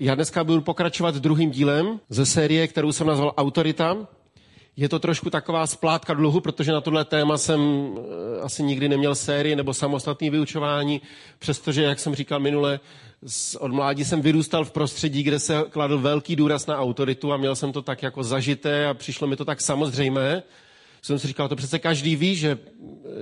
já 0.00 0.14
dneska 0.14 0.44
budu 0.44 0.60
pokračovat 0.60 1.14
druhým 1.14 1.50
dílem 1.50 2.00
ze 2.08 2.26
série, 2.26 2.68
kterou 2.68 2.92
jsem 2.92 3.06
nazval 3.06 3.34
Autorita. 3.36 3.96
Je 4.76 4.88
to 4.88 4.98
trošku 4.98 5.30
taková 5.30 5.66
splátka 5.66 6.14
dluhu, 6.14 6.40
protože 6.40 6.72
na 6.72 6.80
tohle 6.80 7.04
téma 7.04 7.38
jsem 7.38 7.60
eh, 7.60 8.40
asi 8.40 8.62
nikdy 8.62 8.88
neměl 8.88 9.14
sérii 9.14 9.56
nebo 9.56 9.74
samostatné 9.74 10.30
vyučování, 10.30 11.00
přestože, 11.38 11.82
jak 11.82 11.98
jsem 11.98 12.14
říkal 12.14 12.40
minule, 12.40 12.80
od 13.58 13.72
mládí 13.72 14.04
jsem 14.04 14.20
vyrůstal 14.20 14.64
v 14.64 14.70
prostředí, 14.70 15.22
kde 15.22 15.38
se 15.38 15.64
kladl 15.70 15.98
velký 15.98 16.36
důraz 16.36 16.66
na 16.66 16.78
autoritu 16.78 17.32
a 17.32 17.36
měl 17.36 17.56
jsem 17.56 17.72
to 17.72 17.82
tak 17.82 18.02
jako 18.02 18.24
zažité 18.24 18.86
a 18.86 18.94
přišlo 18.94 19.26
mi 19.26 19.36
to 19.36 19.44
tak 19.44 19.60
samozřejmé 19.60 20.42
jsem 21.02 21.18
si 21.18 21.26
říkal, 21.26 21.48
to 21.48 21.56
přece 21.56 21.78
každý 21.78 22.16
ví, 22.16 22.36
že, 22.36 22.58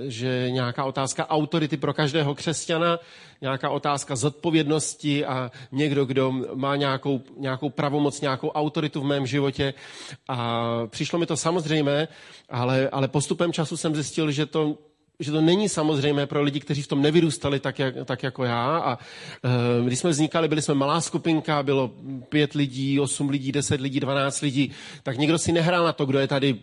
že 0.07 0.47
nějaká 0.49 0.85
otázka 0.85 1.29
autority 1.29 1.77
pro 1.77 1.93
každého 1.93 2.35
křesťana, 2.35 2.99
nějaká 3.41 3.69
otázka 3.69 4.15
zodpovědnosti 4.15 5.25
a 5.25 5.51
někdo, 5.71 6.05
kdo 6.05 6.31
má 6.55 6.75
nějakou, 6.75 7.21
nějakou 7.37 7.69
pravomoc, 7.69 8.21
nějakou 8.21 8.49
autoritu 8.49 9.01
v 9.01 9.05
mém 9.05 9.27
životě. 9.27 9.73
A 10.27 10.67
přišlo 10.87 11.19
mi 11.19 11.25
to 11.25 11.37
samozřejmé, 11.37 12.07
ale, 12.49 12.89
ale 12.89 13.07
postupem 13.07 13.53
času 13.53 13.77
jsem 13.77 13.95
zjistil, 13.95 14.31
že 14.31 14.45
to, 14.45 14.77
že 15.19 15.31
to 15.31 15.41
není 15.41 15.69
samozřejmé 15.69 16.25
pro 16.27 16.41
lidi, 16.41 16.59
kteří 16.59 16.81
v 16.81 16.87
tom 16.87 17.01
nevyrůstali 17.01 17.59
tak, 17.59 17.79
jak, 17.79 17.95
tak 18.05 18.23
jako 18.23 18.43
já. 18.43 18.77
A 18.77 18.97
e, 18.97 19.85
když 19.85 19.99
jsme 19.99 20.09
vznikali, 20.09 20.47
byli 20.47 20.61
jsme 20.61 20.73
malá 20.73 21.01
skupinka, 21.01 21.63
bylo 21.63 21.91
pět 22.29 22.53
lidí, 22.53 22.99
osm 22.99 23.29
lidí, 23.29 23.51
deset 23.51 23.81
lidí, 23.81 23.99
dvanáct 23.99 24.41
lidí, 24.41 24.71
tak 25.03 25.17
nikdo 25.17 25.37
si 25.37 25.51
nehrál 25.51 25.85
na 25.85 25.93
to, 25.93 26.05
kdo 26.05 26.19
je 26.19 26.27
tady 26.27 26.59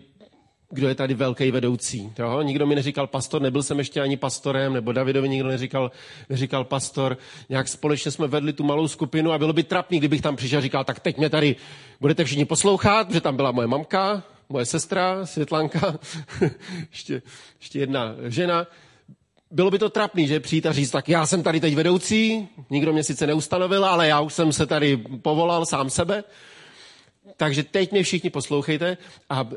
kdo 0.76 0.88
je 0.88 0.94
tady 0.94 1.14
velký 1.14 1.50
vedoucí. 1.50 2.12
Jo? 2.18 2.42
Nikdo 2.42 2.66
mi 2.66 2.74
neříkal 2.74 3.06
pastor, 3.06 3.42
nebyl 3.42 3.62
jsem 3.62 3.78
ještě 3.78 4.00
ani 4.00 4.16
pastorem, 4.16 4.72
nebo 4.72 4.92
Davidovi 4.92 5.28
nikdo 5.28 5.48
neříkal, 5.48 5.90
neříkal 6.28 6.64
pastor. 6.64 7.18
Nějak 7.48 7.68
společně 7.68 8.10
jsme 8.10 8.26
vedli 8.26 8.52
tu 8.52 8.64
malou 8.64 8.88
skupinu 8.88 9.32
a 9.32 9.38
bylo 9.38 9.52
by 9.52 9.62
trapný, 9.62 9.98
kdybych 9.98 10.20
tam 10.20 10.36
přišel 10.36 10.58
a 10.58 10.62
říkal, 10.62 10.84
tak 10.84 11.00
teď 11.00 11.18
mě 11.18 11.30
tady 11.30 11.56
budete 12.00 12.24
všichni 12.24 12.44
poslouchat, 12.44 13.10
že 13.10 13.20
tam 13.20 13.36
byla 13.36 13.52
moje 13.52 13.66
mamka, 13.66 14.22
moje 14.48 14.66
sestra, 14.66 15.27
Světlanka, 15.27 15.98
ještě, 16.90 17.22
ještě 17.61 17.78
jedna 17.78 18.14
žena. 18.27 18.66
Bylo 19.50 19.70
by 19.70 19.78
to 19.78 19.88
trapný, 19.90 20.27
že 20.27 20.40
přijít 20.40 20.66
a 20.66 20.72
říct, 20.72 20.90
tak 20.90 21.08
já 21.08 21.27
jsem 21.27 21.42
tady 21.42 21.61
teď 21.61 21.74
vedoucí, 21.74 22.48
nikdo 22.70 22.92
mě 22.92 23.05
sice 23.05 23.27
neustanovil, 23.27 23.84
ale 23.84 24.08
já 24.08 24.20
už 24.20 24.34
jsem 24.34 24.52
se 24.52 24.66
tady 24.66 24.96
povolal 24.96 25.66
sám 25.66 25.90
sebe. 25.90 26.24
Takže 27.36 27.62
teď 27.62 27.92
mě 27.92 28.02
všichni 28.02 28.30
poslouchejte 28.30 28.96
a 29.30 29.42
uh, 29.42 29.50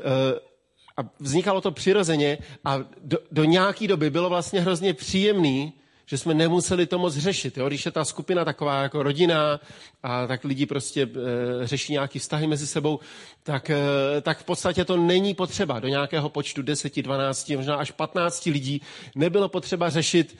a 0.96 1.00
vznikalo 1.20 1.60
to 1.60 1.70
přirozeně 1.70 2.38
a 2.64 2.78
do, 3.02 3.18
do 3.32 3.44
nějaké 3.44 3.88
doby 3.88 4.10
bylo 4.10 4.28
vlastně 4.28 4.60
hrozně 4.60 4.94
příjemný, 4.94 5.72
že 6.06 6.18
jsme 6.18 6.34
nemuseli 6.34 6.86
to 6.86 6.98
moc 6.98 7.16
řešit. 7.16 7.56
Jo? 7.56 7.68
Když 7.68 7.86
je 7.86 7.90
ta 7.92 8.04
skupina 8.04 8.44
taková 8.44 8.82
jako 8.82 9.02
rodina 9.02 9.60
a 10.02 10.26
tak 10.26 10.44
lidi 10.44 10.66
prostě 10.66 11.02
e, 11.02 11.66
řeší 11.66 11.92
nějaké 11.92 12.18
vztahy 12.18 12.46
mezi 12.46 12.66
sebou, 12.66 12.98
tak, 13.42 13.70
e, 13.70 13.76
tak 14.22 14.38
v 14.38 14.44
podstatě 14.44 14.84
to 14.84 14.96
není 14.96 15.34
potřeba. 15.34 15.80
Do 15.80 15.88
nějakého 15.88 16.28
počtu 16.28 16.62
10, 16.62 17.02
12, 17.02 17.48
možná 17.50 17.76
až 17.76 17.90
15 17.90 18.46
lidí 18.46 18.82
nebylo 19.14 19.48
potřeba 19.48 19.90
řešit 19.90 20.36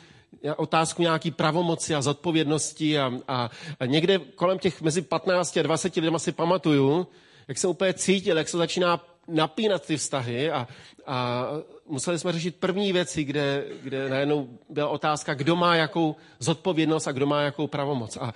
otázku 0.56 1.03
nějaký 1.03 1.31
pravomoci 1.31 1.95
a 1.95 2.03
zodpovědnosti 2.03 2.98
a, 2.98 3.12
a, 3.28 3.51
a 3.81 3.87
někde 3.87 4.19
kolem 4.19 4.59
těch 4.59 4.83
mezi 4.83 5.03
15 5.03 5.56
a 5.56 5.62
20 5.62 5.97
lidmi 5.97 6.21
si 6.21 6.33
pamatuju, 6.33 7.06
jak 7.48 7.59
jsem 7.59 7.71
úplně 7.71 7.95
cítil, 7.95 8.39
jak 8.39 8.48
se 8.48 8.56
začíná 8.56 9.01
napínat 9.29 9.87
ty 9.87 9.97
vztahy 9.97 10.51
a, 10.51 10.69
a 11.07 11.47
museli 11.87 12.19
jsme 12.19 12.33
řešit 12.33 12.57
první 12.57 12.93
věci, 12.93 13.25
kde, 13.25 13.65
kde 13.83 14.09
najednou 14.09 14.59
byla 14.69 14.89
otázka, 14.89 15.35
kdo 15.35 15.57
má 15.57 15.77
jakou 15.77 16.17
zodpovědnost 16.39 17.09
a 17.09 17.12
kdo 17.12 17.27
má 17.27 17.43
jakou 17.43 17.67
pravomoc. 17.67 18.17
A 18.17 18.35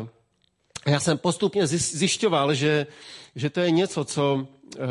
uh, 0.00 0.08
já 0.86 1.00
jsem 1.00 1.18
postupně 1.18 1.66
zjišťoval, 1.66 2.54
že, 2.54 2.86
že 3.34 3.50
to 3.50 3.60
je 3.60 3.70
něco, 3.70 4.04
co, 4.04 4.34
uh, 4.34 4.84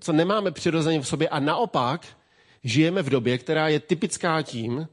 co 0.00 0.12
nemáme 0.12 0.50
přirozeně 0.50 1.00
v 1.00 1.08
sobě 1.08 1.28
a 1.28 1.40
naopak 1.40 2.06
žijeme 2.64 3.02
v 3.02 3.10
době, 3.10 3.38
která 3.38 3.68
je 3.68 3.80
typická 3.80 4.42
tím, 4.42 4.88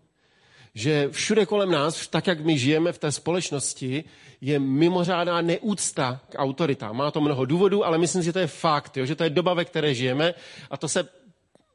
že 0.77 1.09
všude 1.11 1.45
kolem 1.45 1.71
nás, 1.71 2.07
tak 2.07 2.27
jak 2.27 2.39
my 2.39 2.57
žijeme 2.57 2.93
v 2.93 2.97
té 2.97 3.11
společnosti, 3.11 4.03
je 4.41 4.59
mimořádná 4.59 5.41
neúcta 5.41 6.21
k 6.29 6.37
autoritám. 6.37 6.97
Má 6.97 7.11
to 7.11 7.21
mnoho 7.21 7.45
důvodů, 7.45 7.85
ale 7.85 7.97
myslím 7.97 8.21
si, 8.21 8.25
že 8.25 8.33
to 8.33 8.39
je 8.39 8.47
fakt, 8.47 8.97
jo, 8.97 9.05
že 9.05 9.15
to 9.15 9.23
je 9.23 9.29
doba, 9.29 9.53
ve 9.53 9.65
které 9.65 9.93
žijeme 9.93 10.33
a 10.69 10.77
to 10.77 10.87
se 10.87 11.09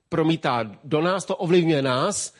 promítá 0.08 0.70
do 0.84 1.00
nás, 1.00 1.24
to 1.24 1.36
ovlivňuje 1.36 1.82
nás, 1.82 2.34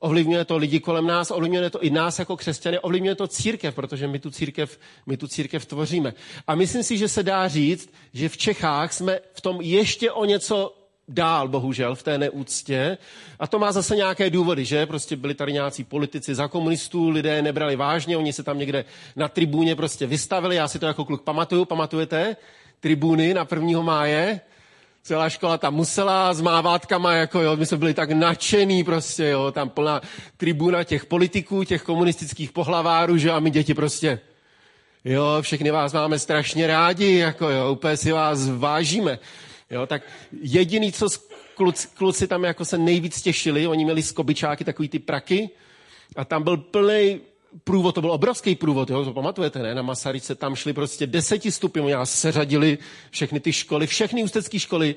ovlivňuje 0.00 0.44
to 0.44 0.56
lidi 0.56 0.80
kolem 0.80 1.06
nás, 1.06 1.30
ovlivňuje 1.30 1.70
to 1.70 1.82
i 1.82 1.90
nás 1.90 2.18
jako 2.18 2.36
křesťany, 2.36 2.78
ovlivňuje 2.78 3.14
to 3.14 3.26
církev, 3.26 3.74
protože 3.74 4.06
my 4.06 4.18
tu 4.18 4.30
církev, 4.30 4.78
my 5.06 5.16
tu 5.16 5.28
církev 5.28 5.66
tvoříme. 5.66 6.14
A 6.46 6.54
myslím 6.54 6.82
si, 6.82 6.98
že 6.98 7.08
se 7.08 7.22
dá 7.22 7.48
říct, 7.48 7.90
že 8.12 8.28
v 8.28 8.36
Čechách 8.36 8.92
jsme 8.92 9.20
v 9.32 9.40
tom 9.40 9.60
ještě 9.60 10.12
o 10.12 10.24
něco 10.24 10.75
dál, 11.08 11.48
bohužel, 11.48 11.94
v 11.94 12.02
té 12.02 12.18
neúctě. 12.18 12.98
A 13.38 13.46
to 13.46 13.58
má 13.58 13.72
zase 13.72 13.96
nějaké 13.96 14.30
důvody, 14.30 14.64
že? 14.64 14.86
Prostě 14.86 15.16
byli 15.16 15.34
tady 15.34 15.52
nějací 15.52 15.84
politici 15.84 16.34
za 16.34 16.48
komunistů, 16.48 17.08
lidé 17.08 17.42
nebrali 17.42 17.76
vážně, 17.76 18.16
oni 18.16 18.32
se 18.32 18.42
tam 18.42 18.58
někde 18.58 18.84
na 19.16 19.28
tribůně 19.28 19.76
prostě 19.76 20.06
vystavili. 20.06 20.56
Já 20.56 20.68
si 20.68 20.78
to 20.78 20.86
jako 20.86 21.04
kluk 21.04 21.22
pamatuju, 21.22 21.64
pamatujete? 21.64 22.36
Tribuny 22.80 23.34
na 23.34 23.46
1. 23.50 23.82
máje. 23.82 24.40
Celá 25.02 25.28
škola 25.28 25.58
tam 25.58 25.74
musela 25.74 26.34
s 26.34 26.40
mávátkama, 26.40 27.12
jako 27.12 27.40
jo, 27.40 27.56
my 27.56 27.66
jsme 27.66 27.76
byli 27.76 27.94
tak 27.94 28.10
nadšený 28.10 28.84
prostě, 28.84 29.24
jo, 29.24 29.52
tam 29.52 29.68
plná 29.68 30.00
tribuna 30.36 30.84
těch 30.84 31.04
politiků, 31.04 31.64
těch 31.64 31.82
komunistických 31.82 32.52
pohlavárů, 32.52 33.16
že 33.16 33.30
a 33.30 33.40
my 33.40 33.50
děti 33.50 33.74
prostě, 33.74 34.20
jo, 35.04 35.38
všechny 35.40 35.70
vás 35.70 35.92
máme 35.92 36.18
strašně 36.18 36.66
rádi, 36.66 37.18
jako 37.18 37.50
jo, 37.50 37.72
úplně 37.72 37.96
si 37.96 38.12
vás 38.12 38.48
vážíme. 38.48 39.18
Jo, 39.70 39.86
tak 39.86 40.02
jediný, 40.42 40.92
co 40.92 41.08
kluci, 41.54 41.88
kluci 41.94 42.26
tam 42.26 42.44
jako 42.44 42.64
se 42.64 42.78
nejvíc 42.78 43.22
těšili, 43.22 43.66
oni 43.66 43.84
měli 43.84 44.02
skobičáky, 44.02 44.64
takový 44.64 44.88
ty 44.88 44.98
praky, 44.98 45.50
a 46.16 46.24
tam 46.24 46.42
byl 46.42 46.56
plný 46.56 47.20
průvod, 47.64 47.94
to 47.94 48.00
byl 48.00 48.12
obrovský 48.12 48.54
průvod, 48.54 48.90
jo, 48.90 49.04
to 49.04 49.12
pamatujete, 49.12 49.58
ne? 49.58 49.74
Na 49.74 49.82
Masaryce 49.82 50.34
tam 50.34 50.54
šli 50.54 50.72
prostě 50.72 51.06
deseti 51.06 51.52
stupňů, 51.52 51.88
nás 51.88 52.20
seřadili 52.20 52.78
všechny 53.10 53.40
ty 53.40 53.52
školy, 53.52 53.86
všechny 53.86 54.22
ústecké 54.22 54.58
školy 54.58 54.94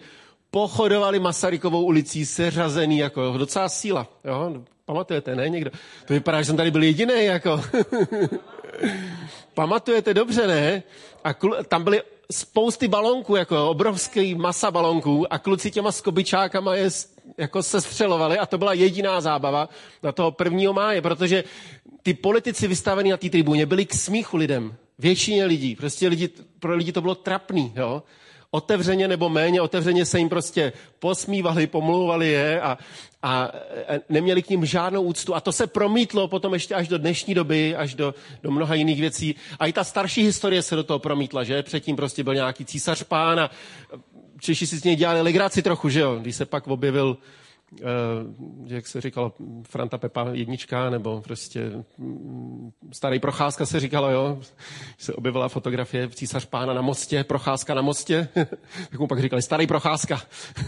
pochodovali 0.52 1.20
Masarykovou 1.20 1.84
ulicí 1.84 2.26
seřazený, 2.26 2.98
jako 2.98 3.22
jo, 3.22 3.38
docela 3.38 3.70
síla, 3.70 4.08
jo, 4.26 4.64
pamatujete, 4.86 5.36
ne, 5.36 5.50
někdo? 5.50 5.72
To 6.06 6.14
vypadá, 6.14 6.42
že 6.42 6.46
jsem 6.46 6.58
tady 6.58 6.72
byl 6.72 6.84
jediný, 6.84 7.26
jako. 7.26 7.62
Pamatujete 9.54 10.14
dobře, 10.14 10.48
ne? 10.48 10.84
A 11.24 11.34
tam 11.64 11.84
byly 11.84 12.02
spousty 12.32 12.88
balonků, 12.88 13.36
jako 13.36 13.70
obrovský 13.70 14.36
masa 14.36 14.72
balonků 14.72 15.34
a 15.34 15.40
kluci 15.40 15.72
těma 15.72 15.92
skobičákama 15.92 16.76
je 16.76 16.90
jako 17.38 17.64
se 17.64 17.82
střelovali 17.82 18.38
a 18.38 18.46
to 18.46 18.58
byla 18.58 18.74
jediná 18.74 19.22
zábava 19.22 19.70
na 20.04 20.12
toho 20.12 20.32
prvního 20.32 20.74
máje, 20.74 21.02
protože 21.02 21.44
ty 22.04 22.14
politici 22.14 22.68
vystavení 22.68 23.10
na 23.12 23.18
té 23.18 23.30
tribuně 23.30 23.66
byli 23.66 23.86
k 23.86 23.94
smíchu 23.94 24.38
lidem. 24.38 24.76
Většině 25.00 25.46
lidí. 25.46 25.76
Prostě 25.76 26.08
lidi, 26.08 26.30
pro 26.60 26.76
lidi 26.76 26.92
to 26.92 27.02
bylo 27.02 27.16
trapný. 27.16 27.74
Jo? 27.76 28.04
Otevřeně 28.52 29.08
nebo 29.08 29.30
méně 29.30 29.62
otevřeně 29.62 30.06
se 30.06 30.20
jim 30.20 30.30
prostě 30.30 30.74
posmívali, 31.00 31.68
pomlouvali 31.68 32.28
je 32.28 32.62
a, 32.62 32.78
a 33.24 33.52
neměli 34.10 34.42
k 34.42 34.50
ním 34.50 34.66
žádnou 34.66 35.02
úctu. 35.02 35.36
A 35.36 35.42
to 35.42 35.52
se 35.52 35.68
promítlo 35.68 36.28
potom 36.28 36.54
ještě 36.54 36.76
až 36.76 36.88
do 36.88 36.98
dnešní 36.98 37.34
doby, 37.34 37.76
až 37.76 37.96
do, 37.96 38.16
do 38.44 38.52
mnoha 38.52 38.76
jiných 38.76 39.02
věcí. 39.02 39.36
A 39.60 39.66
i 39.66 39.74
ta 39.74 39.84
starší 39.84 40.24
historie 40.24 40.62
se 40.62 40.76
do 40.76 40.84
toho 40.84 41.00
promítla, 41.00 41.44
že? 41.44 41.64
Předtím 41.64 41.96
prostě 41.96 42.24
byl 42.24 42.36
nějaký 42.36 42.66
císař 42.66 43.04
pán 43.04 43.40
a 43.40 43.50
Češi 44.40 44.68
si 44.68 44.78
s 44.80 44.84
něj 44.84 44.96
dělali 44.96 45.22
legraci 45.22 45.62
trochu, 45.62 45.90
že 45.90 46.00
jo? 46.00 46.16
Když 46.16 46.36
se 46.36 46.46
pak 46.46 46.68
objevil 46.68 47.18
jak 48.66 48.88
se 48.88 49.02
říkalo, 49.02 49.34
Franta 49.64 49.98
Pepa 49.98 50.28
jednička, 50.32 50.90
nebo 50.90 51.22
prostě 51.22 51.72
mm, 51.98 52.72
starý 52.92 53.20
procházka 53.20 53.66
se 53.66 53.80
říkalo, 53.80 54.12
jo, 54.12 54.40
se 54.98 55.14
objevila 55.14 55.50
fotografie 55.50 56.10
císař 56.10 56.46
pána 56.46 56.74
na 56.74 56.82
mostě, 56.82 57.24
procházka 57.24 57.74
na 57.74 57.82
mostě, 57.82 58.28
tak 58.90 59.00
mu 59.00 59.08
pak 59.08 59.22
říkali, 59.22 59.42
starý 59.42 59.68
procházka, 59.68 60.22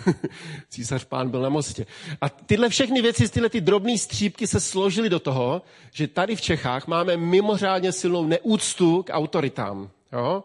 císař 0.69 1.03
pán 1.03 1.29
byl 1.29 1.41
na 1.41 1.49
mostě. 1.49 1.85
A 2.21 2.29
tyhle 2.29 2.69
všechny 2.69 3.01
věci, 3.01 3.29
tyhle 3.29 3.49
ty 3.49 3.61
drobné 3.61 3.97
střípky 3.97 4.47
se 4.47 4.59
složily 4.59 5.09
do 5.09 5.19
toho, 5.19 5.61
že 5.91 6.07
tady 6.07 6.35
v 6.35 6.41
Čechách 6.41 6.87
máme 6.87 7.17
mimořádně 7.17 7.91
silnou 7.91 8.25
neúctu 8.25 9.03
k 9.03 9.13
autoritám. 9.13 9.89
Jo? 10.11 10.43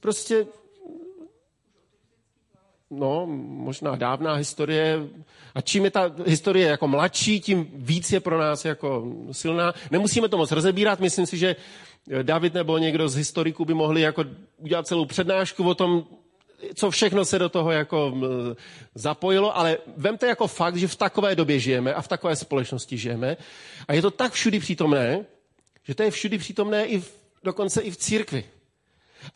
Prostě 0.00 0.46
no, 2.92 3.26
možná 3.46 3.96
dávná 3.96 4.34
historie. 4.34 4.98
A 5.54 5.60
čím 5.60 5.84
je 5.84 5.90
ta 5.90 6.12
historie 6.26 6.68
jako 6.68 6.88
mladší, 6.88 7.40
tím 7.40 7.68
víc 7.74 8.12
je 8.12 8.20
pro 8.20 8.38
nás 8.38 8.64
jako 8.64 9.04
silná. 9.32 9.74
Nemusíme 9.90 10.28
to 10.28 10.36
moc 10.36 10.52
rozebírat, 10.52 11.00
myslím 11.00 11.26
si, 11.26 11.38
že 11.38 11.56
David 12.22 12.54
nebo 12.54 12.78
někdo 12.78 13.08
z 13.08 13.16
historiků 13.16 13.64
by 13.64 13.74
mohli 13.74 14.00
jako 14.00 14.24
udělat 14.58 14.86
celou 14.86 15.04
přednášku 15.04 15.68
o 15.68 15.74
tom, 15.74 16.04
co 16.74 16.90
všechno 16.90 17.24
se 17.24 17.38
do 17.38 17.48
toho 17.48 17.70
jako 17.70 18.14
zapojilo, 18.94 19.56
ale 19.56 19.78
vemte 19.96 20.26
jako 20.26 20.46
fakt, 20.46 20.76
že 20.76 20.88
v 20.88 20.96
takové 20.96 21.34
době 21.34 21.58
žijeme 21.58 21.94
a 21.94 22.02
v 22.02 22.08
takové 22.08 22.36
společnosti 22.36 22.98
žijeme 22.98 23.36
a 23.88 23.94
je 23.94 24.02
to 24.02 24.10
tak 24.10 24.32
všudy 24.32 24.60
přítomné, 24.60 25.24
že 25.82 25.94
to 25.94 26.02
je 26.02 26.10
všudy 26.10 26.38
přítomné 26.38 26.86
i 26.86 27.00
v, 27.00 27.12
dokonce 27.44 27.80
i 27.80 27.90
v 27.90 27.96
církvi. 27.96 28.44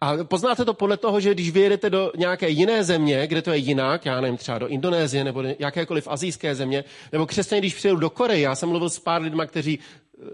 A 0.00 0.24
poznáte 0.24 0.64
to 0.64 0.74
podle 0.74 0.96
toho, 0.96 1.20
že 1.20 1.34
když 1.34 1.50
vyjedete 1.50 1.90
do 1.90 2.12
nějaké 2.16 2.48
jiné 2.48 2.84
země, 2.84 3.26
kde 3.26 3.42
to 3.42 3.50
je 3.50 3.56
jinak, 3.56 4.06
já 4.06 4.20
nevím, 4.20 4.36
třeba 4.36 4.58
do 4.58 4.68
Indonésie 4.68 5.24
nebo 5.24 5.42
do 5.42 5.48
jakékoliv 5.58 6.08
azijské 6.08 6.54
země, 6.54 6.84
nebo 7.12 7.26
křesťané, 7.26 7.60
když 7.60 7.74
přijedou 7.74 7.96
do 7.96 8.10
Koreje, 8.10 8.40
já 8.40 8.54
jsem 8.54 8.68
mluvil 8.68 8.90
s 8.90 8.98
pár 8.98 9.22
lidmi, 9.22 9.42
kteří 9.46 9.78
eh, 9.78 10.24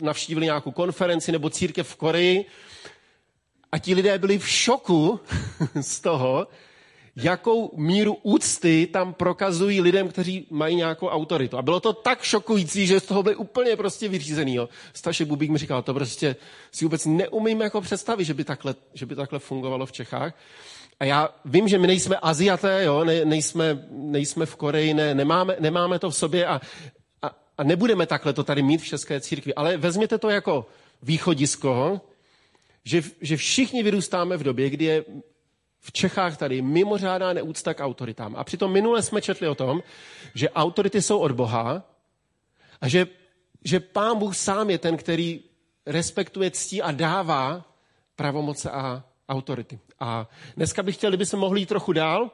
navštívili 0.00 0.46
nějakou 0.46 0.70
konferenci 0.70 1.32
nebo 1.32 1.50
církev 1.50 1.88
v 1.88 1.96
Koreji 1.96 2.44
a 3.72 3.78
ti 3.78 3.94
lidé 3.94 4.18
byli 4.18 4.38
v 4.38 4.48
šoku 4.48 5.20
z 5.80 6.00
toho, 6.00 6.46
jakou 7.16 7.70
míru 7.76 8.18
úcty 8.22 8.88
tam 8.92 9.14
prokazují 9.14 9.80
lidem, 9.80 10.08
kteří 10.08 10.46
mají 10.50 10.76
nějakou 10.76 11.06
autoritu. 11.06 11.58
A 11.58 11.62
bylo 11.62 11.80
to 11.80 11.92
tak 11.92 12.22
šokující, 12.22 12.86
že 12.86 13.00
z 13.00 13.06
toho 13.06 13.22
byli 13.22 13.36
úplně 13.36 13.76
prostě 13.76 14.08
vyřízený. 14.08 14.54
Jo. 14.54 14.68
Stašek 14.92 15.28
Bubík 15.28 15.50
mi 15.50 15.58
říkal, 15.58 15.82
to 15.82 15.94
prostě 15.94 16.36
si 16.72 16.84
vůbec 16.84 17.06
neumím 17.06 17.60
jako 17.60 17.80
představit, 17.80 18.24
že 18.24 18.34
by 18.34 18.44
takhle, 18.44 18.74
že 18.94 19.06
by 19.06 19.14
takhle 19.14 19.38
fungovalo 19.38 19.86
v 19.86 19.92
Čechách. 19.92 20.34
A 21.00 21.04
já 21.04 21.28
vím, 21.44 21.68
že 21.68 21.78
my 21.78 21.86
nejsme 21.86 22.16
Aziaté, 22.16 22.84
jo, 22.84 23.04
ne, 23.04 23.24
nejsme, 23.24 23.86
nejsme 23.90 24.46
v 24.46 24.56
Koreji, 24.56 24.94
ne, 24.94 25.14
nemáme, 25.14 25.56
nemáme 25.60 25.98
to 25.98 26.10
v 26.10 26.16
sobě 26.16 26.46
a, 26.46 26.60
a, 27.22 27.30
a 27.58 27.64
nebudeme 27.64 28.06
takhle 28.06 28.32
to 28.32 28.44
tady 28.44 28.62
mít 28.62 28.82
v 28.82 28.86
České 28.86 29.20
církvi. 29.20 29.54
Ale 29.54 29.76
vezměte 29.76 30.18
to 30.18 30.30
jako 30.30 30.66
východisko, 31.02 32.00
že, 32.84 33.02
že 33.20 33.36
všichni 33.36 33.82
vyrůstáme 33.82 34.36
v 34.36 34.42
době, 34.42 34.70
kdy 34.70 34.84
je 34.84 35.04
v 35.82 35.92
Čechách 35.92 36.36
tady 36.36 36.62
mimořádná 36.62 37.32
neúcta 37.32 37.74
k 37.74 37.84
autoritám. 37.84 38.36
A 38.36 38.44
přitom 38.44 38.72
minule 38.72 39.02
jsme 39.02 39.22
četli 39.22 39.48
o 39.48 39.54
tom, 39.54 39.82
že 40.34 40.50
autority 40.50 41.02
jsou 41.02 41.18
od 41.18 41.32
Boha 41.32 41.82
a 42.80 42.88
že, 42.88 43.06
že 43.64 43.80
pán 43.80 44.18
Bůh 44.18 44.36
sám 44.36 44.70
je 44.70 44.78
ten, 44.78 44.96
který 44.96 45.40
respektuje 45.86 46.50
ctí 46.50 46.82
a 46.82 46.92
dává 46.92 47.64
pravomoce 48.16 48.70
a 48.70 49.04
autority. 49.28 49.78
A 50.00 50.28
dneska 50.56 50.82
bych 50.82 50.94
chtěl, 50.96 51.10
kdyby 51.10 51.26
se 51.26 51.36
mohli 51.36 51.60
jít 51.60 51.68
trochu 51.68 51.92
dál. 51.92 52.30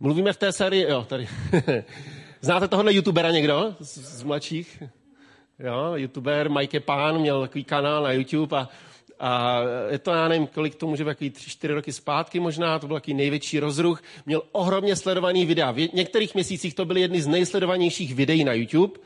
Mluvíme 0.00 0.32
v 0.32 0.36
té 0.36 0.52
sérii, 0.52 0.82
jo, 0.82 1.04
tady. 1.04 1.28
Znáte 2.40 2.68
tohohle 2.68 2.94
youtubera 2.94 3.30
někdo 3.30 3.76
z, 3.80 3.98
z 3.98 4.22
mladších? 4.22 4.82
Jo, 5.58 5.92
youtuber 5.94 6.50
Mike 6.50 6.80
Pán 6.80 7.18
měl 7.18 7.40
takový 7.40 7.64
kanál 7.64 8.02
na 8.02 8.12
YouTube 8.12 8.58
a 8.58 8.68
a 9.20 9.60
je 9.90 9.98
to, 9.98 10.10
já 10.10 10.28
nevím, 10.28 10.46
kolik 10.46 10.74
to 10.74 10.86
může 10.86 11.04
být, 11.04 11.34
tři, 11.34 11.50
čtyři 11.50 11.74
roky 11.74 11.92
zpátky 11.92 12.40
možná, 12.40 12.78
to 12.78 12.86
byl 12.86 12.96
takový 12.96 13.14
největší 13.14 13.60
rozruch. 13.60 14.02
Měl 14.26 14.42
ohromně 14.52 14.96
sledovaný 14.96 15.46
videa. 15.46 15.70
V 15.70 15.92
některých 15.92 16.34
měsících 16.34 16.74
to 16.74 16.84
byly 16.84 17.00
jedny 17.00 17.22
z 17.22 17.26
nejsledovanějších 17.26 18.14
videí 18.14 18.44
na 18.44 18.52
YouTube. 18.52 19.00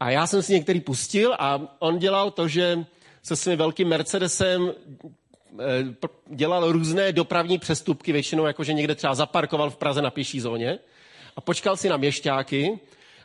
A 0.00 0.10
já 0.10 0.26
jsem 0.26 0.42
si 0.42 0.52
některý 0.52 0.80
pustil 0.80 1.34
a 1.38 1.76
on 1.78 1.98
dělal 1.98 2.30
to, 2.30 2.48
že 2.48 2.84
se 3.22 3.36
svým 3.36 3.58
velkým 3.58 3.88
Mercedesem 3.88 4.72
eh, 5.60 5.64
dělal 6.26 6.72
různé 6.72 7.12
dopravní 7.12 7.58
přestupky, 7.58 8.12
většinou 8.12 8.46
jakože 8.46 8.72
někde 8.72 8.94
třeba 8.94 9.14
zaparkoval 9.14 9.70
v 9.70 9.76
Praze 9.76 10.02
na 10.02 10.10
pěší 10.10 10.40
zóně 10.40 10.78
a 11.36 11.40
počkal 11.40 11.76
si 11.76 11.88
na 11.88 11.96
měšťáky 11.96 12.78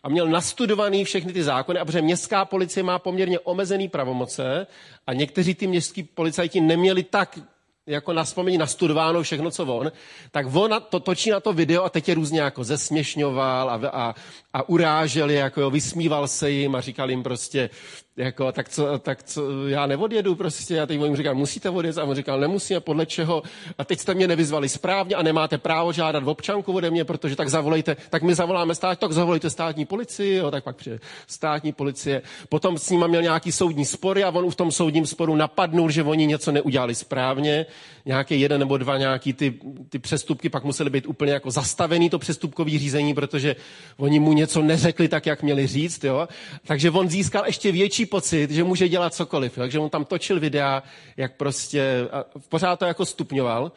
a 0.03 0.09
měl 0.09 0.27
nastudovaný 0.27 1.03
všechny 1.03 1.33
ty 1.33 1.43
zákony, 1.43 1.79
a 1.79 1.85
protože 1.85 2.01
městská 2.01 2.45
policie 2.45 2.83
má 2.83 2.99
poměrně 2.99 3.39
omezený 3.39 3.89
pravomoce 3.89 4.67
a 5.07 5.13
někteří 5.13 5.55
ty 5.55 5.67
městský 5.67 6.03
policajti 6.03 6.61
neměli 6.61 7.03
tak 7.03 7.39
jako 7.87 8.13
na 8.13 8.23
vzpomení 8.23 8.57
nastudováno 8.57 9.23
všechno, 9.23 9.51
co 9.51 9.65
on, 9.65 9.91
tak 10.31 10.55
on 10.55 10.75
to 10.89 10.99
točí 10.99 11.29
na 11.29 11.39
to 11.39 11.53
video 11.53 11.83
a 11.83 11.89
teď 11.89 12.09
je 12.09 12.15
různě 12.15 12.41
jako 12.41 12.63
zesměšňoval 12.63 13.69
a, 13.69 13.89
a, 13.89 14.15
a 14.53 14.69
urážel 14.69 15.29
je, 15.29 15.39
jako 15.39 15.61
jo, 15.61 15.69
vysmíval 15.69 16.27
se 16.27 16.51
jim 16.51 16.75
a 16.75 16.81
říkal 16.81 17.09
jim 17.09 17.23
prostě, 17.23 17.69
jako, 18.17 18.51
tak 18.51 18.69
co, 18.69 18.99
tak 18.99 19.23
co, 19.23 19.67
já 19.67 19.85
neodjedu 19.85 20.35
prostě. 20.35 20.81
A 20.81 20.85
teď 20.85 21.01
jim 21.01 21.15
říkal, 21.15 21.35
musíte 21.35 21.69
odjet. 21.69 21.97
A 21.97 22.03
on 22.03 22.15
říkal, 22.15 22.39
nemusím, 22.39 22.81
podle 22.81 23.05
čeho. 23.05 23.43
A 23.77 23.85
teď 23.85 23.99
jste 23.99 24.13
mě 24.13 24.27
nevyzvali 24.27 24.69
správně 24.69 25.15
a 25.15 25.23
nemáte 25.23 25.57
právo 25.57 25.91
žádat 25.91 26.23
občanku 26.27 26.73
ode 26.73 26.91
mě, 26.91 27.03
protože 27.05 27.35
tak 27.35 27.49
zavolejte, 27.49 27.97
tak 28.09 28.23
my 28.23 28.35
zavoláme 28.35 28.75
stát, 28.75 28.99
tak 28.99 29.11
zavolejte 29.11 29.49
státní 29.49 29.85
policii, 29.85 30.35
jo, 30.35 30.51
tak 30.51 30.63
pak 30.63 30.75
přijde 30.75 30.99
státní 31.27 31.71
policie. 31.71 32.21
Potom 32.49 32.77
s 32.77 32.89
ním 32.89 33.07
měl 33.07 33.21
nějaký 33.21 33.51
soudní 33.51 33.85
spory 33.85 34.23
a 34.23 34.29
on 34.29 34.51
v 34.51 34.55
tom 34.55 34.71
soudním 34.71 35.05
sporu 35.05 35.35
napadnul, 35.35 35.89
že 35.89 36.03
oni 36.03 36.25
něco 36.25 36.51
neudělali 36.51 36.95
správně. 36.95 37.65
Nějaký 38.05 38.41
jeden 38.41 38.59
nebo 38.59 38.77
dva 38.77 38.97
nějaký 38.97 39.33
ty, 39.33 39.53
ty 39.89 39.99
přestupky 39.99 40.49
pak 40.49 40.63
museli 40.63 40.89
být 40.89 41.07
úplně 41.07 41.33
jako 41.33 41.51
zastavený 41.51 42.09
to 42.09 42.19
přestupkový 42.19 42.79
řízení, 42.79 43.13
protože 43.13 43.55
oni 43.97 44.19
mu 44.19 44.33
něco 44.33 44.61
neřekli 44.61 45.07
tak, 45.07 45.25
jak 45.25 45.43
měli 45.43 45.67
říct. 45.67 46.03
Jo. 46.03 46.27
Takže 46.65 46.91
on 46.91 47.09
získal 47.09 47.43
ještě 47.45 47.71
větší 47.71 48.00
pocit, 48.05 48.51
že 48.51 48.63
může 48.63 48.89
dělat 48.89 49.13
cokoliv. 49.13 49.55
Takže 49.55 49.79
on 49.79 49.89
tam 49.89 50.05
točil 50.05 50.39
videa, 50.39 50.83
jak 51.17 51.37
prostě, 51.37 52.07
a 52.11 52.25
pořád 52.49 52.79
to 52.79 52.85
jako 52.85 53.05
stupňoval. 53.05 53.71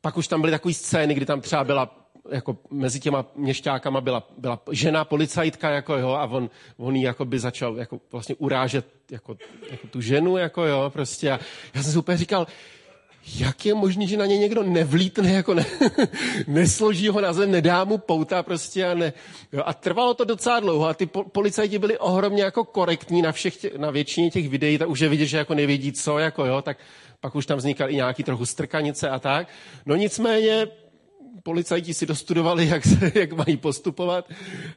Pak 0.00 0.16
už 0.16 0.28
tam 0.28 0.40
byly 0.40 0.50
takové 0.50 0.74
scény, 0.74 1.14
kdy 1.14 1.26
tam 1.26 1.40
třeba 1.40 1.64
byla 1.64 2.04
jako 2.30 2.56
mezi 2.70 3.00
těma 3.00 3.26
měšťákama 3.36 4.00
byla, 4.00 4.28
byla 4.38 4.60
žena 4.70 5.04
policajtka, 5.04 5.70
jako 5.70 5.96
jo, 5.96 6.10
a 6.10 6.24
on, 6.24 6.50
on 6.76 6.96
jí 6.96 7.02
jako 7.02 7.24
by 7.24 7.38
začal 7.38 7.76
jako 7.76 8.00
vlastně 8.12 8.34
urážet 8.38 8.86
jako, 9.10 9.36
jako 9.70 9.86
tu 9.86 10.00
ženu, 10.00 10.36
jako 10.36 10.64
jo, 10.64 10.90
prostě. 10.90 11.30
A 11.30 11.40
já 11.74 11.82
jsem 11.82 11.92
si 11.92 11.98
úplně 11.98 12.16
říkal, 12.16 12.46
jak 13.26 13.66
je 13.66 13.74
možné, 13.74 14.06
že 14.06 14.16
na 14.16 14.26
ně 14.26 14.38
někdo 14.38 14.62
nevlítne, 14.62 15.32
jako 15.32 15.54
ne, 15.54 15.66
nesloží 16.46 17.08
ho 17.08 17.20
na 17.20 17.32
zem, 17.32 17.50
nedá 17.50 17.84
mu 17.84 17.98
pouta 17.98 18.42
prostě 18.42 18.86
a 18.86 18.94
ne. 18.94 19.12
Jo, 19.52 19.62
a 19.66 19.74
trvalo 19.74 20.14
to 20.14 20.24
docela 20.24 20.60
dlouho 20.60 20.86
a 20.86 20.94
ty 20.94 21.06
po, 21.06 21.24
policajti 21.24 21.78
byli 21.78 21.98
ohromně 21.98 22.42
jako 22.42 22.64
korektní 22.64 23.22
na, 23.22 23.32
všech 23.32 23.56
tě, 23.56 23.70
na 23.76 23.90
většině 23.90 24.30
těch 24.30 24.48
videí, 24.48 24.78
tak 24.78 24.88
už 24.88 25.00
je 25.00 25.08
vidět, 25.08 25.26
že 25.26 25.36
jako 25.36 25.54
nevědí 25.54 25.92
co, 25.92 26.18
jako 26.18 26.44
jo, 26.46 26.62
tak 26.62 26.78
pak 27.20 27.34
už 27.34 27.46
tam 27.46 27.58
vznikaly 27.58 27.92
i 27.92 27.96
nějaký 27.96 28.22
trochu 28.22 28.46
strkanice 28.46 29.08
a 29.10 29.18
tak. 29.18 29.48
No 29.86 29.96
nicméně 29.96 30.66
policajti 31.42 31.94
si 31.94 32.06
dostudovali, 32.06 32.66
jak, 32.72 32.84
se, 32.84 33.12
jak 33.14 33.32
mají 33.32 33.56
postupovat 33.56 34.28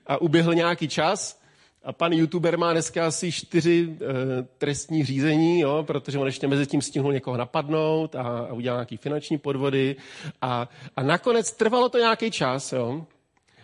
a 0.07 0.21
uběhl 0.21 0.55
nějaký 0.55 0.87
čas 0.87 1.39
a 1.83 1.93
pan 1.93 2.13
youtuber 2.13 2.57
má 2.57 2.73
dneska 2.73 3.07
asi 3.07 3.31
čtyři 3.31 3.97
e, 4.01 4.43
trestní 4.57 5.05
řízení, 5.05 5.59
jo, 5.59 5.83
protože 5.87 6.19
on 6.19 6.25
ještě 6.25 6.47
mezi 6.47 6.67
tím 6.67 6.81
stihnul 6.81 7.13
někoho 7.13 7.37
napadnout 7.37 8.15
a, 8.15 8.21
a 8.21 8.53
udělal 8.53 8.77
nějaký 8.77 8.97
finanční 8.97 9.37
podvody. 9.37 9.95
A, 10.41 10.69
a 10.95 11.03
nakonec 11.03 11.51
trvalo 11.51 11.89
to 11.89 11.97
nějaký 11.97 12.31
čas, 12.31 12.73
jo. 12.73 13.05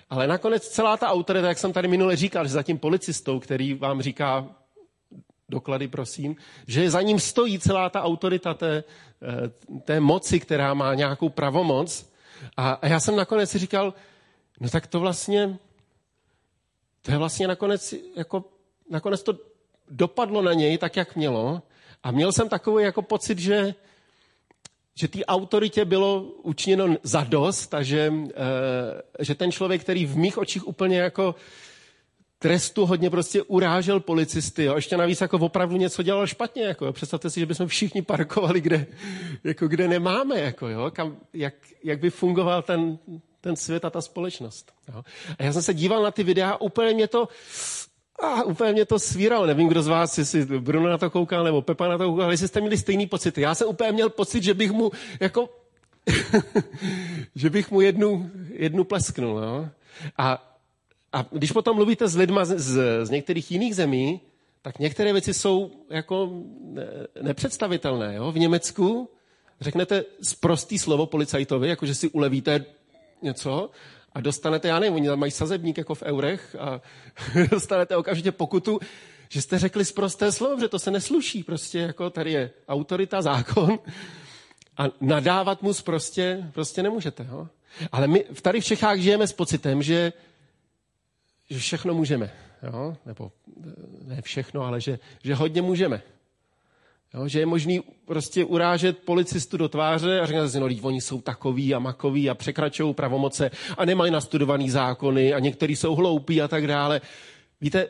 Ale 0.09 0.27
nakonec 0.27 0.67
celá 0.67 0.97
ta 0.97 1.09
autorita, 1.09 1.47
jak 1.47 1.57
jsem 1.57 1.73
tady 1.73 1.87
minule 1.87 2.15
říkal, 2.15 2.45
že 2.45 2.53
za 2.53 2.63
tím 2.63 2.77
policistou, 2.77 3.39
který 3.39 3.73
vám 3.73 4.01
říká 4.01 4.47
doklady, 5.49 5.87
prosím, 5.87 6.35
že 6.67 6.89
za 6.89 7.01
ním 7.01 7.19
stojí 7.19 7.59
celá 7.59 7.89
ta 7.89 8.03
autorita 8.03 8.53
té, 8.53 8.83
eh, 9.21 9.79
té 9.79 9.99
moci, 9.99 10.39
která 10.39 10.73
má 10.73 10.93
nějakou 10.93 11.29
pravomoc. 11.29 12.09
A, 12.57 12.71
a 12.71 12.87
já 12.87 12.99
jsem 12.99 13.15
nakonec 13.15 13.49
si 13.49 13.59
říkal, 13.59 13.93
no 14.59 14.69
tak 14.69 14.87
to 14.87 14.99
vlastně, 14.99 15.57
to 17.05 17.11
je 17.11 17.17
vlastně 17.17 17.47
nakonec, 17.47 17.93
jako, 18.15 18.45
nakonec 18.89 19.23
to 19.23 19.37
dopadlo 19.89 20.41
na 20.41 20.53
něj 20.53 20.77
tak, 20.77 20.95
jak 20.95 21.15
mělo. 21.15 21.61
A 22.03 22.11
měl 22.11 22.31
jsem 22.31 22.49
takový 22.49 22.83
jako 22.83 23.01
pocit, 23.01 23.39
že, 23.39 23.75
že 24.95 25.07
té 25.07 25.25
autoritě 25.25 25.85
bylo 25.85 26.21
učiněno 26.23 26.95
zadost 27.03 27.73
a 27.73 27.83
že, 27.83 28.13
e, 29.19 29.23
že 29.23 29.35
ten 29.35 29.51
člověk, 29.51 29.81
který 29.81 30.05
v 30.05 30.17
mých 30.17 30.37
očích 30.37 30.67
úplně 30.67 30.97
jako 30.99 31.35
trestu 32.39 32.85
hodně 32.85 33.09
prostě 33.09 33.41
urážel 33.41 33.99
policisty. 33.99 34.63
Jo. 34.63 34.75
Ještě 34.75 34.97
navíc 34.97 35.21
jako 35.21 35.37
opravdu 35.37 35.77
něco 35.77 36.03
dělal 36.03 36.27
špatně. 36.27 36.63
Jako. 36.63 36.93
Představte 36.93 37.29
si, 37.29 37.39
že 37.39 37.45
bychom 37.45 37.67
všichni 37.67 38.01
parkovali, 38.01 38.61
kde, 38.61 38.85
jako, 39.43 39.67
kde 39.67 39.87
nemáme. 39.87 40.39
Jako, 40.39 40.67
jo. 40.67 40.91
Kam, 40.91 41.17
jak, 41.33 41.53
jak 41.83 41.99
by 41.99 42.09
fungoval 42.09 42.61
ten, 42.61 42.99
ten 43.43 43.55
svět 43.55 43.85
a 43.85 43.89
ta 43.89 44.01
společnost. 44.01 44.71
Jo. 44.93 45.03
A 45.39 45.43
já 45.43 45.53
jsem 45.53 45.61
se 45.61 45.73
díval 45.73 46.03
na 46.03 46.11
ty 46.11 46.23
videa 46.23 46.51
a 46.51 46.61
úplně 46.61 46.93
mě 46.93 47.07
to, 47.07 47.27
a 48.19 48.43
úplně 48.43 48.73
mě 48.73 48.85
to 48.85 48.99
svíralo. 48.99 49.45
Nevím, 49.45 49.67
kdo 49.67 49.83
z 49.83 49.87
vás, 49.87 50.17
jestli 50.17 50.45
Bruno 50.59 50.89
na 50.89 50.97
to 50.97 51.09
koukal, 51.09 51.43
nebo 51.43 51.61
Pepa 51.61 51.87
na 51.87 51.97
to 51.97 52.09
koukal, 52.09 52.31
jestli 52.31 52.47
jste 52.47 52.61
měli 52.61 52.77
stejný 52.77 53.07
pocity. 53.07 53.41
Já 53.41 53.55
jsem 53.55 53.67
úplně 53.67 53.91
měl 53.91 54.09
pocit, 54.09 54.43
že 54.43 54.53
bych 54.53 54.71
mu 54.71 54.91
jako, 55.19 55.49
že 57.35 57.49
bych 57.49 57.71
mu 57.71 57.81
jednu, 57.81 58.31
jednu 58.49 58.83
plesknul. 58.83 59.37
Jo. 59.37 59.69
A, 60.17 60.57
a 61.13 61.25
když 61.31 61.51
potom 61.51 61.75
mluvíte 61.75 62.07
s 62.07 62.15
lidma 62.15 62.45
z, 62.45 62.59
z, 62.59 63.05
z 63.05 63.09
některých 63.09 63.51
jiných 63.51 63.75
zemí, 63.75 64.21
tak 64.61 64.79
některé 64.79 65.13
věci 65.13 65.33
jsou 65.33 65.71
jako 65.89 66.31
nepředstavitelné. 67.21 68.15
Jo? 68.15 68.31
V 68.31 68.39
Německu 68.39 69.09
řeknete 69.61 70.05
sprostý 70.21 70.79
slovo 70.79 71.05
policajtovi, 71.05 71.69
jako 71.69 71.85
že 71.85 71.95
si 71.95 72.09
ulevíte 72.09 72.65
něco 73.23 73.69
a 74.13 74.21
dostanete, 74.21 74.67
já 74.67 74.79
nevím, 74.79 74.95
oni 74.95 75.07
tam 75.07 75.19
mají 75.19 75.31
sazebník 75.31 75.77
jako 75.77 75.95
v 75.95 76.03
eurech 76.03 76.55
a 76.59 76.81
dostanete 77.51 77.97
okamžitě 77.97 78.31
pokutu, 78.31 78.79
že 79.29 79.41
jste 79.41 79.59
řekli 79.59 79.85
zprosté 79.85 80.31
slovo, 80.31 80.59
že 80.59 80.67
to 80.67 80.79
se 80.79 80.91
nesluší. 80.91 81.43
Prostě 81.43 81.79
jako 81.79 82.09
tady 82.09 82.31
je 82.31 82.51
autorita, 82.67 83.21
zákon 83.21 83.79
a 84.77 84.83
nadávat 85.01 85.61
mu 85.61 85.73
prostě, 85.73 86.49
prostě 86.53 86.83
nemůžete. 86.83 87.27
Jo? 87.31 87.47
Ale 87.91 88.07
my 88.07 88.25
tady 88.41 88.61
v 88.61 88.65
Čechách 88.65 88.99
žijeme 88.99 89.27
s 89.27 89.33
pocitem, 89.33 89.83
že, 89.83 90.13
že 91.49 91.59
všechno 91.59 91.93
můžeme. 91.93 92.31
Jo? 92.63 92.97
Nebo 93.05 93.31
ne 94.03 94.21
všechno, 94.21 94.61
ale 94.61 94.81
že, 94.81 94.99
že 95.23 95.35
hodně 95.35 95.61
můžeme. 95.61 96.01
Jo, 97.13 97.27
že 97.27 97.39
je 97.39 97.45
možný 97.45 97.81
prostě 98.05 98.45
urážet 98.45 98.99
policistu 98.99 99.57
do 99.57 99.69
tváře 99.69 100.19
a 100.19 100.25
říkat 100.25 100.49
si, 100.49 100.59
no 100.59 100.69
oni 100.81 101.01
jsou 101.01 101.21
takový 101.21 101.73
a 101.73 101.79
makoví 101.79 102.29
a 102.29 102.35
překračují 102.35 102.93
pravomoce 102.93 103.51
a 103.77 103.85
nemají 103.85 104.11
nastudovaný 104.11 104.69
zákony 104.69 105.33
a 105.33 105.39
někteří 105.39 105.75
jsou 105.75 105.95
hloupí 105.95 106.41
a 106.41 106.47
tak 106.47 106.67
dále. 106.67 107.01
Víte, 107.61 107.89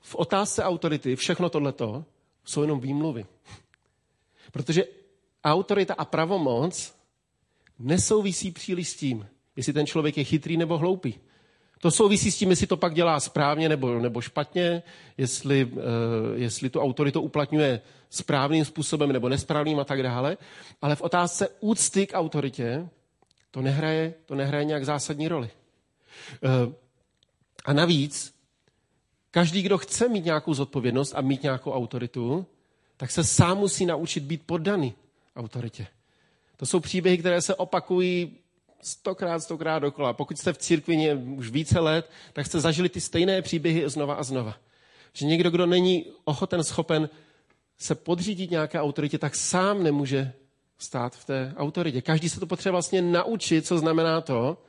v 0.00 0.14
otázce 0.14 0.64
autority 0.64 1.16
všechno 1.16 1.48
tohleto 1.48 2.04
jsou 2.44 2.62
jenom 2.62 2.80
výmluvy. 2.80 3.26
Protože 4.52 4.84
autorita 5.44 5.94
a 5.94 6.04
pravomoc 6.04 6.94
nesouvisí 7.78 8.50
příliš 8.50 8.88
s 8.88 8.96
tím, 8.96 9.28
jestli 9.56 9.72
ten 9.72 9.86
člověk 9.86 10.16
je 10.16 10.24
chytrý 10.24 10.56
nebo 10.56 10.78
hloupý. 10.78 11.20
To 11.80 11.90
souvisí 11.90 12.30
s 12.30 12.36
tím, 12.36 12.50
jestli 12.50 12.66
to 12.66 12.76
pak 12.76 12.94
dělá 12.94 13.20
správně 13.20 13.68
nebo, 13.68 13.98
nebo 13.98 14.20
špatně, 14.20 14.82
jestli, 15.18 15.64
uh, 15.64 15.80
jestli 16.34 16.70
tu 16.70 16.80
autoritu 16.80 17.20
uplatňuje 17.20 17.80
správným 18.10 18.64
způsobem 18.64 19.12
nebo 19.12 19.28
nesprávným 19.28 19.80
a 19.80 19.84
tak 19.84 20.02
dále. 20.02 20.36
Ale 20.82 20.96
v 20.96 21.02
otázce 21.02 21.48
úcty 21.60 22.06
k 22.06 22.18
autoritě 22.18 22.88
to 23.50 23.62
nehraje, 23.62 24.14
to 24.26 24.34
nehraje 24.34 24.64
nějak 24.64 24.84
zásadní 24.84 25.28
roli. 25.28 25.50
Uh, 26.66 26.72
a 27.64 27.72
navíc, 27.72 28.34
každý, 29.30 29.62
kdo 29.62 29.78
chce 29.78 30.08
mít 30.08 30.24
nějakou 30.24 30.54
zodpovědnost 30.54 31.12
a 31.16 31.20
mít 31.20 31.42
nějakou 31.42 31.72
autoritu, 31.72 32.46
tak 32.96 33.10
se 33.10 33.24
sám 33.24 33.58
musí 33.58 33.86
naučit 33.86 34.22
být 34.22 34.42
poddaný 34.46 34.94
autoritě. 35.36 35.86
To 36.56 36.66
jsou 36.66 36.80
příběhy, 36.80 37.18
které 37.18 37.42
se 37.42 37.54
opakují 37.54 38.36
stokrát, 38.82 39.40
stokrát 39.40 39.78
dokola. 39.78 40.12
Pokud 40.12 40.38
jste 40.38 40.52
v 40.52 40.58
církvi 40.58 41.14
už 41.14 41.50
více 41.50 41.80
let, 41.80 42.10
tak 42.32 42.46
jste 42.46 42.60
zažili 42.60 42.88
ty 42.88 43.00
stejné 43.00 43.42
příběhy 43.42 43.88
znova 43.88 44.14
a 44.14 44.22
znova. 44.22 44.56
Že 45.12 45.26
někdo, 45.26 45.50
kdo 45.50 45.66
není 45.66 46.04
ochoten, 46.24 46.64
schopen 46.64 47.08
se 47.78 47.94
podřídit 47.94 48.50
nějaké 48.50 48.80
autoritě, 48.80 49.18
tak 49.18 49.36
sám 49.36 49.82
nemůže 49.82 50.32
stát 50.78 51.16
v 51.16 51.24
té 51.24 51.54
autoritě. 51.56 52.02
Každý 52.02 52.28
se 52.28 52.40
to 52.40 52.46
potřebuje 52.46 52.72
vlastně 52.72 53.02
naučit, 53.02 53.66
co 53.66 53.78
znamená 53.78 54.20
to, 54.20 54.62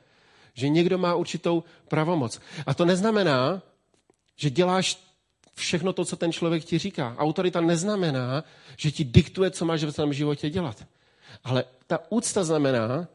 že 0.54 0.68
někdo 0.68 0.98
má 0.98 1.14
určitou 1.14 1.64
pravomoc. 1.88 2.40
A 2.66 2.74
to 2.74 2.84
neznamená, 2.84 3.62
že 4.36 4.50
děláš 4.50 4.98
všechno 5.54 5.92
to, 5.92 6.04
co 6.04 6.16
ten 6.16 6.32
člověk 6.32 6.64
ti 6.64 6.78
říká. 6.78 7.16
Autorita 7.18 7.60
neznamená, 7.60 8.44
že 8.76 8.90
ti 8.90 9.04
diktuje, 9.04 9.50
co 9.50 9.64
máš 9.64 9.84
v 9.84 9.90
svém 9.90 10.12
životě 10.12 10.50
dělat. 10.50 10.84
Ale 11.44 11.64
ta 11.86 11.98
úcta 12.08 12.44
znamená, 12.44 13.08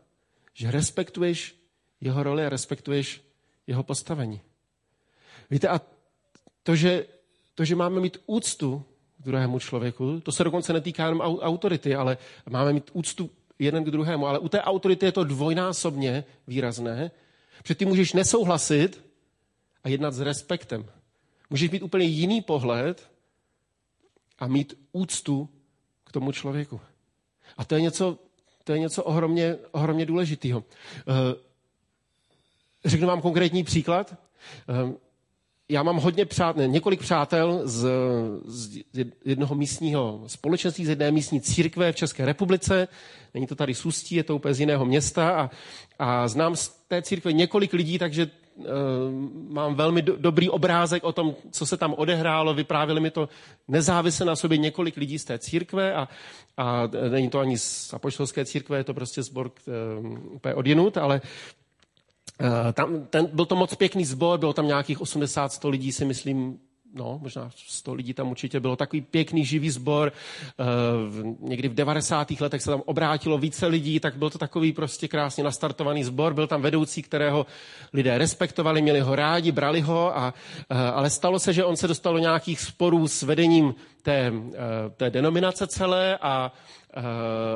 že 0.57 0.71
respektuješ 0.71 1.53
jeho 2.01 2.23
roli 2.23 2.45
a 2.45 2.49
respektuješ 2.49 3.21
jeho 3.67 3.83
postavení. 3.83 4.41
Víte, 5.49 5.67
a 5.67 5.81
to, 6.63 6.75
že, 6.75 7.05
to, 7.55 7.65
že 7.65 7.75
máme 7.75 8.01
mít 8.01 8.17
úctu 8.25 8.83
k 9.17 9.25
druhému 9.25 9.59
člověku, 9.59 10.19
to 10.19 10.31
se 10.31 10.43
dokonce 10.43 10.73
netýká 10.73 11.05
jenom 11.05 11.21
autority, 11.21 11.95
ale 11.95 12.17
máme 12.49 12.73
mít 12.73 12.89
úctu 12.93 13.29
jeden 13.59 13.83
k 13.83 13.91
druhému. 13.91 14.27
Ale 14.27 14.39
u 14.39 14.49
té 14.49 14.61
autority 14.61 15.05
je 15.05 15.11
to 15.11 15.23
dvojnásobně 15.23 16.23
výrazné, 16.47 17.11
protože 17.61 17.75
ty 17.75 17.85
můžeš 17.85 18.13
nesouhlasit 18.13 19.05
a 19.83 19.89
jednat 19.89 20.11
s 20.11 20.19
respektem. 20.19 20.85
Můžeš 21.49 21.69
mít 21.69 21.83
úplně 21.83 22.05
jiný 22.05 22.41
pohled 22.41 23.09
a 24.39 24.47
mít 24.47 24.73
úctu 24.91 25.49
k 26.03 26.11
tomu 26.11 26.31
člověku. 26.31 26.81
A 27.57 27.65
to 27.65 27.75
je 27.75 27.81
něco, 27.81 28.17
to 28.67 28.73
je 28.73 28.79
něco 28.79 29.03
ohromně, 29.03 29.55
ohromně 29.71 30.05
důležitého. 30.05 30.63
Eh, 30.99 31.35
řeknu 32.85 33.07
vám 33.07 33.21
konkrétní 33.21 33.63
příklad. 33.63 34.15
Eh, 34.69 34.93
já 35.69 35.83
mám 35.83 35.97
hodně 35.97 36.25
přátel, 36.25 36.67
několik 36.67 36.99
přátel 36.99 37.61
z, 37.63 37.89
z 38.45 38.83
jednoho 39.25 39.55
místního 39.55 40.23
společenství, 40.27 40.85
z 40.85 40.89
jedné 40.89 41.11
místní 41.11 41.41
církve 41.41 41.91
v 41.91 41.95
České 41.95 42.25
republice. 42.25 42.87
Není 43.33 43.47
to 43.47 43.55
tady 43.55 43.73
Sustí, 43.73 44.15
je 44.15 44.23
to 44.23 44.35
úplně 44.35 44.53
z 44.53 44.59
jiného 44.59 44.85
města. 44.85 45.29
A, 45.29 45.49
a 45.99 46.27
znám 46.27 46.55
z 46.55 46.69
té 46.87 47.01
církve 47.01 47.33
několik 47.33 47.73
lidí, 47.73 47.99
takže 47.99 48.29
mám 49.49 49.75
velmi 49.75 50.01
do, 50.01 50.17
dobrý 50.17 50.49
obrázek 50.49 51.03
o 51.03 51.11
tom, 51.11 51.35
co 51.51 51.65
se 51.65 51.77
tam 51.77 51.93
odehrálo. 51.93 52.53
Vyprávěli 52.53 53.01
mi 53.01 53.11
to 53.11 53.29
nezávisle 53.67 54.25
na 54.25 54.35
sobě 54.35 54.57
několik 54.57 54.97
lidí 54.97 55.19
z 55.19 55.25
té 55.25 55.39
církve 55.39 55.93
a, 55.93 56.07
a 56.57 56.89
není 57.09 57.29
to 57.29 57.39
ani 57.39 57.57
z 57.57 57.93
apoštolské 57.93 58.45
církve, 58.45 58.77
je 58.77 58.83
to 58.83 58.93
prostě 58.93 59.23
sbor 59.23 59.51
uh, 60.01 60.33
úplně 60.35 60.55
odinut, 60.55 60.97
ale 60.97 61.21
Uh, 62.41 62.71
tam, 62.73 63.05
ten, 63.05 63.29
byl 63.33 63.45
to 63.45 63.55
moc 63.55 63.75
pěkný 63.75 64.05
sbor, 64.05 64.39
bylo 64.39 64.53
tam 64.53 64.67
nějakých 64.67 64.99
80-100 64.99 65.69
lidí, 65.69 65.91
si 65.91 66.05
myslím, 66.05 66.59
no, 66.93 67.19
možná 67.21 67.49
100 67.55 67.93
lidí 67.93 68.13
tam 68.13 68.31
určitě 68.31 68.59
bylo, 68.59 68.75
takový 68.75 69.01
pěkný 69.01 69.45
živý 69.45 69.69
sbor. 69.69 70.11
Uh, 71.19 71.35
někdy 71.39 71.67
v 71.67 71.73
90. 71.73 72.31
letech 72.31 72.61
se 72.61 72.69
tam 72.69 72.81
obrátilo 72.85 73.37
více 73.37 73.67
lidí, 73.67 73.99
tak 73.99 74.15
byl 74.15 74.29
to 74.29 74.37
takový 74.37 74.73
prostě 74.73 75.07
krásně 75.07 75.43
nastartovaný 75.43 76.03
sbor. 76.03 76.33
Byl 76.33 76.47
tam 76.47 76.61
vedoucí, 76.61 77.01
kterého 77.01 77.45
lidé 77.93 78.17
respektovali, 78.17 78.81
měli 78.81 78.99
ho 78.99 79.15
rádi, 79.15 79.51
brali 79.51 79.81
ho, 79.81 80.17
a, 80.17 80.33
uh, 80.71 80.77
ale 80.77 81.09
stalo 81.09 81.39
se, 81.39 81.53
že 81.53 81.65
on 81.65 81.75
se 81.75 81.87
dostal 81.87 82.13
do 82.13 82.19
nějakých 82.19 82.59
sporů 82.59 83.07
s 83.07 83.23
vedením 83.23 83.75
té, 84.01 84.31
uh, 84.31 84.53
té 84.97 85.09
denominace 85.09 85.67
celé 85.67 86.17
a, 86.17 86.51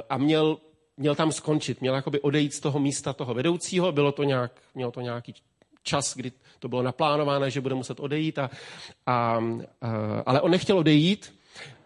a 0.09 0.17
měl 0.17 0.57
měl 0.97 1.15
tam 1.15 1.31
skončit, 1.31 1.81
měl 1.81 1.95
jakoby 1.95 2.19
odejít 2.19 2.53
z 2.53 2.59
toho 2.59 2.79
místa 2.79 3.13
toho 3.13 3.33
vedoucího, 3.33 3.91
bylo 3.91 4.11
to 4.11 4.23
nějak, 4.23 4.51
mělo 4.75 4.91
to 4.91 5.01
nějaký 5.01 5.33
čas, 5.83 6.15
kdy 6.15 6.31
to 6.59 6.67
bylo 6.67 6.83
naplánované, 6.83 7.51
že 7.51 7.61
bude 7.61 7.75
muset 7.75 7.99
odejít, 7.99 8.39
a, 8.39 8.49
a, 9.05 9.11
a, 9.11 9.39
ale 10.25 10.41
on 10.41 10.51
nechtěl 10.51 10.77
odejít, 10.77 11.33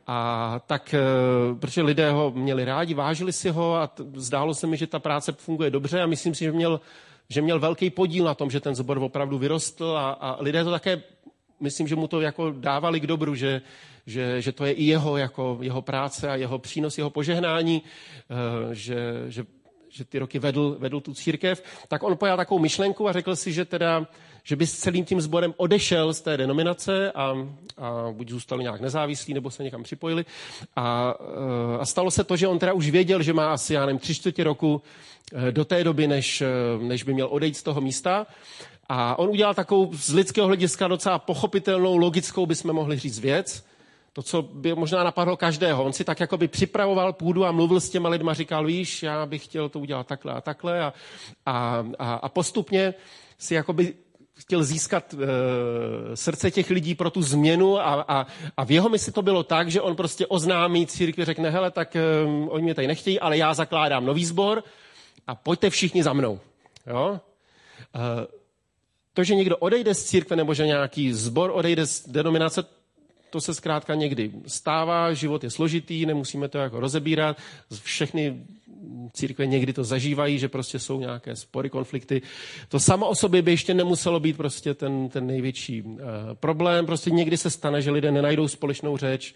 a 0.08 0.62
tak, 0.68 0.94
e, 0.94 1.00
protože 1.60 1.82
lidé 1.82 2.12
ho 2.12 2.32
měli 2.32 2.66
rádi, 2.66 2.94
vážili 2.94 3.34
si 3.34 3.50
ho 3.50 3.76
a 3.76 3.88
t, 3.88 4.04
zdálo 4.16 4.54
se 4.54 4.68
mi, 4.68 4.78
že 4.78 4.88
ta 4.88 5.00
práce 5.00 5.32
funguje 5.32 5.70
dobře 5.70 6.02
a 6.02 6.06
myslím 6.06 6.36
si, 6.36 6.44
že 6.44 6.52
měl, 6.52 6.82
že 7.30 7.42
měl 7.42 7.60
velký 7.60 7.90
podíl 7.90 8.26
na 8.26 8.34
tom, 8.34 8.52
že 8.52 8.60
ten 8.60 8.76
zbor 8.76 8.98
opravdu 8.98 9.38
vyrostl 9.38 9.98
a, 9.98 10.12
a 10.12 10.42
lidé 10.42 10.64
to 10.64 10.72
také, 10.72 11.02
myslím, 11.60 11.88
že 11.88 11.96
mu 11.96 12.08
to 12.08 12.22
jako 12.22 12.52
dávali 12.52 13.00
k 13.00 13.08
dobru, 13.08 13.36
že, 13.36 13.62
že, 14.06 14.42
že 14.42 14.52
to 14.52 14.66
je 14.66 14.72
i 14.72 14.84
jeho, 14.84 15.18
jako 15.18 15.58
jeho 15.62 15.82
práce 15.82 16.30
a 16.30 16.36
jeho 16.36 16.60
přínos, 16.60 16.98
jeho 16.98 17.10
požehnání, 17.10 17.82
eh, 17.82 18.76
že, 18.76 19.24
že, 19.28 19.46
že 19.96 20.06
ty 20.06 20.20
roky 20.20 20.40
vedl, 20.40 20.76
vedl 20.80 21.02
tu 21.02 21.14
církev, 21.14 21.64
tak 21.88 22.04
on 22.04 22.18
pojal 22.18 22.38
takovou 22.38 22.60
myšlenku 22.60 23.08
a 23.08 23.14
řekl 23.14 23.36
si, 23.36 23.54
že 23.54 23.66
teda 23.66 24.08
že 24.48 24.56
by 24.56 24.68
s 24.68 24.78
celým 24.78 25.06
tím 25.06 25.22
sborem 25.22 25.54
odešel 25.58 26.14
z 26.14 26.22
té 26.22 26.38
denominace 26.38 27.12
a, 27.12 27.36
a 27.78 28.12
buď 28.12 28.30
zůstali 28.30 28.64
nějak 28.64 28.82
nezávislí, 28.82 29.34
nebo 29.34 29.52
se 29.52 29.64
někam 29.64 29.84
připojili. 29.84 30.26
A, 30.76 31.16
eh, 31.20 31.78
a 31.80 31.86
stalo 31.86 32.12
se 32.12 32.24
to, 32.24 32.36
že 32.38 32.48
on 32.48 32.60
teda 32.60 32.74
už 32.74 32.90
věděl, 32.90 33.24
že 33.24 33.34
má 33.34 33.54
asi, 33.54 33.74
já 33.74 33.86
nevím, 33.86 34.00
tři 34.00 34.16
čtvrtě 34.16 34.44
roku 34.44 34.82
eh, 35.34 35.52
do 35.52 35.66
té 35.66 35.84
doby, 35.84 36.08
než, 36.08 36.44
než 36.82 37.04
by 37.04 37.14
měl 37.14 37.28
odejít 37.32 37.58
z 37.58 37.64
toho 37.64 37.82
místa. 37.82 38.28
A 38.90 39.20
on 39.20 39.30
udělal 39.30 39.54
takovou 39.54 39.90
z 39.94 40.14
lidského 40.14 40.48
hlediska 40.48 40.88
docela 40.88 41.20
pochopitelnou, 41.20 41.98
logickou, 41.98 42.46
bychom 42.46 42.74
mohli 42.74 43.00
říct 43.00 43.20
věc, 43.20 43.66
to, 44.16 44.24
co 44.24 44.42
by 44.42 44.76
možná 44.76 45.04
napadlo 45.04 45.38
každého. 45.38 45.84
On 45.84 45.94
si 45.94 46.04
tak 46.04 46.20
jako 46.20 46.38
by 46.38 46.48
připravoval 46.48 47.14
půdu 47.14 47.46
a 47.46 47.52
mluvil 47.52 47.80
s 47.80 47.90
těma 47.90 48.10
lidma, 48.10 48.34
říkal, 48.34 48.66
víš, 48.66 49.04
já 49.04 49.26
bych 49.26 49.44
chtěl 49.44 49.70
to 49.70 49.80
udělat 49.80 50.08
takhle 50.08 50.34
a 50.34 50.42
takhle 50.42 50.82
a, 50.82 50.94
a, 51.46 51.86
a, 52.00 52.14
a 52.14 52.30
postupně 52.30 52.94
si 53.38 53.54
jako 53.54 53.74
by 53.74 53.94
chtěl 54.34 54.64
získat 54.64 55.14
e, 55.14 55.18
srdce 56.16 56.52
těch 56.52 56.70
lidí 56.70 56.96
pro 56.96 57.10
tu 57.10 57.22
změnu 57.22 57.80
a, 57.80 58.06
a, 58.08 58.28
a 58.58 58.64
v 58.64 58.72
jeho 58.72 58.90
mysli 58.90 59.12
to 59.12 59.22
bylo 59.22 59.44
tak, 59.44 59.72
že 59.72 59.82
on 59.82 59.96
prostě 59.96 60.28
oznámí 60.28 60.88
církvi, 60.88 61.26
řekne, 61.26 61.50
hele, 61.50 61.72
tak 61.72 61.96
e, 61.96 62.02
oni 62.48 62.64
mě 62.64 62.76
tady 62.76 62.88
nechtějí, 62.88 63.20
ale 63.20 63.38
já 63.38 63.54
zakládám 63.54 64.06
nový 64.06 64.26
sbor 64.26 64.64
a 65.28 65.36
pojďte 65.36 65.70
všichni 65.70 66.04
za 66.04 66.14
mnou. 66.14 66.40
Jo? 66.88 67.20
E, 67.96 68.28
to, 69.14 69.24
že 69.24 69.36
někdo 69.36 69.58
odejde 69.58 69.94
z 69.94 70.04
církve 70.04 70.36
nebo 70.36 70.54
že 70.54 70.68
nějaký 70.68 71.14
zbor 71.14 71.52
odejde 71.54 71.86
z 71.86 72.08
denominace, 72.08 72.75
to 73.36 73.42
se 73.42 73.54
zkrátka 73.54 73.96
někdy 73.96 74.32
stává, 74.48 75.14
život 75.14 75.44
je 75.44 75.50
složitý, 75.50 76.06
nemusíme 76.06 76.48
to 76.48 76.58
jako 76.58 76.80
rozebírat, 76.80 77.38
všechny 77.84 78.44
církve 79.14 79.46
někdy 79.46 79.74
to 79.74 79.84
zažívají, 79.84 80.40
že 80.40 80.48
prostě 80.48 80.80
jsou 80.80 81.00
nějaké 81.00 81.36
spory, 81.36 81.70
konflikty. 81.70 82.22
To 82.70 82.80
samo 82.80 83.08
o 83.08 83.16
sobě 83.16 83.42
by 83.42 83.52
ještě 83.52 83.74
nemuselo 83.74 84.20
být 84.20 84.38
prostě 84.38 84.74
ten, 84.74 85.10
ten 85.10 85.28
největší 85.28 85.82
uh, 85.82 86.00
problém. 86.34 86.86
Prostě 86.86 87.12
někdy 87.12 87.38
se 87.38 87.50
stane, 87.50 87.82
že 87.82 87.92
lidé 87.92 88.12
nenajdou 88.12 88.48
společnou 88.48 88.98
řeč, 88.98 89.36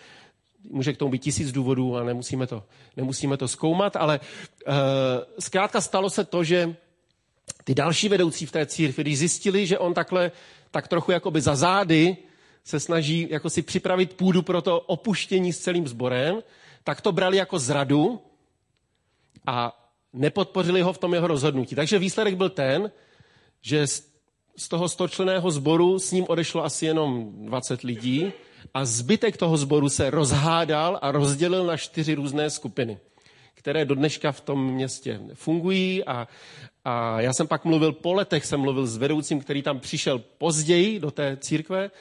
může 0.70 0.94
k 0.94 0.98
tomu 0.98 1.12
být 1.12 1.22
tisíc 1.22 1.52
důvodů 1.52 1.98
a 1.98 2.04
nemusíme 2.04 2.48
to, 2.48 2.64
nemusíme 2.98 3.38
to 3.38 3.48
zkoumat, 3.48 3.96
ale 3.96 4.20
uh, 4.20 4.74
zkrátka 5.40 5.82
stalo 5.82 6.10
se 6.10 6.24
to, 6.24 6.44
že 6.44 6.76
ty 7.64 7.76
další 7.76 8.10
vedoucí 8.10 8.46
v 8.46 8.52
té 8.52 8.66
církvi, 8.66 9.04
když 9.04 9.20
zjistili, 9.20 9.68
že 9.68 9.78
on 9.78 9.94
takhle 9.94 10.32
tak 10.72 10.88
trochu 10.88 11.12
jakoby 11.12 11.42
za 11.42 11.56
zády 11.56 12.18
se 12.64 12.80
snaží 12.80 13.28
jako 13.30 13.50
si 13.50 13.62
připravit 13.62 14.14
půdu 14.14 14.42
pro 14.42 14.62
to 14.62 14.80
opuštění 14.80 15.54
s 15.54 15.60
celým 15.60 15.88
sborem, 15.88 16.44
tak 16.84 17.02
to 17.02 17.12
brali 17.12 17.38
jako 17.38 17.60
zradu 17.60 18.22
a 19.48 19.86
nepodpořili 20.14 20.82
ho 20.82 20.94
v 20.94 20.98
tom 20.98 21.14
jeho 21.14 21.28
rozhodnutí. 21.28 21.76
Takže 21.76 22.00
výsledek 22.00 22.36
byl 22.36 22.50
ten, 22.50 22.92
že 23.62 23.88
z 24.58 24.68
toho 24.70 24.90
stočleného 24.90 25.52
sboru 25.52 26.00
s 26.00 26.12
ním 26.12 26.26
odešlo 26.28 26.64
asi 26.64 26.86
jenom 26.86 27.32
20 27.46 27.82
lidí 27.82 28.34
a 28.74 28.86
zbytek 28.86 29.38
toho 29.38 29.58
sboru 29.58 29.90
se 29.90 30.10
rozhádal 30.10 31.00
a 31.02 31.12
rozdělil 31.12 31.66
na 31.66 31.78
čtyři 31.78 32.14
různé 32.14 32.50
skupiny, 32.50 32.98
které 33.60 33.86
do 33.86 33.96
dneška 33.96 34.32
v 34.32 34.42
tom 34.42 34.74
městě 34.74 35.20
fungují 35.34 36.04
a, 36.06 36.28
a 36.86 37.22
já 37.22 37.34
jsem 37.34 37.48
pak 37.48 37.66
mluvil 37.66 37.92
po 37.92 38.14
letech, 38.14 38.46
jsem 38.46 38.60
mluvil 38.60 38.88
s 38.88 38.98
vedoucím, 38.98 39.40
který 39.40 39.62
tam 39.62 39.80
přišel 39.80 40.20
později 40.20 41.00
do 41.00 41.12
té 41.12 41.38
církve 41.38 41.92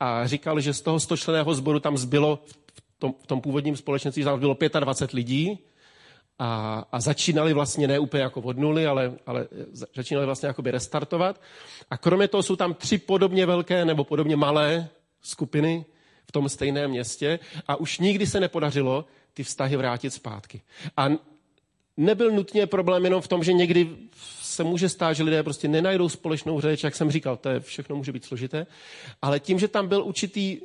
a 0.00 0.26
říkal, 0.26 0.60
že 0.60 0.74
z 0.74 0.80
toho 0.80 1.00
stočleného 1.00 1.54
sboru 1.54 1.80
tam 1.80 1.98
zbylo 1.98 2.38
v 2.46 2.98
tom, 2.98 3.14
v 3.22 3.26
tom 3.26 3.40
původním 3.40 3.76
společenství 3.76 4.24
tam 4.24 4.40
bylo 4.40 4.56
25 4.80 5.16
lidí 5.16 5.58
a, 6.38 6.84
a 6.92 7.00
začínali 7.00 7.52
vlastně 7.52 7.88
ne 7.88 7.98
úplně 7.98 8.22
jako 8.22 8.40
od 8.40 8.58
nuly, 8.58 8.86
ale, 8.86 9.12
ale 9.26 9.48
začínali 9.94 10.26
vlastně 10.26 10.46
jakoby 10.46 10.70
restartovat. 10.70 11.40
A 11.90 11.96
kromě 11.96 12.28
toho 12.28 12.42
jsou 12.42 12.56
tam 12.56 12.74
tři 12.74 12.98
podobně 12.98 13.46
velké 13.46 13.84
nebo 13.84 14.04
podobně 14.04 14.36
malé 14.36 14.88
skupiny 15.20 15.84
v 16.26 16.32
tom 16.32 16.48
stejném 16.48 16.90
městě 16.90 17.38
a 17.66 17.76
už 17.76 17.98
nikdy 17.98 18.26
se 18.26 18.40
nepodařilo 18.40 19.04
ty 19.38 19.44
vztahy 19.44 19.76
vrátit 19.76 20.10
zpátky. 20.10 20.60
A 20.96 21.08
nebyl 21.96 22.30
nutně 22.30 22.66
problém 22.66 23.04
jenom 23.04 23.22
v 23.22 23.28
tom, 23.28 23.44
že 23.44 23.52
někdy 23.52 23.96
se 24.42 24.64
může 24.64 24.88
stát, 24.88 25.12
že 25.12 25.22
lidé 25.22 25.42
prostě 25.42 25.68
nenajdou 25.68 26.08
společnou 26.08 26.60
řeč, 26.60 26.84
jak 26.84 26.96
jsem 26.96 27.10
říkal, 27.10 27.36
to 27.36 27.48
je 27.48 27.60
všechno 27.60 27.96
může 27.96 28.12
být 28.12 28.24
složité, 28.24 28.66
ale 29.22 29.40
tím, 29.40 29.58
že 29.58 29.68
tam 29.68 29.88
byl 29.88 30.02
určitý 30.04 30.60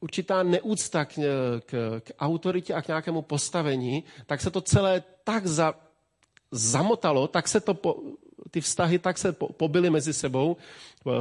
určitá 0.00 0.42
neúcta 0.42 1.04
k, 1.04 1.16
k, 1.66 2.00
k 2.04 2.12
autoritě 2.18 2.74
a 2.74 2.82
k 2.82 2.88
nějakému 2.88 3.22
postavení, 3.22 4.04
tak 4.26 4.40
se 4.40 4.50
to 4.50 4.60
celé 4.60 5.02
tak 5.24 5.46
za, 5.46 5.74
zamotalo, 6.50 7.28
tak 7.28 7.48
se 7.48 7.60
to 7.60 7.74
po, 7.74 7.96
ty 8.54 8.60
vztahy 8.60 8.98
tak 8.98 9.18
se 9.18 9.32
po, 9.32 9.52
pobily 9.52 9.90
mezi 9.90 10.12
sebou, 10.12 10.56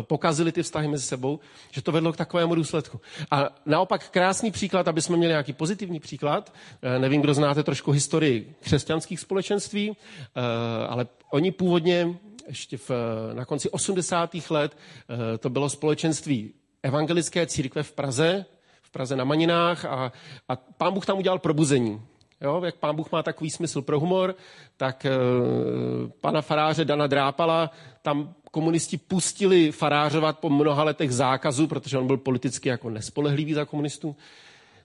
pokazily 0.02 0.52
ty 0.52 0.64
vztahy 0.64 0.88
mezi 0.88 1.04
sebou, 1.04 1.40
že 1.72 1.82
to 1.82 1.92
vedlo 1.92 2.14
k 2.14 2.18
takovému 2.18 2.56
důsledku. 2.56 3.02
A 3.32 3.50
naopak 3.66 4.10
krásný 4.10 4.52
příklad, 4.52 4.88
aby 4.88 5.02
jsme 5.02 5.18
měli 5.18 5.32
nějaký 5.32 5.54
pozitivní 5.54 6.00
příklad, 6.00 6.54
eh, 6.82 7.00
nevím, 7.00 7.22
kdo 7.22 7.34
znáte 7.34 7.64
trošku 7.64 7.92
historii 7.92 8.56
křesťanských 8.60 9.20
společenství, 9.20 9.92
eh, 9.92 10.42
ale 10.88 11.08
oni 11.32 11.52
původně 11.52 12.18
ještě 12.48 12.78
v, 12.78 12.90
na 13.34 13.46
konci 13.46 13.70
80. 13.70 14.50
let 14.50 14.78
eh, 14.78 15.38
to 15.38 15.50
bylo 15.50 15.70
společenství 15.70 16.54
evangelické 16.84 17.46
církve 17.46 17.84
v 17.84 17.92
Praze, 17.92 18.46
Praze 18.94 19.16
na 19.16 19.24
Maninách 19.24 19.86
a, 19.86 20.12
a 20.50 20.56
pán 20.56 20.94
Bůh 20.94 21.06
tam 21.06 21.18
udělal 21.18 21.40
probuzení. 21.40 22.02
Jo, 22.44 22.62
jak 22.66 22.76
pán 22.76 22.96
Bůh 22.96 23.12
má 23.12 23.24
takový 23.24 23.50
smysl 23.50 23.82
pro 23.82 24.00
humor, 24.00 24.36
tak 24.78 25.06
e, 25.06 25.10
pana 26.22 26.42
faráře 26.42 26.86
Dana 26.86 27.08
Drápala 27.08 27.72
tam 28.02 28.34
komunisti 28.52 28.98
pustili 28.98 29.72
farářovat 29.72 30.40
po 30.40 30.50
mnoha 30.50 30.84
letech 30.84 31.12
zákazu, 31.12 31.68
protože 31.68 31.98
on 31.98 32.08
byl 32.08 32.18
politicky 32.18 32.70
jako 32.70 32.90
nespolehlivý 32.90 33.54
za 33.54 33.66
komunistů, 33.66 34.16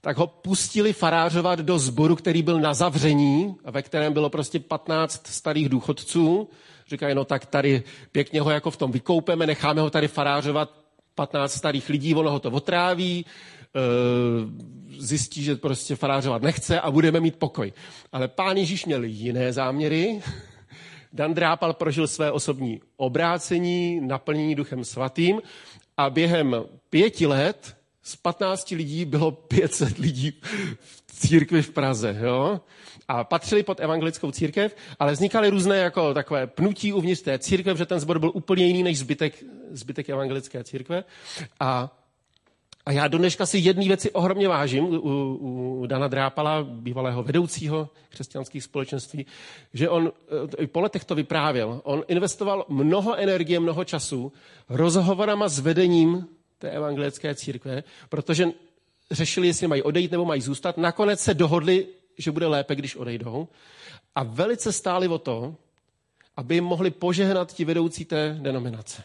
tak 0.01 0.17
ho 0.17 0.27
pustili 0.27 0.93
farářovat 0.93 1.59
do 1.59 1.79
sboru, 1.79 2.17
který 2.17 2.43
byl 2.43 2.61
na 2.61 2.75
zavření, 2.75 3.57
ve 3.65 3.83
kterém 3.83 4.13
bylo 4.13 4.31
prostě 4.31 4.61
15 4.61 5.27
starých 5.27 5.69
důchodců. 5.69 6.49
Říkají, 6.89 7.15
no 7.15 7.25
tak 7.25 7.47
tady 7.47 7.83
pěkně 8.13 8.41
ho 8.41 8.51
jako 8.51 8.71
v 8.71 8.77
tom 8.77 8.93
vykoupeme, 8.93 9.47
necháme 9.47 9.81
ho 9.81 9.91
tady 9.91 10.09
farářovat 10.09 10.71
15 11.15 11.53
starých 11.53 11.89
lidí, 11.89 12.15
ono 12.15 12.31
ho 12.31 12.39
to 12.39 12.51
otráví, 12.51 13.27
zjistí, 14.99 15.43
že 15.43 15.57
prostě 15.57 15.97
farářovat 15.97 16.43
nechce 16.43 16.81
a 16.81 16.91
budeme 16.91 17.21
mít 17.21 17.37
pokoj. 17.37 17.73
Ale 18.13 18.29
pán 18.29 18.57
Ježíš 18.57 18.85
měl 18.87 19.05
jiné 19.05 19.53
záměry. 19.53 20.21
Dan 21.13 21.35
Drápal 21.35 21.73
prožil 21.73 22.07
své 22.07 22.33
osobní 22.33 22.81
obrácení, 22.97 24.01
naplnění 24.01 24.55
duchem 24.55 24.85
svatým 24.85 25.43
a 25.97 26.11
během 26.11 26.57
pěti 26.91 27.27
let 27.27 27.77
z 28.03 28.17
15 28.17 28.71
lidí 28.71 29.05
bylo 29.05 29.31
500 29.31 29.99
lidí 29.99 30.41
v 30.87 31.13
církvi 31.13 31.63
v 31.63 31.71
Praze. 31.71 32.17
Jo? 32.21 32.61
A 33.09 33.25
patřili 33.25 33.63
pod 33.63 33.81
evangelickou 33.81 34.31
církev, 34.31 34.77
ale 34.99 35.13
vznikaly 35.13 35.51
různé 35.51 35.77
jako 35.77 36.15
takové 36.15 36.47
pnutí 36.47 36.93
uvnitř 36.93 37.23
té 37.23 37.39
církve, 37.39 37.77
že 37.77 37.87
ten 37.87 38.01
zbor 38.01 38.19
byl 38.19 38.31
úplně 38.35 38.67
jiný 38.67 38.83
než 38.83 38.99
zbytek, 38.99 39.45
zbytek 39.71 40.09
evangelické 40.09 40.65
církve. 40.65 41.05
A 41.61 41.98
a 42.89 42.93
já 42.93 43.09
do 43.09 43.19
dneška 43.19 43.47
si 43.47 43.59
jedné 43.59 43.85
věci 43.85 44.11
ohromně 44.11 44.49
vážím 44.49 44.85
u, 44.85 45.35
u 45.81 45.87
Dana 45.87 46.09
Drápala, 46.09 46.63
bývalého 46.63 47.23
vedoucího 47.23 47.89
křesťanských 48.09 48.65
společenství, 48.65 49.27
že 49.75 49.89
on 49.89 50.13
i 50.59 50.67
po 50.67 50.81
letech 50.81 51.05
to 51.05 51.15
vyprávěl. 51.15 51.81
On 51.85 52.05
investoval 52.09 52.65
mnoho 52.69 53.17
energie, 53.17 53.61
mnoho 53.61 53.85
času 53.85 54.33
rozhovorama 54.69 55.49
s 55.49 55.59
vedením 55.59 56.29
té 56.59 56.71
evangelické 56.71 57.35
církve, 57.35 57.85
protože 58.09 58.49
řešili, 59.11 59.47
jestli 59.47 59.67
mají 59.67 59.83
odejít 59.83 60.11
nebo 60.11 60.25
mají 60.25 60.41
zůstat. 60.41 60.79
Nakonec 60.79 61.21
se 61.21 61.35
dohodli, 61.35 61.87
že 62.19 62.31
bude 62.31 62.47
lépe, 62.47 62.75
když 62.75 62.97
odejdou. 62.97 63.49
A 64.15 64.23
velice 64.23 64.73
stáli 64.73 65.09
o 65.09 65.19
to, 65.19 65.55
aby 66.37 66.61
mohli 66.61 66.91
požehnat 66.91 67.53
ti 67.53 67.65
vedoucí 67.65 68.05
té 68.05 68.39
denominace. 68.41 69.03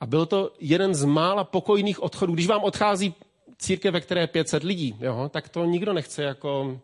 A 0.00 0.06
byl 0.06 0.26
to 0.26 0.52
jeden 0.60 0.94
z 0.94 1.04
mála 1.04 1.44
pokojných 1.44 2.02
odchodů. 2.02 2.34
Když 2.34 2.46
vám 2.46 2.64
odchází 2.64 3.14
církev, 3.58 3.92
ve 3.92 4.00
které 4.00 4.20
je 4.20 4.26
500 4.26 4.62
lidí, 4.62 4.96
jo, 5.00 5.30
tak 5.32 5.48
to 5.48 5.64
nikdo 5.64 5.92
nechce 5.92 6.22
jako 6.22 6.80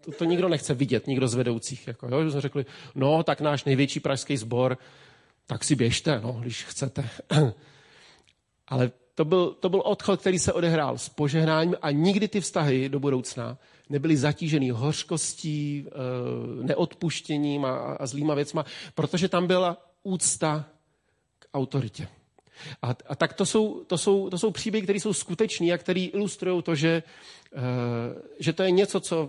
to, 0.00 0.12
to 0.12 0.24
nikdo 0.24 0.48
nechce 0.48 0.74
vidět, 0.74 1.06
nikdo 1.06 1.28
z 1.28 1.34
vedoucích. 1.34 1.86
Jako, 1.86 2.08
jo, 2.08 2.24
že 2.24 2.30
jsme 2.30 2.40
řekli, 2.40 2.66
no, 2.94 3.22
tak 3.22 3.40
náš 3.40 3.64
největší 3.64 4.00
pražský 4.00 4.36
sbor, 4.36 4.78
tak 5.46 5.64
si 5.64 5.74
běžte, 5.74 6.20
no, 6.24 6.32
když 6.40 6.64
chcete. 6.64 7.08
Ale 8.68 8.90
to 9.14 9.24
byl, 9.24 9.50
to 9.60 9.68
byl 9.68 9.82
odchod, 9.84 10.20
který 10.20 10.38
se 10.38 10.52
odehrál 10.52 10.98
s 10.98 11.08
požehnáním 11.08 11.76
a 11.82 11.90
nikdy 11.90 12.28
ty 12.28 12.40
vztahy 12.40 12.88
do 12.88 13.00
budoucna 13.00 13.58
nebyly 13.88 14.16
zatížený 14.16 14.70
hořkostí, 14.70 15.86
eh, 15.86 15.92
neodpuštěním 16.64 17.64
a, 17.64 17.76
a 17.76 18.06
zlýma 18.06 18.34
věcma, 18.34 18.64
protože 18.94 19.28
tam 19.28 19.46
byla 19.46 19.76
úcta 20.02 20.64
k 21.38 21.46
autoritě. 21.54 22.08
A, 22.82 22.94
a 23.06 23.14
tak 23.16 23.32
to 23.32 23.46
jsou, 23.46 23.84
to, 23.84 23.98
jsou, 23.98 24.30
to 24.30 24.38
jsou 24.38 24.50
příběhy, 24.50 24.82
které 24.82 25.00
jsou 25.00 25.12
skutečné 25.12 25.72
a 25.72 25.78
které 25.78 26.00
ilustrují 26.00 26.62
to, 26.62 26.74
že, 26.74 27.02
uh, 27.56 27.62
že 28.38 28.52
to 28.52 28.62
je 28.62 28.70
něco, 28.70 29.00
co, 29.00 29.28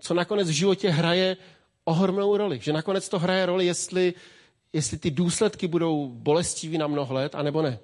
co 0.00 0.14
nakonec 0.14 0.48
v 0.48 0.52
životě 0.52 0.90
hraje 0.90 1.36
ohromnou 1.84 2.36
roli. 2.36 2.58
Že 2.62 2.72
nakonec 2.72 3.08
to 3.08 3.18
hraje 3.18 3.46
roli, 3.46 3.66
jestli, 3.66 4.14
jestli 4.72 4.98
ty 4.98 5.10
důsledky 5.10 5.68
budou 5.68 6.08
bolestivý 6.08 6.78
na 6.78 6.86
mnoho 6.86 7.14
let, 7.14 7.34
anebo 7.34 7.62
ne. 7.62 7.78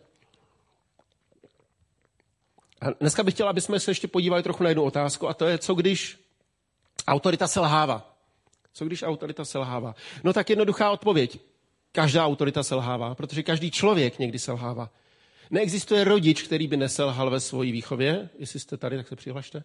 A 2.80 2.90
dneska 2.90 3.22
bych 3.22 3.34
chtěl, 3.34 3.48
aby 3.48 3.60
jsme 3.60 3.80
se 3.80 3.90
ještě 3.90 4.08
podívali 4.08 4.42
trochu 4.42 4.62
na 4.62 4.68
jednu 4.68 4.84
otázku, 4.84 5.28
a 5.28 5.34
to 5.34 5.46
je, 5.46 5.58
co 5.58 5.74
když 5.74 6.18
autorita 7.06 7.48
selhává. 7.48 8.14
Co 8.72 8.84
když 8.84 9.02
autorita 9.02 9.44
selhává? 9.44 9.94
No 10.24 10.32
tak 10.32 10.50
jednoduchá 10.50 10.90
odpověď. 10.90 11.38
Každá 11.92 12.26
autorita 12.26 12.62
selhává, 12.62 13.14
protože 13.14 13.42
každý 13.42 13.70
člověk 13.70 14.18
někdy 14.18 14.38
selhává. 14.38 14.90
Neexistuje 15.50 16.04
rodič, 16.04 16.42
který 16.42 16.66
by 16.66 16.76
neselhal 16.76 17.30
ve 17.30 17.40
svojí 17.40 17.72
výchově. 17.72 18.28
Jestli 18.38 18.60
jste 18.60 18.76
tady, 18.76 18.96
tak 18.96 19.08
se 19.08 19.16
přihlašte. 19.16 19.64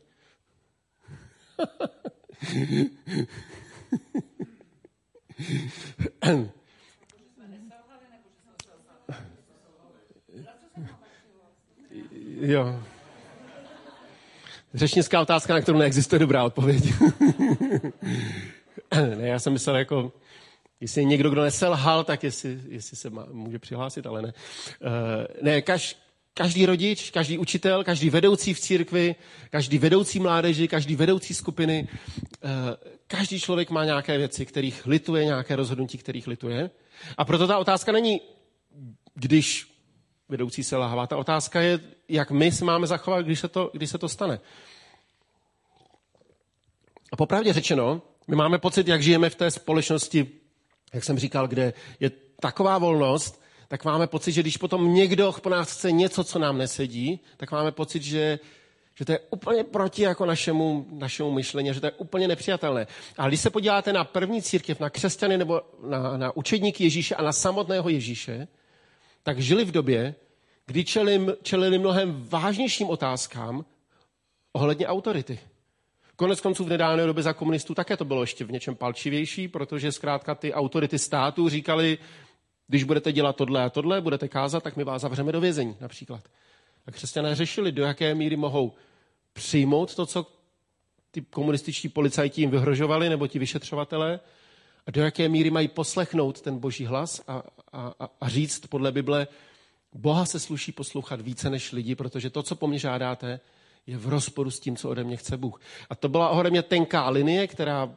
jo. 12.42 12.80
Řečnická 14.74 15.22
otázka, 15.22 15.54
na 15.54 15.62
kterou 15.62 15.78
neexistuje 15.78 16.20
dobrá 16.20 16.44
odpověď. 16.44 16.84
ne, 19.16 19.28
já 19.28 19.40
jsem 19.40 19.54
myslel 19.54 19.76
jako 19.76 20.12
Jestli 20.84 21.02
je 21.02 21.06
někdo, 21.06 21.30
kdo 21.30 21.42
neselhal, 21.42 22.04
tak 22.04 22.24
jestli, 22.24 22.60
jestli 22.68 22.98
se 22.98 23.10
má, 23.10 23.26
může 23.32 23.60
přihlásit, 23.60 24.06
ale 24.06 24.22
ne. 24.22 24.34
Uh, 24.82 24.92
ne, 25.42 25.62
kaž, 25.62 25.98
každý 26.34 26.66
rodič, 26.66 27.12
každý 27.12 27.38
učitel, 27.38 27.84
každý 27.84 28.10
vedoucí 28.10 28.54
v 28.54 28.60
církvi, 28.60 29.16
každý 29.50 29.78
vedoucí 29.78 30.20
mládeži, 30.20 30.68
každý 30.68 30.96
vedoucí 30.96 31.34
skupiny, 31.34 31.88
uh, 32.44 32.50
každý 33.08 33.40
člověk 33.40 33.70
má 33.70 33.86
nějaké 33.86 34.18
věci, 34.18 34.46
kterých 34.46 34.86
lituje, 34.86 35.26
nějaké 35.26 35.56
rozhodnutí, 35.56 35.98
kterých 35.98 36.28
lituje. 36.28 36.70
A 37.18 37.26
proto 37.26 37.48
ta 37.48 37.58
otázka 37.58 37.92
není, 37.92 38.22
když 39.14 39.68
vedoucí 40.30 40.64
se. 40.64 40.76
Ta 41.08 41.18
otázka 41.18 41.62
je, 41.62 41.80
jak 42.10 42.32
my 42.32 42.52
se 42.52 42.66
máme 42.66 42.88
zachovat, 42.88 43.26
když 43.26 43.40
se 43.40 43.48
to, 43.48 43.70
když 43.74 43.90
se 43.90 43.98
to 43.98 44.10
stane. 44.10 44.40
A 47.12 47.16
popravdě 47.16 47.54
řečeno, 47.54 48.02
my 48.28 48.36
máme 48.36 48.58
pocit, 48.58 48.88
jak 48.88 49.04
žijeme 49.04 49.30
v 49.30 49.36
té 49.36 49.52
společnosti 49.52 50.43
jak 50.94 51.04
jsem 51.04 51.20
říkal, 51.20 51.48
kde 51.48 51.74
je 52.00 52.12
taková 52.40 52.78
volnost, 52.78 53.44
tak 53.68 53.86
máme 53.86 54.08
pocit, 54.08 54.32
že 54.32 54.42
když 54.42 54.58
potom 54.58 54.94
někdo 54.94 55.36
po 55.42 55.50
nás 55.50 55.72
chce 55.72 55.92
něco, 55.92 56.24
co 56.24 56.40
nám 56.40 56.58
nesedí, 56.58 57.20
tak 57.38 57.52
máme 57.52 57.72
pocit, 57.72 58.04
že, 58.04 58.40
že 58.96 59.06
to 59.06 59.12
je 59.12 59.20
úplně 59.30 59.64
proti 59.64 60.02
jako 60.02 60.26
našemu, 60.26 60.86
našemu 60.92 61.32
myšlení, 61.32 61.74
že 61.74 61.80
to 61.80 61.86
je 61.86 61.92
úplně 61.92 62.28
nepřijatelné. 62.28 62.88
A 63.18 63.28
když 63.28 63.42
se 63.42 63.50
podíváte 63.50 63.94
na 63.94 64.04
první 64.04 64.42
církev, 64.42 64.80
na 64.80 64.90
křesťany 64.90 65.38
nebo 65.38 65.62
na, 65.88 66.18
na 66.18 66.38
učedníky 66.38 66.84
Ježíše 66.84 67.16
a 67.16 67.24
na 67.24 67.34
samotného 67.34 67.90
Ježíše, 67.90 68.48
tak 69.24 69.40
žili 69.40 69.66
v 69.66 69.72
době, 69.72 70.16
kdy 70.66 70.86
čelili, 70.86 71.34
čelili 71.44 71.80
mnohem 71.80 72.26
vážnějším 72.30 72.90
otázkám 72.90 73.66
ohledně 74.54 74.88
autority. 74.88 75.40
Konec 76.16 76.42
konců 76.42 76.64
v 76.64 76.70
nedávné 76.70 77.06
době 77.06 77.24
za 77.24 77.34
komunistů 77.34 77.74
také 77.74 77.98
to 77.98 78.06
bylo 78.06 78.24
ještě 78.24 78.46
v 78.46 78.52
něčem 78.52 78.76
palčivější, 78.76 79.48
protože 79.48 79.92
zkrátka 79.92 80.36
ty 80.36 80.54
autority 80.54 81.00
státu 81.00 81.50
říkali, 81.50 81.98
když 82.68 82.84
budete 82.84 83.12
dělat 83.12 83.36
tohle 83.36 83.64
a 83.64 83.70
tohle, 83.70 84.02
budete 84.02 84.28
kázat, 84.28 84.64
tak 84.64 84.78
my 84.78 84.84
vás 84.84 85.02
zavřeme 85.02 85.32
do 85.32 85.42
vězení 85.42 85.76
například. 85.80 86.24
A 86.86 86.92
křesťané 86.92 87.36
řešili, 87.36 87.72
do 87.72 87.84
jaké 87.84 88.16
míry 88.16 88.36
mohou 88.36 88.74
přijmout 89.34 89.96
to, 89.96 90.06
co 90.06 90.28
ty 91.12 91.22
komunističtí 91.22 91.90
policajti 91.90 92.42
jim 92.42 92.52
vyhrožovali, 92.52 93.10
nebo 93.10 93.28
ti 93.28 93.40
vyšetřovatelé, 93.40 94.20
a 94.88 94.92
do 94.92 95.02
jaké 95.02 95.30
míry 95.30 95.50
mají 95.50 95.68
poslechnout 95.68 96.42
ten 96.42 96.60
boží 96.60 96.86
hlas 96.86 97.22
a, 97.28 97.44
a, 97.74 97.94
a 98.22 98.30
říct 98.30 98.68
podle 98.68 98.92
Bible, 98.92 99.28
Boha 99.94 100.26
se 100.26 100.40
sluší 100.40 100.72
poslouchat 100.72 101.22
více 101.22 101.50
než 101.50 101.72
lidi, 101.72 101.96
protože 101.96 102.30
to, 102.30 102.44
co 102.44 102.56
po 102.56 102.68
mně 102.68 102.80
žádáte, 102.80 103.40
je 103.88 103.98
v 103.98 104.08
rozporu 104.08 104.52
s 104.52 104.60
tím, 104.60 104.76
co 104.76 104.90
ode 104.90 105.04
mě 105.04 105.18
chce 105.18 105.38
Bůh. 105.38 105.62
A 105.90 105.96
to 105.96 106.10
byla 106.10 106.30
ode 106.30 106.62
tenká 106.62 107.10
linie, 107.10 107.48
která 107.48 107.96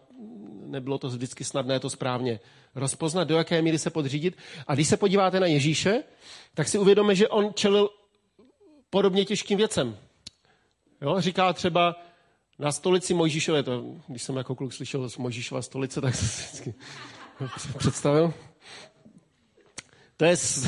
nebylo 0.67 0.99
to 0.99 1.09
vždycky 1.09 1.45
snadné 1.45 1.81
to 1.81 1.91
správně 1.91 2.41
rozpoznat, 2.75 3.29
do 3.29 3.37
jaké 3.37 3.63
míry 3.63 3.79
se 3.79 3.91
podřídit. 3.91 4.37
A 4.67 4.75
když 4.75 4.89
se 4.89 4.97
podíváte 4.97 5.41
na 5.41 5.47
Ježíše, 5.47 6.03
tak 6.55 6.69
si 6.69 6.79
uvědomíme, 6.79 7.15
že 7.15 7.29
on 7.29 7.55
čelil 7.55 7.91
podobně 8.91 9.25
těžkým 9.25 9.59
věcem. 9.59 9.97
Jo? 11.03 11.21
Říká 11.21 11.53
třeba 11.53 11.97
na 12.59 12.73
stolici 12.73 13.15
Mojžíšové, 13.15 13.63
to, 13.63 13.85
když 14.09 14.23
jsem 14.23 14.37
jako 14.37 14.55
kluk 14.55 14.73
slyšel 14.73 15.09
z 15.09 15.17
Mojžíšova 15.17 15.63
stolice, 15.63 16.01
tak 16.01 16.15
jsem 16.15 16.29
si 16.29 16.43
vždycky 16.43 16.75
představil. 17.79 18.35
To 20.17 20.25
je... 20.25 20.37
S... 20.37 20.67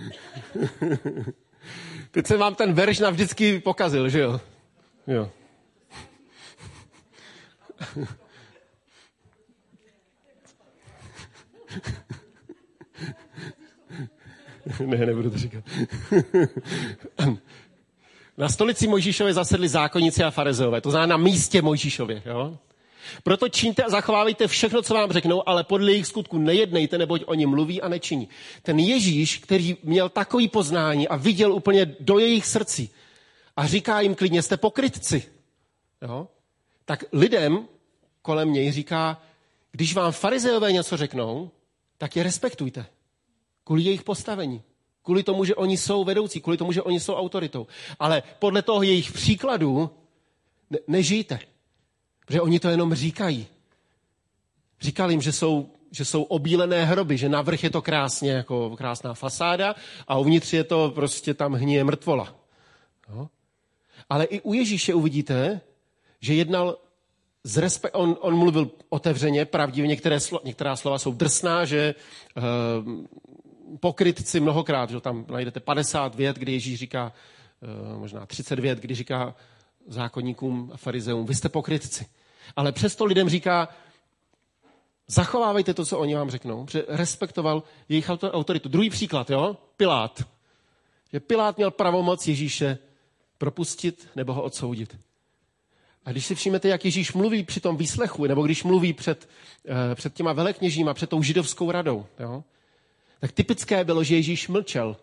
Teď 2.10 2.26
jsem 2.26 2.38
vám 2.38 2.54
ten 2.54 2.72
verš 2.72 2.98
navždycky 2.98 3.60
pokazil, 3.60 4.08
že 4.08 4.20
jo? 4.20 4.40
Jo. 5.06 5.30
ne, 14.86 15.06
nebudu 15.06 15.30
to 15.30 15.38
říkat. 15.38 15.64
na 18.38 18.48
stolici 18.48 18.88
Mojžíšově 18.88 19.34
zasedli 19.34 19.68
zákonníci 19.68 20.24
a 20.24 20.30
farizeové, 20.30 20.80
to 20.80 20.90
znamená 20.90 21.10
na 21.10 21.16
místě 21.16 21.62
Mojžíšově. 21.62 22.22
Jo? 22.26 22.58
Proto 23.22 23.48
čiňte 23.48 23.82
a 23.82 23.90
zachovávejte 23.90 24.48
všechno, 24.48 24.82
co 24.82 24.94
vám 24.94 25.12
řeknou, 25.12 25.48
ale 25.48 25.64
podle 25.64 25.90
jejich 25.92 26.06
skutku 26.06 26.38
nejednejte, 26.38 26.98
neboť 26.98 27.22
oni 27.26 27.46
mluví 27.46 27.82
a 27.82 27.88
nečiní. 27.88 28.28
Ten 28.62 28.78
Ježíš, 28.78 29.38
který 29.38 29.76
měl 29.82 30.08
takový 30.08 30.48
poznání 30.48 31.08
a 31.08 31.16
viděl 31.16 31.52
úplně 31.52 31.96
do 32.00 32.18
jejich 32.18 32.46
srdcí 32.46 32.90
a 33.56 33.66
říká 33.66 34.00
jim 34.00 34.14
klidně, 34.14 34.42
jste 34.42 34.56
pokrytci. 34.56 35.22
Jo? 36.02 36.28
Tak 36.84 37.04
lidem 37.12 37.68
kolem 38.22 38.52
něj 38.52 38.72
říká, 38.72 39.22
když 39.72 39.94
vám 39.94 40.12
farizeové 40.12 40.72
něco 40.72 40.96
řeknou, 40.96 41.50
tak 41.98 42.16
je 42.16 42.22
respektujte. 42.22 42.86
Kvůli 43.64 43.82
jejich 43.82 44.02
postavení. 44.02 44.62
Kvůli 45.02 45.22
tomu, 45.22 45.44
že 45.44 45.54
oni 45.54 45.76
jsou 45.76 46.04
vedoucí, 46.04 46.40
kvůli 46.40 46.56
tomu, 46.56 46.72
že 46.72 46.82
oni 46.82 47.00
jsou 47.00 47.14
autoritou. 47.14 47.66
Ale 47.98 48.22
podle 48.38 48.62
toho 48.62 48.82
jejich 48.82 49.12
příkladů 49.12 49.90
ne- 50.70 50.78
nežijte. 50.86 51.38
Protože 52.26 52.40
oni 52.40 52.60
to 52.60 52.68
jenom 52.68 52.94
říkají. 52.94 53.46
Říkali 54.80 55.12
jim, 55.12 55.22
že 55.22 55.32
jsou, 55.32 55.70
že 55.90 56.04
jsou 56.04 56.22
obílené 56.22 56.84
hroby, 56.84 57.18
že 57.18 57.28
na 57.28 57.42
vrch 57.42 57.64
je 57.64 57.70
to 57.70 57.82
krásně, 57.82 58.32
jako 58.32 58.76
krásná 58.76 59.14
fasáda 59.14 59.74
a 60.08 60.18
uvnitř 60.18 60.52
je 60.52 60.64
to 60.64 60.92
prostě 60.94 61.34
tam 61.34 61.54
hníje 61.54 61.84
mrtvola. 61.84 62.34
No. 63.08 63.28
Ale 64.10 64.24
i 64.24 64.40
u 64.40 64.54
Ježíše 64.54 64.94
uvidíte, 64.94 65.60
že 66.20 66.34
jednal 66.34 66.76
z 67.44 67.56
respe- 67.56 67.90
on, 67.92 68.16
on 68.20 68.36
mluvil 68.36 68.70
otevřeně, 68.88 69.44
pravdivě, 69.44 69.88
některé 69.88 70.16
slo- 70.16 70.40
některá 70.44 70.76
slova 70.76 70.98
jsou 70.98 71.12
drsná, 71.12 71.64
že 71.64 71.94
uh, 72.36 72.44
pokrytci 73.80 74.40
mnohokrát, 74.40 74.90
že 74.90 75.00
tam 75.00 75.24
najdete 75.30 75.60
50 75.60 76.14
vět, 76.14 76.36
kdy 76.36 76.52
Ježíš 76.52 76.78
říká, 76.78 77.12
uh, 77.92 77.98
možná 77.98 78.26
30 78.26 78.58
vět, 78.58 78.78
kdy 78.78 78.94
říká 78.94 79.34
zákonníkům 79.86 80.70
a 80.74 80.76
farizeům, 80.76 81.26
vy 81.26 81.34
jste 81.34 81.48
pokrytci. 81.48 82.06
Ale 82.56 82.72
přesto 82.72 83.04
lidem 83.04 83.28
říká, 83.28 83.68
zachovávejte 85.06 85.74
to, 85.74 85.84
co 85.84 85.98
oni 85.98 86.14
vám 86.14 86.30
řeknou, 86.30 86.64
protože 86.64 86.84
respektoval 86.88 87.62
jejich 87.88 88.10
autoritu. 88.10 88.68
Druhý 88.68 88.90
příklad, 88.90 89.30
jo? 89.30 89.56
Pilát. 89.76 90.22
Že 91.12 91.20
Pilát 91.20 91.56
měl 91.56 91.70
pravomoc 91.70 92.28
Ježíše 92.28 92.78
propustit 93.38 94.08
nebo 94.16 94.32
ho 94.32 94.42
odsoudit. 94.42 94.98
A 96.04 96.10
když 96.12 96.26
si 96.26 96.34
všimnete, 96.34 96.68
jak 96.68 96.84
Ježíš 96.84 97.12
mluví 97.12 97.44
při 97.44 97.60
tom 97.60 97.76
výslechu, 97.76 98.26
nebo 98.26 98.42
když 98.42 98.64
mluví 98.64 98.92
před, 98.92 99.28
uh, 99.68 99.94
před 99.94 100.14
těma 100.14 100.32
velekněžíma, 100.32 100.94
před 100.94 101.10
tou 101.10 101.22
židovskou 101.22 101.70
radou, 101.70 102.06
jo? 102.18 102.44
tak 103.20 103.32
typické 103.32 103.84
bylo, 103.84 104.04
že 104.04 104.16
Ježíš 104.16 104.48
mlčel. 104.48 104.96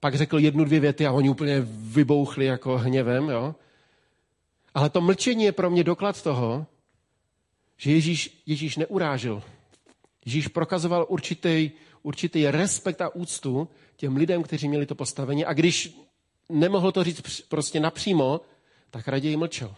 Pak 0.00 0.14
řekl 0.14 0.38
jednu, 0.38 0.64
dvě 0.64 0.80
věty 0.80 1.06
a 1.06 1.12
oni 1.12 1.28
úplně 1.28 1.60
vybouchli 1.66 2.44
jako 2.44 2.78
hněvem. 2.78 3.28
Jo? 3.28 3.54
Ale 4.74 4.90
to 4.90 5.00
mlčení 5.00 5.44
je 5.44 5.52
pro 5.52 5.70
mě 5.70 5.84
doklad 5.84 6.22
toho, 6.22 6.66
že 7.76 7.92
Ježíš, 7.92 8.42
Ježíš 8.46 8.76
neurážil. 8.76 9.42
Ježíš 10.24 10.48
prokazoval 10.48 11.06
určitý, 11.08 11.70
určitý 12.02 12.46
respekt 12.46 13.00
a 13.00 13.14
úctu 13.14 13.68
těm 13.96 14.16
lidem, 14.16 14.42
kteří 14.42 14.68
měli 14.68 14.86
to 14.86 14.94
postavení. 14.94 15.44
A 15.44 15.52
když 15.52 15.98
nemohl 16.48 16.92
to 16.92 17.04
říct 17.04 17.40
prostě 17.40 17.80
napřímo, 17.80 18.40
tak 18.90 19.08
raději 19.08 19.36
mlčel. 19.36 19.74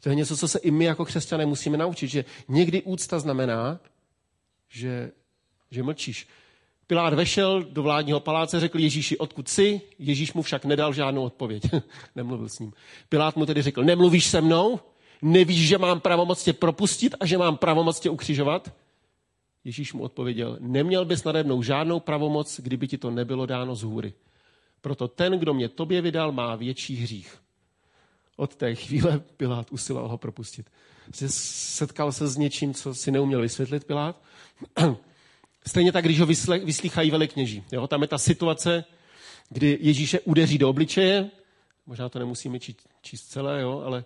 To 0.00 0.08
je 0.08 0.14
něco, 0.14 0.36
co 0.36 0.48
se 0.48 0.58
i 0.58 0.70
my 0.70 0.84
jako 0.84 1.04
křesťané 1.04 1.46
musíme 1.46 1.76
naučit, 1.76 2.08
že 2.08 2.24
někdy 2.48 2.82
úcta 2.82 3.18
znamená, 3.18 3.80
že, 4.68 5.10
že 5.70 5.82
mlčíš. 5.82 6.28
Pilát 6.88 7.14
vešel 7.14 7.62
do 7.62 7.82
vládního 7.82 8.20
paláce, 8.20 8.60
řekl 8.60 8.78
Ježíši, 8.78 9.18
odkud 9.18 9.48
jsi? 9.48 9.80
Ježíš 9.98 10.32
mu 10.32 10.42
však 10.42 10.64
nedal 10.64 10.92
žádnou 10.92 11.22
odpověď. 11.22 11.62
Nemluvil 12.16 12.48
s 12.48 12.58
ním. 12.58 12.72
Pilát 13.08 13.36
mu 13.36 13.46
tedy 13.46 13.62
řekl, 13.62 13.84
nemluvíš 13.84 14.26
se 14.26 14.40
mnou? 14.40 14.80
Nevíš, 15.22 15.68
že 15.68 15.78
mám 15.78 16.00
pravomoc 16.00 16.44
tě 16.44 16.52
propustit 16.52 17.14
a 17.20 17.26
že 17.26 17.38
mám 17.38 17.56
pravomoc 17.56 18.00
tě 18.00 18.10
ukřižovat? 18.10 18.72
Ježíš 19.64 19.92
mu 19.92 20.02
odpověděl, 20.02 20.56
neměl 20.60 21.04
bys 21.04 21.24
nade 21.24 21.42
mnou 21.42 21.62
žádnou 21.62 22.00
pravomoc, 22.00 22.60
kdyby 22.60 22.88
ti 22.88 22.98
to 22.98 23.10
nebylo 23.10 23.46
dáno 23.46 23.74
z 23.74 23.82
hůry. 23.82 24.12
Proto 24.80 25.08
ten, 25.08 25.38
kdo 25.38 25.54
mě 25.54 25.68
tobě 25.68 26.00
vydal, 26.00 26.32
má 26.32 26.56
větší 26.56 26.96
hřích. 26.96 27.38
Od 28.36 28.56
té 28.56 28.74
chvíle 28.74 29.20
Pilát 29.36 29.72
usiloval 29.72 30.08
ho 30.08 30.18
propustit. 30.18 30.66
Setkal 31.26 32.12
se 32.12 32.28
s 32.28 32.36
něčím, 32.36 32.74
co 32.74 32.94
si 32.94 33.10
neuměl 33.10 33.40
vysvětlit 33.40 33.84
Pilát. 33.84 34.22
Stejně 35.68 35.92
tak, 35.92 36.04
když 36.04 36.20
ho 36.20 36.26
vyslýchají 36.64 37.10
velikněží. 37.10 37.64
Jo? 37.72 37.86
Tam 37.86 38.02
je 38.02 38.08
ta 38.08 38.18
situace, 38.18 38.84
kdy 39.48 39.78
Ježíše 39.80 40.20
udeří 40.20 40.58
do 40.58 40.70
obličeje. 40.70 41.30
Možná 41.86 42.08
to 42.08 42.18
nemusíme 42.18 42.58
číst, 42.58 42.88
číst 43.02 43.22
celé, 43.22 43.60
jo? 43.60 43.82
ale 43.86 44.04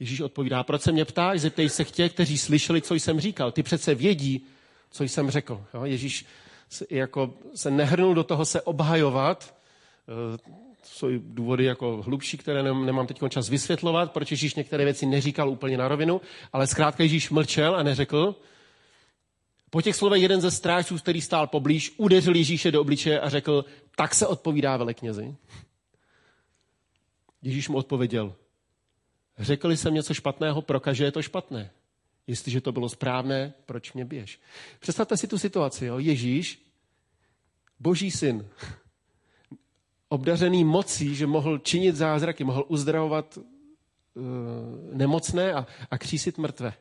Ježíš 0.00 0.20
odpovídá, 0.20 0.62
proč 0.62 0.82
se 0.82 0.92
mě 0.92 1.04
ptáš, 1.04 1.40
zeptej 1.40 1.68
se 1.68 1.84
těch, 1.84 2.12
kteří 2.12 2.38
slyšeli, 2.38 2.82
co 2.82 2.94
jsem 2.94 3.20
říkal. 3.20 3.52
Ty 3.52 3.62
přece 3.62 3.94
vědí, 3.94 4.46
co 4.90 5.04
jsem 5.04 5.30
řekl. 5.30 5.64
Jo? 5.74 5.84
Ježíš 5.84 6.26
se, 6.68 6.86
jako, 6.90 7.34
se 7.54 7.70
nehrnul 7.70 8.14
do 8.14 8.24
toho 8.24 8.44
se 8.44 8.62
obhajovat. 8.62 9.54
E, 10.08 10.38
jsou 10.82 11.08
důvody 11.18 11.64
jako 11.64 12.02
hlubší, 12.02 12.36
které 12.36 12.62
nemám 12.62 13.06
teď 13.06 13.20
čas 13.28 13.48
vysvětlovat, 13.48 14.12
proč 14.12 14.30
Ježíš 14.30 14.54
některé 14.54 14.84
věci 14.84 15.06
neříkal 15.06 15.50
úplně 15.50 15.78
na 15.78 15.88
rovinu, 15.88 16.20
ale 16.52 16.66
zkrátka 16.66 17.02
Ježíš 17.02 17.30
mlčel 17.30 17.76
a 17.76 17.82
neřekl, 17.82 18.36
po 19.70 19.82
těch 19.82 19.96
slovech 19.96 20.22
jeden 20.22 20.40
ze 20.40 20.50
strážců, 20.50 20.98
který 20.98 21.20
stál 21.20 21.46
poblíž, 21.46 21.94
udeřil 21.96 22.36
Ježíše 22.36 22.70
do 22.70 22.80
obličeje 22.80 23.20
a 23.20 23.28
řekl, 23.28 23.64
tak 23.96 24.14
se 24.14 24.26
odpovídá 24.26 24.76
veleknězi. 24.76 25.34
Ježíš 27.42 27.68
mu 27.68 27.76
odpověděl, 27.76 28.34
řekli 29.38 29.76
jsem 29.76 29.94
něco 29.94 30.14
špatného, 30.14 30.62
prokaže 30.62 31.04
je 31.04 31.12
to 31.12 31.22
špatné. 31.22 31.70
Jestliže 32.26 32.60
to 32.60 32.72
bylo 32.72 32.88
správné, 32.88 33.54
proč 33.66 33.92
mě 33.92 34.04
běž? 34.04 34.40
Představte 34.80 35.16
si 35.16 35.28
tu 35.28 35.38
situaci. 35.38 35.86
Jo? 35.86 35.98
Ježíš, 35.98 36.62
boží 37.80 38.10
syn, 38.10 38.48
obdařený 40.08 40.64
mocí, 40.64 41.14
že 41.14 41.26
mohl 41.26 41.58
činit 41.58 41.96
zázraky, 41.96 42.44
mohl 42.44 42.64
uzdravovat 42.68 43.36
uh, 43.36 44.24
nemocné 44.92 45.52
a, 45.52 45.66
a 45.90 45.98
křísit 45.98 46.38
mrtvé. 46.38 46.72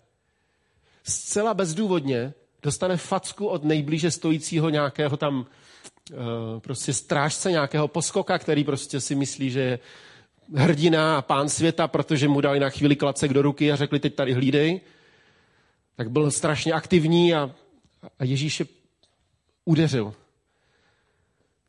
Zcela 1.03 1.53
bezdůvodně 1.53 2.33
dostane 2.63 2.97
facku 2.97 3.47
od 3.47 3.63
nejblíže 3.63 4.11
stojícího 4.11 4.69
nějakého 4.69 5.17
tam 5.17 5.39
uh, 5.39 6.17
prostě 6.59 6.93
strážce, 6.93 7.51
nějakého 7.51 7.87
poskoka, 7.87 8.39
který 8.39 8.63
prostě 8.63 8.99
si 8.99 9.15
myslí, 9.15 9.49
že 9.49 9.61
je 9.61 9.79
hrdina 10.55 11.17
a 11.17 11.21
pán 11.21 11.49
světa, 11.49 11.87
protože 11.87 12.27
mu 12.27 12.41
dali 12.41 12.59
na 12.59 12.69
chvíli 12.69 12.95
klacek 12.95 13.33
do 13.33 13.41
ruky 13.41 13.71
a 13.71 13.75
řekli, 13.75 13.99
teď 13.99 14.15
tady 14.15 14.33
hlídej. 14.33 14.81
Tak 15.95 16.11
byl 16.11 16.31
strašně 16.31 16.73
aktivní 16.73 17.35
a 17.35 17.51
a 18.19 18.23
Ježíš 18.23 18.59
je 18.59 18.65
udeřil. 19.65 20.13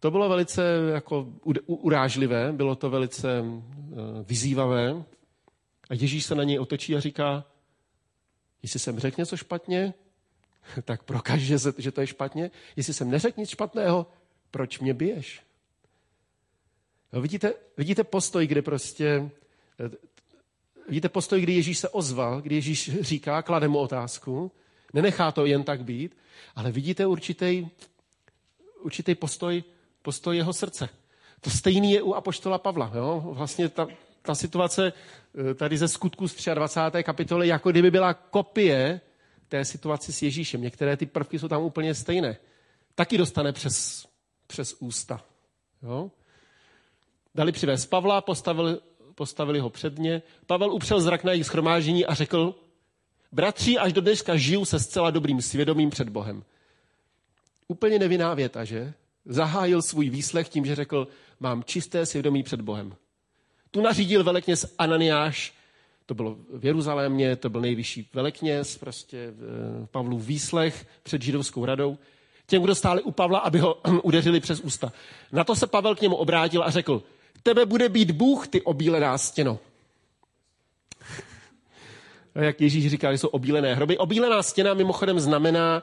To 0.00 0.10
bylo 0.10 0.28
velice 0.28 0.62
jako 0.92 1.28
urážlivé, 1.66 2.52
bylo 2.52 2.76
to 2.76 2.90
velice 2.90 3.44
eh, 3.44 3.94
vyzývavé. 4.22 5.04
A 5.90 5.94
Ježíš 5.94 6.24
se 6.24 6.34
na 6.34 6.44
něj 6.44 6.58
otočí 6.58 6.96
a 6.96 7.00
říká, 7.00 7.44
jestli 8.62 8.80
jsem 8.80 8.98
řekl 8.98 9.20
něco 9.20 9.36
špatně, 9.36 9.94
tak 10.84 11.02
prokaž, 11.02 11.40
že, 11.40 11.56
že 11.78 11.92
to 11.92 12.00
je 12.00 12.06
špatně. 12.06 12.50
Jestli 12.76 12.94
jsem 12.94 13.10
neřekl 13.10 13.40
nic 13.40 13.50
špatného, 13.50 14.06
proč 14.50 14.78
mě 14.78 14.94
biješ? 14.94 15.42
No, 17.12 17.20
vidíte, 17.20 17.54
vidíte 17.76 18.04
postoj, 18.04 18.46
kde 18.46 18.62
prostě, 18.62 19.30
eh, 19.80 19.90
vidíte 20.88 21.08
postoj, 21.08 21.40
kdy 21.40 21.52
Ježíš 21.52 21.78
se 21.78 21.88
ozval, 21.88 22.40
kdy 22.40 22.54
Ježíš 22.54 23.00
říká, 23.00 23.42
klade 23.42 23.68
mu 23.68 23.78
otázku, 23.78 24.52
nenechá 24.92 25.32
to 25.32 25.46
jen 25.46 25.64
tak 25.64 25.84
být, 25.84 26.16
ale 26.54 26.72
vidíte 26.72 27.06
určitý, 27.06 27.68
určitý 28.80 29.14
postoj, 29.14 29.64
postoj 30.02 30.36
jeho 30.36 30.52
srdce. 30.52 30.88
To 31.40 31.50
stejný 31.50 31.92
je 31.92 32.02
u 32.02 32.14
apoštola 32.14 32.58
Pavla. 32.58 32.92
Jo? 32.94 33.22
Vlastně 33.24 33.68
ta, 33.68 33.88
ta 34.22 34.34
situace 34.34 34.92
eh, 35.50 35.54
tady 35.54 35.78
ze 35.78 35.88
skutku 35.88 36.28
z 36.28 36.48
23. 36.54 37.04
kapitoly, 37.04 37.48
jako 37.48 37.70
kdyby 37.70 37.90
byla 37.90 38.14
kopie 38.14 39.00
té 39.50 39.64
situaci 39.64 40.12
s 40.12 40.22
Ježíšem. 40.22 40.62
Některé 40.62 40.96
ty 40.96 41.06
prvky 41.06 41.38
jsou 41.38 41.48
tam 41.48 41.62
úplně 41.62 41.94
stejné. 41.94 42.36
Taky 42.94 43.18
dostane 43.18 43.52
přes, 43.52 44.06
přes 44.46 44.76
ústa. 44.78 45.24
Jo? 45.82 46.10
Dali 47.34 47.52
přivést 47.52 47.86
Pavla, 47.86 48.20
postavili, 48.20 48.78
postavili 49.14 49.58
ho 49.58 49.70
před 49.70 49.98
ně. 49.98 50.22
Pavel 50.46 50.72
upřel 50.72 51.00
zrak 51.00 51.24
na 51.24 51.32
jejich 51.32 51.46
schromáždění 51.46 52.06
a 52.06 52.14
řekl, 52.14 52.54
bratři, 53.32 53.78
až 53.78 53.92
do 53.92 54.00
dneška 54.00 54.36
žiju 54.36 54.64
se 54.64 54.80
zcela 54.80 55.10
dobrým 55.10 55.42
svědomím 55.42 55.90
před 55.90 56.08
Bohem. 56.08 56.44
Úplně 57.68 57.98
nevinná 57.98 58.34
věta, 58.34 58.64
že? 58.64 58.94
Zahájil 59.24 59.82
svůj 59.82 60.10
výslech 60.10 60.48
tím, 60.48 60.66
že 60.66 60.74
řekl, 60.74 61.08
mám 61.40 61.64
čisté 61.64 62.06
svědomí 62.06 62.42
před 62.42 62.60
Bohem. 62.60 62.96
Tu 63.70 63.80
nařídil 63.80 64.24
velekněz 64.24 64.74
Ananiáš, 64.78 65.54
to 66.10 66.14
bylo 66.14 66.36
v 66.52 66.64
Jeruzalémě, 66.64 67.36
to 67.36 67.50
byl 67.50 67.60
nejvyšší 67.60 68.08
velekněz, 68.14 68.78
prostě 68.78 69.18
eh, 69.18 69.86
Pavlův 69.90 70.26
výslech 70.26 70.86
před 71.02 71.22
židovskou 71.22 71.64
radou. 71.64 71.98
Těm, 72.46 72.62
kdo 72.62 72.74
stáli 72.74 73.02
u 73.02 73.10
Pavla, 73.10 73.38
aby 73.38 73.58
ho 73.58 73.74
udeřili 74.02 74.40
přes 74.40 74.60
ústa. 74.60 74.92
Na 75.32 75.44
to 75.44 75.56
se 75.56 75.66
Pavel 75.66 75.94
k 75.94 76.00
němu 76.00 76.16
obrátil 76.16 76.62
a 76.62 76.70
řekl, 76.70 77.02
tebe 77.42 77.66
bude 77.66 77.88
být 77.88 78.10
Bůh, 78.10 78.48
ty 78.48 78.62
obílená 78.62 79.18
stěno. 79.18 79.58
Jak 82.34 82.60
Ježíš 82.60 82.90
říká, 82.90 83.12
že 83.12 83.18
jsou 83.18 83.28
obílené 83.28 83.74
hroby. 83.74 83.98
Obílená 83.98 84.42
stěna 84.42 84.74
mimochodem 84.74 85.20
znamená 85.20 85.82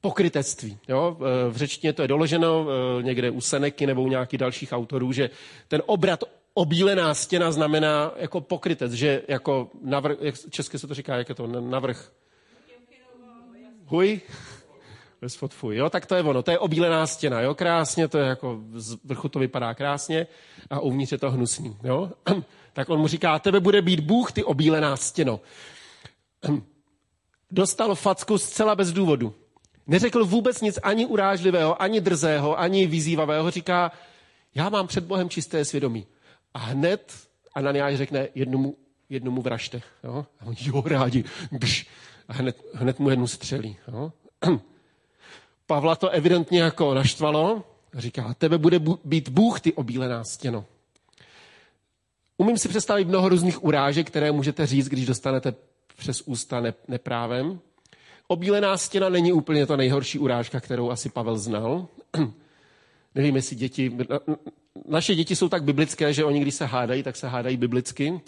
pokrytectví. 0.00 0.78
Jo? 0.88 1.16
V 1.50 1.56
řečtině 1.56 1.92
to 1.92 2.02
je 2.02 2.08
doloženo 2.08 2.66
eh, 2.68 3.02
někde 3.02 3.30
u 3.30 3.40
Seneky 3.40 3.86
nebo 3.86 4.02
u 4.02 4.08
nějakých 4.08 4.38
dalších 4.38 4.72
autorů, 4.72 5.12
že 5.12 5.30
ten 5.68 5.82
obrat 5.86 6.24
obílená 6.56 7.14
stěna 7.14 7.52
znamená 7.52 8.12
jako 8.16 8.40
pokrytec, 8.40 8.92
že 8.92 9.22
jako 9.28 9.70
navrh, 9.82 10.16
jak 10.20 10.34
česky 10.50 10.78
se 10.78 10.86
to 10.86 10.94
říká, 10.94 11.16
jak 11.16 11.28
je 11.28 11.34
to, 11.34 11.46
navrh. 11.46 12.12
Huj? 13.84 14.20
Bez 15.20 15.36
fuj, 15.48 15.76
jo, 15.76 15.90
tak 15.90 16.06
to 16.06 16.14
je 16.14 16.22
ono, 16.22 16.42
to 16.42 16.50
je 16.50 16.58
obílená 16.58 17.06
stěna, 17.06 17.40
jo, 17.40 17.54
krásně, 17.54 18.08
to 18.08 18.18
je 18.18 18.26
jako, 18.26 18.60
z 18.72 18.96
vrchu 19.04 19.28
to 19.28 19.38
vypadá 19.38 19.74
krásně 19.74 20.26
a 20.70 20.80
uvnitř 20.80 21.12
je 21.12 21.18
to 21.18 21.30
hnusný, 21.30 21.76
jo. 21.84 22.10
tak 22.72 22.88
on 22.88 23.00
mu 23.00 23.08
říká, 23.08 23.38
tebe 23.38 23.60
bude 23.60 23.82
být 23.82 24.00
Bůh, 24.00 24.32
ty 24.32 24.44
obílená 24.44 24.96
stěno. 24.96 25.40
Dostal 27.50 27.94
facku 27.94 28.38
zcela 28.38 28.74
bez 28.74 28.92
důvodu. 28.92 29.34
Neřekl 29.86 30.24
vůbec 30.24 30.60
nic 30.60 30.78
ani 30.82 31.06
urážlivého, 31.06 31.82
ani 31.82 32.00
drzého, 32.00 32.60
ani 32.60 32.86
vyzývavého. 32.86 33.50
Říká, 33.50 33.92
já 34.54 34.68
mám 34.68 34.86
před 34.86 35.04
Bohem 35.04 35.28
čisté 35.28 35.64
svědomí. 35.64 36.06
A 36.56 36.58
hned 36.58 37.12
Ananiáš 37.54 37.96
řekne, 37.96 38.28
jednomu, 38.34 38.76
jednomu 39.08 39.42
vražte. 39.42 39.82
Jo? 40.04 40.26
A 40.40 40.46
oni, 40.46 40.56
jo, 40.60 40.82
rádi. 40.86 41.24
Bš. 41.52 41.86
A 42.28 42.32
hned, 42.32 42.56
hned 42.74 42.98
mu 42.98 43.10
jednu 43.10 43.26
střelí. 43.26 43.76
Jo? 43.88 44.12
Pavla 45.66 45.96
to 45.96 46.08
evidentně 46.08 46.60
jako 46.60 46.94
naštvalo. 46.94 47.64
Říká, 47.94 48.34
tebe 48.34 48.58
bude 48.58 48.80
být 49.04 49.28
Bůh, 49.28 49.60
ty 49.60 49.72
obílená 49.72 50.24
stěno. 50.24 50.64
Umím 52.36 52.58
si 52.58 52.68
představit 52.68 53.08
mnoho 53.08 53.28
různých 53.28 53.64
urážek, 53.64 54.06
které 54.06 54.32
můžete 54.32 54.66
říct, 54.66 54.88
když 54.88 55.06
dostanete 55.06 55.54
přes 55.96 56.22
ústa 56.22 56.62
neprávem. 56.88 57.60
Obílená 58.28 58.76
stěna 58.76 59.08
není 59.08 59.32
úplně 59.32 59.66
to 59.66 59.76
nejhorší 59.76 60.18
urážka, 60.18 60.60
kterou 60.60 60.90
asi 60.90 61.08
Pavel 61.08 61.38
znal. 61.38 61.88
Nevím, 63.16 63.36
jestli 63.36 63.56
děti... 63.56 63.96
Naše 64.88 65.14
děti 65.14 65.36
jsou 65.36 65.48
tak 65.48 65.64
biblické, 65.64 66.12
že 66.12 66.24
oni, 66.24 66.40
když 66.40 66.54
se 66.54 66.66
hádají, 66.66 67.02
tak 67.02 67.16
se 67.16 67.28
hádají 67.28 67.56
biblicky. 67.56 68.20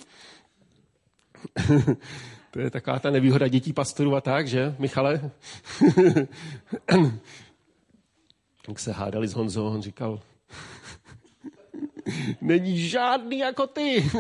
to 2.50 2.60
je 2.60 2.70
taková 2.70 2.98
ta 2.98 3.10
nevýhoda 3.10 3.48
dětí 3.48 3.72
pastorů 3.72 4.16
a 4.16 4.20
tak, 4.20 4.48
že, 4.48 4.74
Michale? 4.78 5.30
Jak 8.68 8.78
se 8.78 8.92
hádali 8.92 9.28
s 9.28 9.34
Honzou, 9.34 9.66
on 9.66 9.82
říkal, 9.82 10.20
není 12.40 12.88
žádný 12.88 13.38
jako 13.38 13.66
ty. 13.66 14.10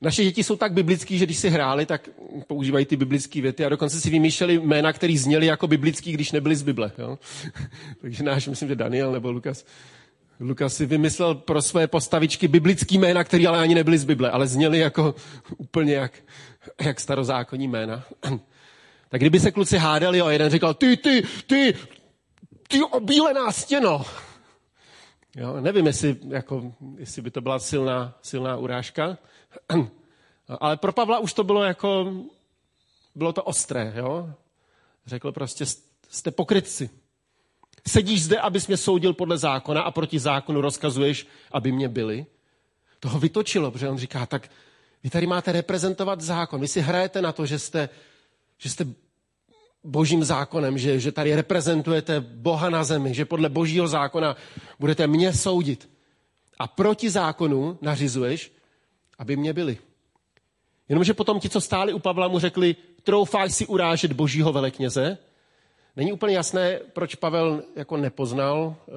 Naše 0.00 0.24
děti 0.24 0.44
jsou 0.44 0.56
tak 0.56 0.72
biblický, 0.72 1.18
že 1.18 1.26
když 1.26 1.38
si 1.38 1.48
hráli, 1.48 1.86
tak 1.86 2.08
používají 2.46 2.86
ty 2.86 2.96
biblické 2.96 3.40
věty 3.40 3.64
a 3.64 3.68
dokonce 3.68 4.00
si 4.00 4.10
vymýšleli 4.10 4.58
jména, 4.60 4.92
které 4.92 5.18
zněly 5.18 5.46
jako 5.46 5.66
biblický, 5.66 6.12
když 6.12 6.32
nebyly 6.32 6.56
z 6.56 6.62
Bible. 6.62 6.92
Jo? 6.98 7.18
Takže 8.00 8.22
náš, 8.22 8.48
myslím, 8.48 8.68
že 8.68 8.74
Daniel 8.76 9.12
nebo 9.12 9.30
Lukas, 9.30 9.64
Lukas 10.40 10.76
si 10.76 10.86
vymyslel 10.86 11.34
pro 11.34 11.62
své 11.62 11.86
postavičky 11.86 12.48
biblický 12.48 12.98
jména, 12.98 13.24
které 13.24 13.46
ale 13.46 13.58
ani 13.58 13.74
nebyly 13.74 13.98
z 13.98 14.04
Bible, 14.04 14.30
ale 14.30 14.46
zněly 14.46 14.78
jako 14.78 15.14
úplně 15.56 15.94
jak, 15.94 16.12
jak 16.80 17.00
starozákonní 17.00 17.68
jména. 17.68 18.04
Tak 19.08 19.20
kdyby 19.20 19.40
se 19.40 19.50
kluci 19.50 19.78
hádali 19.78 20.20
a 20.20 20.30
jeden 20.30 20.50
říkal, 20.50 20.74
ty, 20.74 20.96
ty, 20.96 21.22
ty, 21.46 21.74
ty 22.68 22.82
obílená 22.82 23.52
stěno. 23.52 24.04
Jo, 25.36 25.60
nevím, 25.60 25.86
jestli, 25.86 26.16
jako, 26.28 26.72
jestli 26.98 27.22
by 27.22 27.30
to 27.30 27.40
byla 27.40 27.58
silná, 27.58 28.18
silná 28.22 28.56
urážka, 28.56 29.18
ale 30.60 30.76
pro 30.76 30.92
Pavla 30.92 31.18
už 31.18 31.32
to 31.32 31.44
bylo 31.44 31.64
jako, 31.64 32.12
bylo 33.14 33.32
to 33.32 33.42
ostré, 33.42 33.92
jo? 33.96 34.30
Řekl 35.06 35.32
prostě, 35.32 35.64
jste 36.08 36.30
pokrytci. 36.30 36.90
Sedíš 37.88 38.24
zde, 38.24 38.38
abys 38.38 38.66
mě 38.66 38.76
soudil 38.76 39.12
podle 39.12 39.38
zákona 39.38 39.82
a 39.82 39.90
proti 39.90 40.18
zákonu 40.18 40.60
rozkazuješ, 40.60 41.26
aby 41.52 41.72
mě 41.72 41.88
byli. 41.88 42.26
Toho 43.00 43.18
vytočilo, 43.18 43.70
protože 43.70 43.88
on 43.88 43.98
říká, 43.98 44.26
tak 44.26 44.50
vy 45.02 45.10
tady 45.10 45.26
máte 45.26 45.52
reprezentovat 45.52 46.20
zákon. 46.20 46.60
Vy 46.60 46.68
si 46.68 46.80
hrajete 46.80 47.22
na 47.22 47.32
to, 47.32 47.46
že 47.46 47.58
jste, 47.58 47.88
že 48.58 48.70
jste 48.70 48.86
božím 49.84 50.24
zákonem, 50.24 50.78
že, 50.78 51.00
že 51.00 51.12
tady 51.12 51.34
reprezentujete 51.34 52.20
Boha 52.20 52.70
na 52.70 52.84
zemi, 52.84 53.14
že 53.14 53.24
podle 53.24 53.48
božího 53.48 53.88
zákona 53.88 54.36
budete 54.78 55.06
mě 55.06 55.32
soudit. 55.32 55.88
A 56.58 56.66
proti 56.66 57.10
zákonu 57.10 57.78
nařizuješ, 57.82 58.52
aby 59.18 59.36
mě 59.36 59.52
byli. 59.52 59.78
Jenomže 60.88 61.14
potom 61.14 61.40
ti, 61.40 61.48
co 61.48 61.60
stáli 61.60 61.92
u 61.92 61.98
Pavla, 61.98 62.28
mu 62.28 62.38
řekli, 62.38 62.76
troufáš 63.02 63.54
si 63.54 63.66
urážet 63.66 64.12
božího 64.12 64.52
velekněze. 64.52 65.18
Není 65.96 66.12
úplně 66.12 66.36
jasné, 66.36 66.80
proč 66.92 67.14
Pavel 67.14 67.62
jako 67.76 67.96
nepoznal 67.96 68.76
uh, 68.86 68.94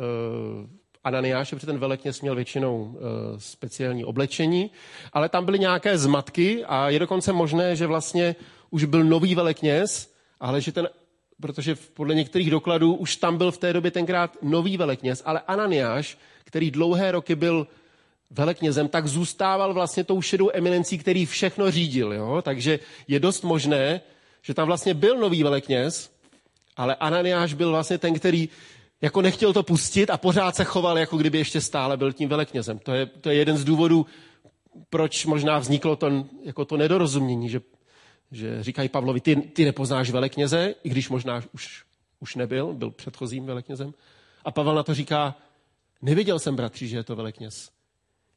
Ananiáše, 1.04 1.56
protože 1.56 1.68
ten 1.68 1.78
velekněz 1.80 2.22
měl 2.22 2.36
většinou 2.36 2.82
uh, 2.84 2.98
speciální 3.38 4.06
oblečení, 4.06 4.72
ale 5.14 5.30
tam 5.30 5.46
byly 5.46 5.60
nějaké 5.60 5.98
zmatky 5.98 6.66
a 6.66 6.90
je 6.90 7.00
dokonce 7.00 7.34
možné, 7.34 7.76
že 7.76 7.88
vlastně 7.88 8.36
už 8.70 8.84
byl 8.84 9.04
nový 9.04 9.36
velekněz, 9.36 10.14
ale 10.40 10.62
že 10.62 10.72
ten, 10.72 10.90
protože 11.42 11.76
podle 11.76 12.16
některých 12.16 12.52
dokladů 12.52 12.94
už 12.94 13.16
tam 13.16 13.38
byl 13.38 13.52
v 13.52 13.58
té 13.58 13.74
době 13.74 13.92
tenkrát 13.92 14.38
nový 14.42 14.78
velekněz, 14.78 15.22
ale 15.26 15.42
Ananiáš, 15.48 16.18
který 16.44 16.72
dlouhé 16.72 17.12
roky 17.12 17.36
byl 17.36 17.68
veleknězem, 18.30 18.88
tak 18.88 19.08
zůstával 19.08 19.74
vlastně 19.74 20.04
tou 20.04 20.22
šedou 20.22 20.50
eminencí, 20.54 20.98
který 20.98 21.26
všechno 21.26 21.72
řídil. 21.72 22.14
Jo? 22.14 22.42
Takže 22.42 22.80
je 23.08 23.20
dost 23.20 23.44
možné, 23.44 24.02
že 24.42 24.54
tam 24.54 24.68
vlastně 24.68 24.94
byl 24.94 25.18
nový 25.18 25.44
velekněz, 25.44 26.12
ale 26.78 26.96
Ananiáš 26.96 27.54
byl 27.54 27.72
vlastně 27.72 27.98
ten, 27.98 28.14
který 28.14 28.50
jako 29.02 29.22
nechtěl 29.22 29.54
to 29.54 29.64
pustit 29.64 30.10
a 30.10 30.18
pořád 30.18 30.56
se 30.56 30.64
choval, 30.64 30.98
jako 30.98 31.18
kdyby 31.18 31.38
ještě 31.38 31.62
stále 31.62 31.98
byl 31.98 32.14
tím 32.14 32.30
veleknězem. 32.30 32.80
To 32.80 32.94
je, 32.94 33.06
to 33.06 33.30
je 33.30 33.36
jeden 33.36 33.58
z 33.58 33.64
důvodů, 33.64 34.06
proč 34.90 35.26
možná 35.26 35.60
vzniklo 35.60 35.96
to, 35.96 36.26
jako 36.44 36.66
to 36.66 36.78
nedorozumění, 36.78 37.50
že, 37.50 37.62
že 38.32 38.64
říkají 38.64 38.90
Pavlovi, 38.90 39.22
ty, 39.22 39.36
ty 39.36 39.66
nepoznáš 39.66 40.10
velekněze, 40.10 40.76
i 40.84 40.90
když 40.90 41.10
možná 41.10 41.44
už, 41.54 41.84
už 42.20 42.36
nebyl, 42.36 42.74
byl 42.74 42.92
předchozím 42.92 43.46
veleknězem. 43.46 43.94
A 44.46 44.52
Pavel 44.52 44.76
na 44.76 44.84
to 44.84 44.94
říká, 44.94 45.36
neviděl 46.02 46.40
jsem, 46.40 46.56
bratři, 46.56 46.88
že 46.88 46.98
je 46.98 47.04
to 47.04 47.16
velekněz. 47.16 47.79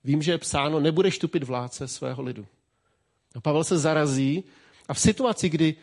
Vím, 0.04 0.22
že 0.22 0.32
je 0.32 0.38
psáno, 0.38 0.80
nebudeš 0.80 1.18
tupit 1.18 1.42
vládce 1.42 1.88
svého 1.88 2.22
lidu. 2.22 2.46
A 3.34 3.40
Pavel 3.40 3.64
se 3.64 3.78
zarazí 3.78 4.44
a 4.88 4.94
v 4.94 5.00
situaci, 5.00 5.48
kdy, 5.48 5.74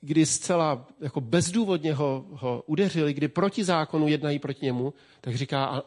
kdy 0.00 0.26
zcela 0.26 0.86
jako 1.00 1.20
bezdůvodně 1.20 1.94
ho, 1.94 2.24
ho 2.30 2.62
udeřili, 2.66 3.14
kdy 3.14 3.28
proti 3.28 3.64
zákonu 3.64 4.08
jednají 4.08 4.38
proti 4.38 4.66
němu, 4.66 4.94
tak 5.20 5.36
říká, 5.36 5.66
a 5.66 5.82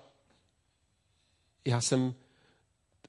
já 1.66 1.82
jsem, 1.82 2.14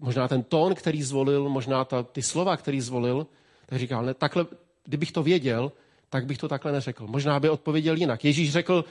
možná 0.01 0.29
ten 0.29 0.43
tón, 0.43 0.75
který 0.75 1.03
zvolil, 1.03 1.49
možná 1.49 1.85
ta, 1.85 2.03
ty 2.03 2.23
slova, 2.23 2.57
který 2.57 2.81
zvolil, 2.81 3.27
tak 3.67 3.79
říkal, 3.79 4.05
ne, 4.05 4.15
takhle, 4.15 4.47
kdybych 4.85 5.13
to 5.13 5.23
věděl, 5.23 5.73
tak 6.09 6.27
bych 6.27 6.39
to 6.39 6.49
takhle 6.49 6.73
neřekl. 6.73 7.07
Možná 7.07 7.41
by 7.41 7.49
odpověděl 7.49 7.97
jinak. 7.97 8.25
Ježíš 8.25 8.53
řekl, 8.53 8.85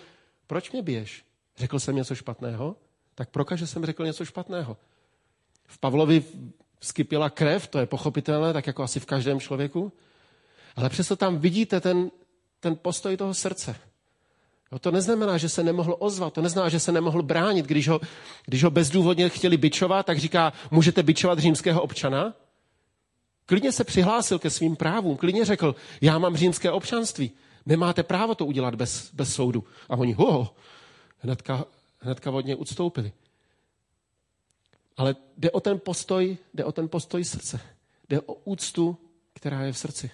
proč 0.48 0.72
mě 0.72 0.82
biješ? 0.82 1.26
Řekl 1.58 1.80
jsem 1.80 1.96
něco 1.96 2.16
špatného? 2.16 2.76
Tak 3.16 3.30
prokaž, 3.30 3.60
že 3.60 3.68
jsem 3.68 3.86
řekl 3.86 4.06
něco 4.06 4.26
špatného. 4.26 4.78
V 5.70 5.78
Pavlovi 5.78 6.24
skypila 6.82 7.30
krev, 7.30 7.68
to 7.68 7.80
je 7.80 7.86
pochopitelné, 7.86 8.54
tak 8.54 8.68
jako 8.68 8.84
asi 8.84 9.00
v 9.00 9.06
každém 9.06 9.40
člověku. 9.40 9.92
Ale 10.76 10.90
přesto 10.90 11.16
tam 11.16 11.38
vidíte 11.38 11.82
ten, 11.82 12.12
ten 12.60 12.76
postoj 12.82 13.18
toho 13.18 13.34
srdce. 13.34 13.76
Jo, 14.72 14.80
to 14.80 14.92
neznamená, 14.92 15.38
že 15.38 15.50
se 15.50 15.64
nemohl 15.64 15.96
ozvat, 16.00 16.34
to 16.34 16.42
neznamená, 16.42 16.70
že 16.70 16.80
se 16.80 16.92
nemohl 16.92 17.24
bránit. 17.24 17.66
Když 17.66 17.88
ho, 17.88 18.02
když 18.46 18.64
ho 18.64 18.70
bezdůvodně 18.72 19.30
chtěli 19.30 19.58
bičovat, 19.58 20.06
tak 20.06 20.18
říká, 20.18 20.54
můžete 20.72 21.04
bičovat 21.04 21.40
římského 21.40 21.82
občana? 21.82 22.34
Klidně 23.46 23.72
se 23.72 23.84
přihlásil 23.84 24.40
ke 24.40 24.50
svým 24.50 24.76
právům, 24.76 25.18
klidně 25.18 25.46
řekl, 25.46 25.76
já 26.02 26.18
mám 26.18 26.38
římské 26.38 26.72
občanství, 26.72 27.32
nemáte 27.66 28.04
právo 28.04 28.36
to 28.36 28.46
udělat 28.46 28.76
bez, 28.76 29.10
bez 29.14 29.34
soudu. 29.34 29.64
A 29.90 29.98
oni, 29.98 30.14
ho, 30.14 30.56
hnedka, 31.20 31.66
hnedka 32.00 32.32
vodně 32.32 32.56
ustoupili. 32.56 33.12
Ale 35.00 35.16
jde 35.38 35.52
o 35.52 35.60
ten 35.60 35.80
postoj, 35.80 36.38
jde 36.54 36.66
o 36.66 36.72
ten 36.72 36.90
postoj 36.90 37.24
srdce. 37.24 37.60
Jde 38.10 38.22
o 38.22 38.34
úctu, 38.34 38.98
která 39.34 39.62
je 39.62 39.74
v 39.74 39.78
srdci. 39.78 40.12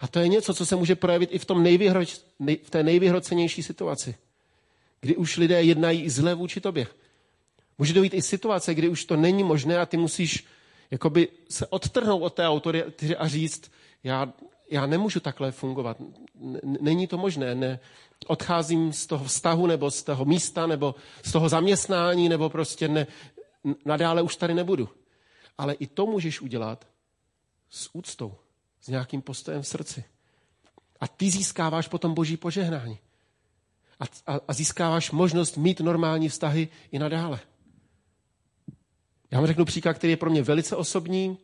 A 0.00 0.08
to 0.08 0.18
je 0.18 0.28
něco, 0.28 0.54
co 0.54 0.66
se 0.66 0.76
může 0.76 0.94
projevit 0.94 1.30
i 1.32 1.38
v, 1.38 1.44
tom 1.44 1.62
nejvyhroč, 1.62 2.20
nej, 2.38 2.58
v 2.62 2.70
té 2.70 2.82
nejvyhrocenější 2.82 3.62
situaci, 3.62 4.14
kdy 5.00 5.16
už 5.16 5.36
lidé 5.36 5.62
jednají 5.62 6.10
zle 6.10 6.34
vůči 6.34 6.60
tobě. 6.60 6.86
Může 7.78 7.92
dojít 7.92 8.14
i 8.14 8.22
situace, 8.22 8.74
kdy 8.74 8.88
už 8.88 9.04
to 9.04 9.16
není 9.16 9.42
možné 9.42 9.78
a 9.78 9.86
ty 9.86 9.96
musíš 9.96 10.46
jakoby 10.90 11.28
se 11.48 11.66
odtrhnout 11.66 12.22
od 12.22 12.34
té 12.34 12.48
autority 12.48 13.16
a 13.16 13.28
říct, 13.28 13.70
já, 14.04 14.32
já 14.70 14.86
nemůžu 14.86 15.20
takhle 15.20 15.52
fungovat. 15.52 15.96
Není 16.62 17.06
to 17.06 17.18
možné. 17.18 17.54
Ne, 17.54 17.80
odcházím 18.26 18.92
z 18.92 19.06
toho 19.06 19.24
vztahu 19.24 19.66
nebo 19.66 19.90
z 19.90 20.02
toho 20.02 20.24
místa 20.24 20.66
nebo 20.66 20.94
z 21.22 21.32
toho 21.32 21.48
zaměstnání 21.48 22.28
nebo 22.28 22.50
prostě 22.50 22.88
ne, 22.88 23.06
nadále 23.84 24.22
už 24.22 24.36
tady 24.36 24.54
nebudu. 24.54 24.88
Ale 25.58 25.74
i 25.74 25.86
to 25.86 26.06
můžeš 26.06 26.40
udělat 26.40 26.86
s 27.70 27.90
úctou, 27.92 28.34
s 28.80 28.88
nějakým 28.88 29.22
postojem 29.22 29.62
v 29.62 29.66
srdci. 29.66 30.04
A 31.00 31.08
ty 31.08 31.30
získáváš 31.30 31.88
potom 31.88 32.14
boží 32.14 32.36
požehnání. 32.36 32.98
A, 34.00 34.04
a, 34.26 34.40
a 34.48 34.52
získáváš 34.52 35.10
možnost 35.10 35.56
mít 35.56 35.80
normální 35.80 36.28
vztahy 36.28 36.68
i 36.92 36.98
nadále. 36.98 37.40
Já 39.30 39.38
vám 39.38 39.46
řeknu 39.46 39.64
příklad, 39.64 39.94
který 39.94 40.10
je 40.10 40.16
pro 40.16 40.30
mě 40.30 40.42
velice 40.42 40.76
osobní. 40.76 41.38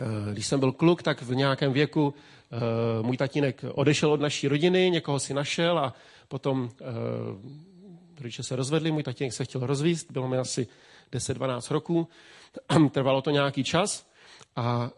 Eh, 0.00 0.32
když 0.32 0.46
jsem 0.46 0.60
byl 0.60 0.72
kluk, 0.72 1.02
tak 1.02 1.22
v 1.22 1.34
nějakém 1.34 1.72
věku 1.72 2.14
eh, 2.14 3.02
můj 3.02 3.16
tatínek 3.16 3.64
odešel 3.74 4.12
od 4.12 4.20
naší 4.20 4.48
rodiny, 4.48 4.90
někoho 4.90 5.18
si 5.18 5.34
našel 5.34 5.78
a 5.78 5.94
potom 6.28 6.70
eh, 6.80 6.84
rodiče 8.20 8.42
se 8.42 8.56
rozvedli, 8.56 8.92
můj 8.92 9.02
tatínek 9.02 9.32
se 9.32 9.44
chtěl 9.44 9.66
rozvíst, 9.66 10.12
bylo 10.12 10.28
mi 10.28 10.38
asi 10.38 10.66
10-12 11.12 11.72
roků, 11.72 12.08
trvalo 12.90 13.22
to 13.22 13.30
nějaký 13.30 13.64
čas 13.64 14.06
a, 14.56 14.90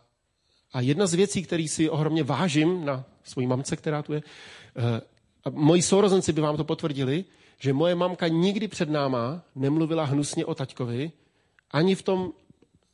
a 0.72 0.80
jedna 0.80 1.06
z 1.06 1.14
věcí, 1.14 1.42
který 1.42 1.68
si 1.68 1.90
ohromně 1.90 2.22
vážím 2.22 2.84
na 2.84 3.04
svojí 3.22 3.46
mamce, 3.46 3.76
která 3.76 4.02
tu 4.02 4.12
je, 4.12 4.22
a 5.44 5.50
moji 5.50 5.82
sourozenci 5.82 6.32
by 6.32 6.40
vám 6.40 6.56
to 6.56 6.64
potvrdili, 6.64 7.24
že 7.58 7.72
moje 7.72 7.94
mamka 7.94 8.28
nikdy 8.28 8.68
před 8.68 8.90
náma 8.90 9.42
nemluvila 9.54 10.04
hnusně 10.04 10.46
o 10.46 10.54
taťkovi, 10.54 11.12
ani 11.70 11.94
v 11.94 12.02
tom 12.02 12.32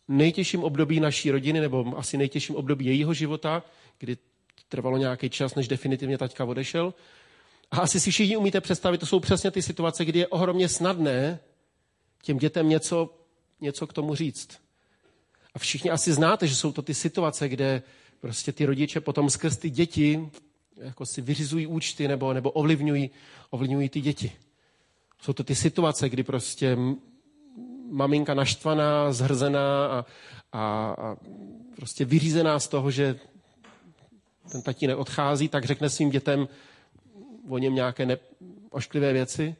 nejtěžším 0.08 0.64
období 0.64 1.00
naší 1.00 1.30
rodiny, 1.30 1.60
nebo 1.60 1.98
asi 1.98 2.18
nejtěžším 2.18 2.56
období 2.56 2.84
jejího 2.86 3.14
života, 3.14 3.62
kdy 3.98 4.16
trvalo 4.68 4.96
nějaký 4.96 5.30
čas, 5.30 5.54
než 5.54 5.68
definitivně 5.68 6.18
taťka 6.18 6.44
odešel. 6.44 6.94
A 7.70 7.78
asi 7.78 8.00
si 8.00 8.10
všichni 8.10 8.36
umíte 8.36 8.60
představit, 8.60 8.98
to 8.98 9.06
jsou 9.06 9.20
přesně 9.20 9.50
ty 9.50 9.62
situace, 9.62 10.04
kdy 10.04 10.18
je 10.18 10.26
ohromně 10.26 10.68
snadné 10.68 11.38
těm 12.24 12.38
dětem 12.38 12.68
něco, 12.68 13.14
něco 13.60 13.86
k 13.86 13.92
tomu 13.92 14.14
říct. 14.14 14.48
A 15.54 15.58
všichni 15.58 15.90
asi 15.90 16.12
znáte, 16.12 16.46
že 16.46 16.56
jsou 16.56 16.72
to 16.72 16.82
ty 16.82 16.94
situace, 16.94 17.48
kde 17.48 17.82
prostě 18.20 18.52
ty 18.52 18.64
rodiče 18.64 19.00
potom 19.00 19.30
skrz 19.30 19.56
ty 19.56 19.70
děti 19.70 20.30
jako 20.76 21.06
si 21.06 21.20
vyřizují 21.20 21.66
účty 21.66 22.08
nebo, 22.08 22.32
nebo 22.32 22.50
ovlivňují, 22.50 23.10
ovlivňují 23.50 23.88
ty 23.88 24.00
děti. 24.00 24.32
Jsou 25.20 25.32
to 25.32 25.44
ty 25.44 25.54
situace, 25.54 26.08
kdy 26.08 26.22
prostě 26.22 26.76
maminka 27.90 28.34
naštvaná, 28.34 29.12
zhrzená 29.12 29.86
a, 29.86 30.04
a, 30.52 30.94
a 30.98 31.16
prostě 31.76 32.04
vyřízená 32.04 32.60
z 32.60 32.68
toho, 32.68 32.90
že 32.90 33.18
ten 34.52 34.62
tatínek 34.62 34.98
odchází, 34.98 35.48
tak 35.48 35.64
řekne 35.64 35.90
svým 35.90 36.10
dětem 36.10 36.48
o 37.48 37.58
něm 37.58 37.74
nějaké 37.74 38.06
ne, 38.06 38.16
ošklivé 38.70 39.12
věci. 39.12 39.56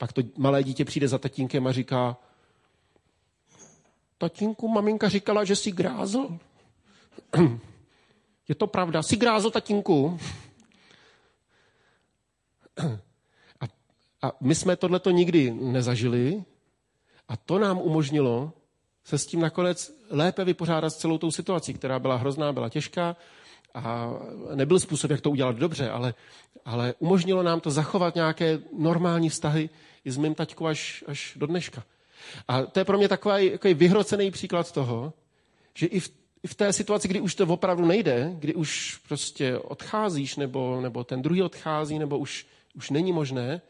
Pak 0.00 0.12
to 0.12 0.22
malé 0.36 0.62
dítě 0.64 0.84
přijde 0.84 1.08
za 1.08 1.18
tatínkem 1.18 1.66
a 1.66 1.72
říká, 1.72 2.16
tatínku, 4.18 4.68
maminka 4.68 5.08
říkala, 5.08 5.44
že 5.44 5.56
jsi 5.56 5.72
grázl. 5.72 6.38
Je 8.48 8.54
to 8.54 8.66
pravda, 8.66 9.02
jsi 9.02 9.16
grázl, 9.16 9.50
tatínku. 9.50 10.18
A, 13.60 13.64
a 14.22 14.32
my 14.40 14.54
jsme 14.54 14.76
tohleto 14.76 15.10
nikdy 15.10 15.50
nezažili, 15.50 16.44
a 17.28 17.36
to 17.36 17.58
nám 17.58 17.78
umožnilo 17.78 18.52
se 19.04 19.18
s 19.18 19.26
tím 19.26 19.40
nakonec 19.40 19.92
lépe 20.10 20.44
vypořádat 20.44 20.90
s 20.90 20.96
celou 20.96 21.18
tou 21.18 21.30
situací, 21.30 21.74
která 21.74 21.98
byla 21.98 22.16
hrozná, 22.16 22.52
byla 22.52 22.68
těžká 22.68 23.16
a 23.74 24.10
nebyl 24.54 24.78
způsob, 24.80 25.10
jak 25.10 25.20
to 25.20 25.30
udělat 25.30 25.56
dobře, 25.56 25.90
ale, 25.90 26.14
ale 26.64 26.94
umožnilo 26.98 27.42
nám 27.42 27.60
to 27.60 27.70
zachovat 27.70 28.14
nějaké 28.14 28.58
normální 28.78 29.28
vztahy 29.28 29.70
i 30.04 30.10
s 30.10 30.16
mým 30.16 30.34
taťkou 30.34 30.66
až, 30.66 31.04
až 31.06 31.32
do 31.36 31.46
dneška. 31.46 31.84
A 32.48 32.62
to 32.62 32.78
je 32.78 32.84
pro 32.84 32.98
mě 32.98 33.08
takový, 33.08 33.50
takový 33.50 33.74
vyhrocený 33.74 34.30
příklad 34.30 34.72
toho, 34.72 35.12
že 35.74 35.86
i 35.86 36.00
v, 36.00 36.10
i 36.42 36.48
v 36.48 36.54
té 36.54 36.72
situaci, 36.72 37.08
kdy 37.08 37.20
už 37.20 37.34
to 37.34 37.46
opravdu 37.46 37.86
nejde, 37.86 38.32
kdy 38.38 38.54
už 38.54 39.00
prostě 39.08 39.58
odcházíš, 39.58 40.36
nebo, 40.36 40.80
nebo 40.80 41.04
ten 41.04 41.22
druhý 41.22 41.42
odchází, 41.42 41.98
nebo 41.98 42.18
už, 42.18 42.46
už 42.74 42.90
není 42.90 43.12
možné 43.12 43.62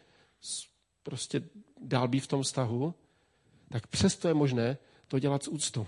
prostě 1.03 1.43
dál 1.81 2.09
být 2.09 2.21
v 2.21 2.27
tom 2.27 2.43
vztahu, 2.43 2.95
tak 3.69 3.87
přesto 3.87 4.29
je 4.29 4.35
možné 4.35 4.79
to 5.09 5.19
dělat 5.19 5.43
s 5.43 5.49
úctou. 5.49 5.87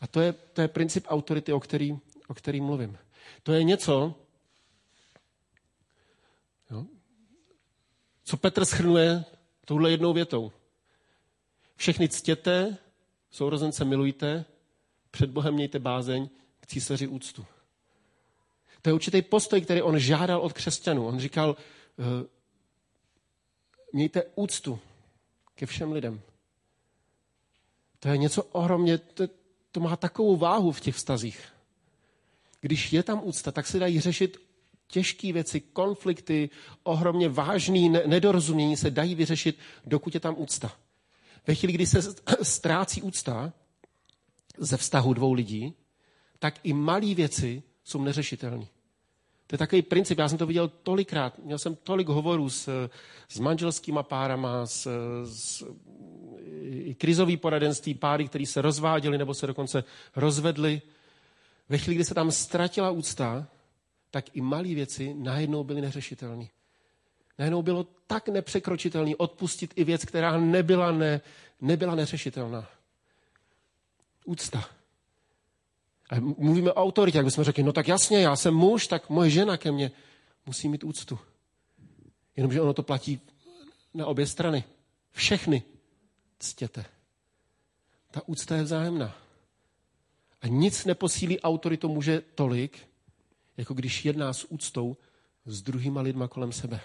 A 0.00 0.06
to 0.06 0.20
je, 0.20 0.32
to 0.32 0.60
je 0.60 0.68
princip 0.68 1.04
autority, 1.08 1.52
o 1.52 1.60
který, 1.60 1.98
o 2.28 2.34
který 2.34 2.60
mluvím. 2.60 2.98
To 3.42 3.52
je 3.52 3.64
něco, 3.64 4.14
jo, 6.70 6.84
co 8.24 8.36
Petr 8.36 8.64
schrnuje 8.64 9.24
touhle 9.66 9.90
jednou 9.90 10.12
větou. 10.12 10.52
Všechny 11.76 12.08
ctěte, 12.08 12.78
sourozence 13.30 13.84
milujte, 13.84 14.44
před 15.10 15.30
Bohem 15.30 15.54
mějte 15.54 15.78
bázeň, 15.78 16.28
k 16.60 16.66
císaři 16.66 17.06
úctu. 17.06 17.46
To 18.82 18.90
je 18.90 18.94
určitý 18.94 19.22
postoj, 19.22 19.60
který 19.60 19.82
on 19.82 19.98
žádal 19.98 20.40
od 20.40 20.52
křesťanů. 20.52 21.06
On 21.06 21.20
říkal, 21.20 21.56
eh, 21.98 22.26
mějte 23.92 24.22
úctu 24.34 24.78
ke 25.54 25.66
všem 25.66 25.92
lidem. 25.92 26.20
To 27.98 28.08
je 28.08 28.16
něco 28.16 28.42
ohromně, 28.42 28.98
to, 28.98 29.24
to 29.72 29.80
má 29.80 29.96
takovou 29.96 30.36
váhu 30.36 30.72
v 30.72 30.80
těch 30.80 30.94
vztazích. 30.94 31.44
Když 32.60 32.92
je 32.92 33.02
tam 33.02 33.20
úcta, 33.24 33.52
tak 33.52 33.66
se 33.66 33.78
dají 33.78 34.00
řešit 34.00 34.45
těžké 34.88 35.32
věci, 35.32 35.60
konflikty, 35.60 36.50
ohromně 36.82 37.28
vážný 37.28 37.88
nedorozumění 37.88 38.76
se 38.76 38.90
dají 38.90 39.14
vyřešit, 39.14 39.58
dokud 39.86 40.14
je 40.14 40.20
tam 40.20 40.34
úcta. 40.38 40.72
Ve 41.46 41.54
chvíli, 41.54 41.72
kdy 41.72 41.86
se 41.86 42.02
ztrácí 42.42 43.02
úcta 43.02 43.52
ze 44.58 44.76
vztahu 44.76 45.14
dvou 45.14 45.32
lidí, 45.32 45.74
tak 46.38 46.54
i 46.62 46.72
malé 46.72 47.14
věci 47.14 47.62
jsou 47.84 48.02
neřešitelné. 48.02 48.66
To 49.46 49.54
je 49.54 49.58
takový 49.58 49.82
princip, 49.82 50.18
já 50.18 50.28
jsem 50.28 50.38
to 50.38 50.46
viděl 50.46 50.68
tolikrát, 50.68 51.38
měl 51.38 51.58
jsem 51.58 51.76
tolik 51.76 52.08
hovorů 52.08 52.50
s, 52.50 52.88
s 53.28 53.38
manželskýma 53.38 54.02
párama, 54.02 54.66
s, 54.66 54.88
s 55.24 55.64
krizový 56.98 57.36
poradenství, 57.36 57.94
páry, 57.94 58.28
který 58.28 58.46
se 58.46 58.62
rozváděli 58.62 59.18
nebo 59.18 59.34
se 59.34 59.46
dokonce 59.46 59.84
rozvedli. 60.16 60.82
Ve 61.68 61.78
chvíli, 61.78 61.94
kdy 61.94 62.04
se 62.04 62.14
tam 62.14 62.30
ztratila 62.30 62.90
úcta, 62.90 63.46
tak 64.16 64.36
i 64.36 64.40
malé 64.40 64.74
věci 64.74 65.14
najednou 65.14 65.64
byly 65.64 65.80
neřešitelné. 65.80 66.46
Najednou 67.38 67.62
bylo 67.62 67.86
tak 68.06 68.28
nepřekročitelné 68.28 69.16
odpustit 69.16 69.72
i 69.76 69.84
věc, 69.84 70.04
která 70.04 70.40
nebyla, 70.40 70.92
ne, 70.92 71.20
nebyla 71.60 71.94
neřešitelná. 71.94 72.68
Úcta. 74.24 74.64
A 76.10 76.20
mluvíme 76.20 76.72
o 76.72 76.82
autoritě, 76.82 77.18
jak 77.18 77.24
bychom 77.24 77.44
řekli, 77.44 77.62
no 77.62 77.72
tak 77.72 77.88
jasně, 77.88 78.20
já 78.20 78.36
jsem 78.36 78.54
muž, 78.54 78.86
tak 78.86 79.10
moje 79.10 79.30
žena 79.30 79.56
ke 79.56 79.72
mně 79.72 79.90
musí 80.46 80.68
mít 80.68 80.84
úctu. 80.84 81.18
Jenomže 82.36 82.60
ono 82.60 82.72
to 82.72 82.82
platí 82.82 83.20
na 83.94 84.06
obě 84.06 84.26
strany. 84.26 84.64
Všechny 85.12 85.62
ctěte. 86.38 86.84
Ta 88.10 88.28
úcta 88.28 88.56
je 88.56 88.62
vzájemná. 88.62 89.16
A 90.42 90.46
nic 90.46 90.84
neposílí 90.84 91.40
autoritu 91.40 91.88
muže 91.88 92.22
tolik, 92.34 92.95
jako 93.56 93.74
když 93.74 94.04
jedná 94.04 94.32
s 94.32 94.46
úctou 94.52 94.96
s 95.46 95.62
druhýma 95.62 96.00
lidma 96.00 96.28
kolem 96.28 96.52
sebe. 96.52 96.80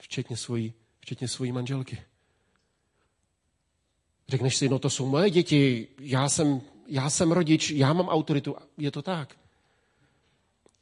Včetně 0.00 0.36
svojí, 0.36 0.72
včetně 1.00 1.28
svojí 1.28 1.52
manželky. 1.52 2.02
Řekneš 4.28 4.56
si, 4.56 4.68
no 4.68 4.78
to 4.78 4.90
jsou 4.90 5.06
moje 5.06 5.30
děti, 5.30 5.88
já 6.00 6.28
jsem, 6.28 6.60
já 6.86 7.10
jsem 7.10 7.32
rodič, 7.32 7.70
já 7.70 7.92
mám 7.92 8.08
autoritu. 8.08 8.56
Je 8.78 8.90
to 8.90 9.02
tak. 9.02 9.36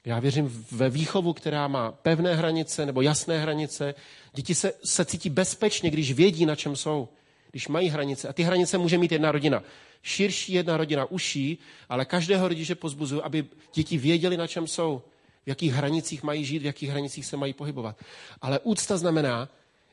Já 0.05 0.21
věřím 0.21 0.67
ve 0.71 0.91
výchovu, 0.91 1.33
která 1.33 1.69
má 1.69 1.93
pevné 1.93 2.35
hranice 2.35 2.87
nebo 2.87 3.03
jasné 3.03 3.39
hranice. 3.39 3.95
Děti 4.35 4.55
se, 4.55 4.73
se 4.85 5.05
cítí 5.05 5.31
bezpečně, 5.31 5.91
když 5.91 6.13
vědí, 6.13 6.47
na 6.47 6.57
čem 6.57 6.77
jsou, 6.77 7.09
když 7.51 7.69
mají 7.69 7.89
hranice. 7.89 8.29
A 8.29 8.33
ty 8.33 8.43
hranice 8.43 8.79
může 8.79 8.99
mít 8.99 9.13
jedna 9.13 9.33
rodina. 9.33 9.63
Širší 10.03 10.53
jedna 10.53 10.77
rodina, 10.77 11.05
uší, 11.05 11.59
ale 11.89 12.05
každého 12.05 12.49
rodiče 12.49 12.75
pozbuzuju, 12.75 13.23
aby 13.25 13.45
děti 13.75 13.99
věděli, 13.99 14.37
na 14.37 14.47
čem 14.47 14.67
jsou, 14.67 15.03
v 15.45 15.49
jakých 15.49 15.73
hranicích 15.73 16.23
mají 16.23 16.45
žít, 16.45 16.59
v 16.59 16.65
jakých 16.65 16.91
hranicích 16.91 17.27
se 17.27 17.37
mají 17.37 17.53
pohybovat. 17.53 17.97
Ale 18.41 18.59
úcta 18.59 18.97
znamená 18.97 19.49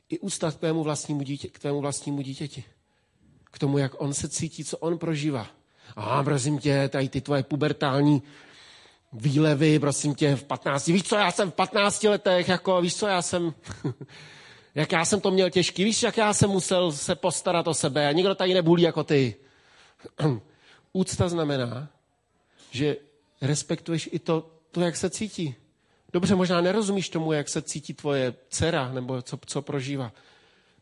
i 0.09 0.19
úcta 0.19 0.51
k 0.51 0.55
tvému 0.55 0.83
vlastnímu, 0.83 1.23
dítě, 1.23 1.47
k 1.47 1.59
tvému 1.59 1.81
vlastnímu 1.81 2.21
dítěti. 2.21 2.63
K 3.51 3.59
tomu, 3.59 3.77
jak 3.77 4.01
on 4.01 4.13
se 4.13 4.29
cítí, 4.29 4.63
co 4.63 4.77
on 4.77 4.97
prožívá. 4.97 5.47
A 5.95 6.23
prosím 6.23 6.59
tě, 6.59 6.89
tady 6.89 7.09
ty 7.09 7.21
tvoje 7.21 7.43
pubertální 7.43 8.21
výlevy, 9.13 9.79
prosím 9.79 10.15
tě, 10.15 10.35
v 10.35 10.43
15. 10.43 10.87
Víš 10.87 11.03
co, 11.03 11.15
já 11.15 11.31
jsem 11.31 11.51
v 11.51 11.53
15 11.53 12.03
letech, 12.03 12.47
jako, 12.47 12.81
víš 12.81 12.95
co, 12.95 13.07
já 13.07 13.21
jsem, 13.21 13.53
jak 14.77 14.91
já 14.91 15.05
jsem 15.05 15.21
to 15.21 15.31
měl 15.31 15.49
těžký, 15.49 15.83
víš, 15.83 16.03
jak 16.03 16.17
já 16.17 16.33
jsem 16.33 16.49
musel 16.49 16.91
se 16.91 17.15
postarat 17.15 17.67
o 17.67 17.73
sebe 17.73 18.07
a 18.07 18.11
nikdo 18.11 18.35
tady 18.35 18.53
nebulí 18.53 18.83
jako 18.83 19.03
ty. 19.03 19.35
Úcta 20.93 21.29
znamená, 21.29 21.89
že 22.71 22.97
respektuješ 23.41 24.09
i 24.11 24.19
to, 24.19 24.49
to, 24.71 24.81
jak 24.81 24.95
se 24.95 25.09
cítí. 25.09 25.55
Dobře, 26.13 26.35
možná 26.35 26.61
nerozumíš 26.61 27.09
tomu, 27.09 27.33
jak 27.33 27.49
se 27.49 27.61
cítí 27.61 27.93
tvoje 27.93 28.33
dcera, 28.49 28.91
nebo 28.93 29.21
co, 29.21 29.39
co 29.45 29.61
prožívá. 29.61 30.11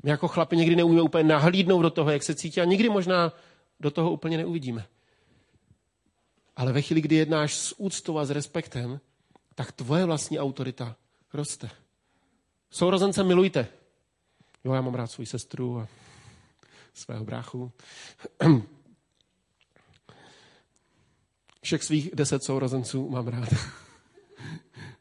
My 0.03 0.09
jako 0.09 0.27
chlapi 0.27 0.57
někdy 0.57 0.75
neumíme 0.75 1.01
úplně 1.01 1.23
nahlídnout 1.23 1.81
do 1.81 1.89
toho, 1.89 2.11
jak 2.11 2.23
se 2.23 2.35
cítí 2.35 2.61
a 2.61 2.65
nikdy 2.65 2.89
možná 2.89 3.33
do 3.79 3.91
toho 3.91 4.11
úplně 4.11 4.37
neuvidíme. 4.37 4.85
Ale 6.55 6.73
ve 6.73 6.81
chvíli, 6.81 7.01
kdy 7.01 7.15
jednáš 7.15 7.53
s 7.53 7.75
úctou 7.77 8.17
a 8.17 8.25
s 8.25 8.29
respektem, 8.29 8.99
tak 9.55 9.71
tvoje 9.71 10.05
vlastní 10.05 10.39
autorita 10.39 10.95
roste. 11.33 11.69
Sourozence 12.69 13.23
milujte. 13.23 13.67
Jo, 14.66 14.74
já 14.74 14.82
mám 14.82 14.95
rád 14.95 15.07
svou 15.07 15.26
sestru 15.26 15.80
a 15.80 15.88
svého 16.93 17.26
bráchu. 17.26 17.72
Všech 21.61 21.84
svých 21.84 22.16
deset 22.16 22.43
sourozenců 22.43 23.09
mám 23.09 23.28
rád. 23.28 23.49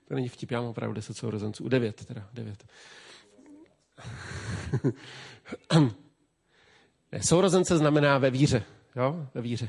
to 0.09 0.15
není 0.15 0.29
vtip, 0.29 0.51
já 0.51 0.61
mám 0.61 0.71
opravdu 0.71 0.95
deset 0.95 1.17
sourozenců. 1.17 1.69
Devět 1.69 2.05
teda, 2.05 2.29
devět. 2.33 2.65
ne, 7.13 7.23
sourozence 7.23 7.79
znamená 7.79 8.19
ve 8.19 8.31
víře. 8.31 8.65
Jo, 8.97 9.29
ve 9.35 9.41
víře. 9.43 9.69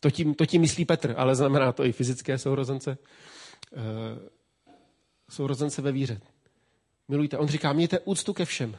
To 0.00 0.10
tím, 0.10 0.34
to 0.34 0.46
tím 0.46 0.60
myslí 0.60 0.84
Petr, 0.84 1.14
ale 1.16 1.34
znamená 1.34 1.72
to 1.72 1.84
i 1.84 1.92
fyzické 1.92 2.38
sourozence. 2.38 2.98
Uh, 3.70 3.78
sourozence 5.30 5.82
ve 5.82 5.92
víře. 5.92 6.20
Milujte. 7.08 7.38
On 7.38 7.48
říká, 7.48 7.72
mějte 7.72 7.98
úctu 7.98 8.32
ke 8.32 8.44
všem. 8.44 8.76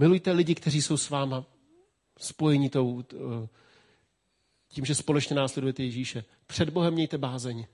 Milujte 0.00 0.32
lidi, 0.32 0.54
kteří 0.54 0.82
jsou 0.82 0.96
s 0.96 1.10
váma 1.10 1.44
spojení 2.18 2.70
tou, 2.70 3.04
tím, 4.68 4.84
že 4.84 4.94
společně 4.94 5.36
následujete 5.36 5.82
Ježíše. 5.82 6.24
Před 6.46 6.70
Bohem 6.70 6.94
mějte 6.94 7.18
bázeň 7.18 7.66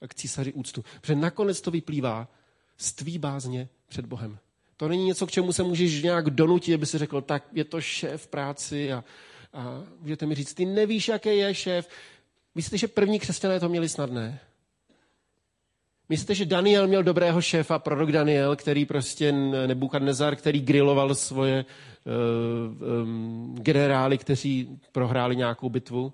a 0.00 0.08
k 0.08 0.14
císaři 0.14 0.52
úctu. 0.52 0.84
Protože 1.00 1.14
nakonec 1.14 1.60
to 1.60 1.70
vyplývá 1.70 2.28
z 2.76 2.92
tvý 2.92 3.18
bázně 3.18 3.68
před 3.88 4.06
Bohem. 4.06 4.38
To 4.76 4.88
není 4.88 5.04
něco, 5.04 5.26
k 5.26 5.30
čemu 5.30 5.52
se 5.52 5.62
můžeš 5.62 6.02
nějak 6.02 6.30
donutit, 6.30 6.74
aby 6.74 6.86
si 6.86 6.98
řekl, 6.98 7.20
tak 7.20 7.44
je 7.52 7.64
to 7.64 7.80
šéf 7.80 8.26
práci 8.26 8.92
a 8.92 9.04
a 9.52 9.84
můžete 10.00 10.26
mi 10.26 10.34
říct, 10.34 10.54
ty 10.54 10.64
nevíš, 10.64 11.08
jaký 11.08 11.28
je 11.28 11.54
šéf. 11.54 11.88
Myslíte, 12.54 12.78
že 12.78 12.88
první 12.88 13.20
křesťané 13.20 13.60
to 13.60 13.68
měli 13.68 13.88
snadné? 13.88 14.40
Myslíte, 16.10 16.34
že 16.34 16.46
Daniel 16.46 16.86
měl 16.86 17.02
dobrého 17.02 17.42
šéfa, 17.42 17.78
prorok 17.78 18.12
Daniel, 18.12 18.56
který 18.56 18.84
prostě 18.84 19.32
Nebukadnezar, 19.66 20.36
který 20.36 20.60
griloval 20.60 21.14
svoje 21.14 21.64
uh, 21.64 23.02
um, 23.02 23.56
generály, 23.60 24.18
kteří 24.18 24.80
prohráli 24.92 25.36
nějakou 25.36 25.68
bitvu 25.68 26.12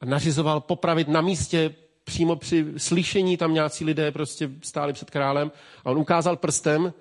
a 0.00 0.06
nařizoval 0.06 0.60
popravit 0.60 1.08
na 1.08 1.20
místě 1.20 1.74
přímo 2.04 2.36
při 2.36 2.66
slyšení 2.76 3.36
tam 3.36 3.54
nějací 3.54 3.84
lidé 3.84 4.12
prostě 4.12 4.50
stáli 4.62 4.92
před 4.92 5.10
králem 5.10 5.52
a 5.84 5.90
on 5.90 5.98
ukázal 5.98 6.36
prstem 6.36 6.92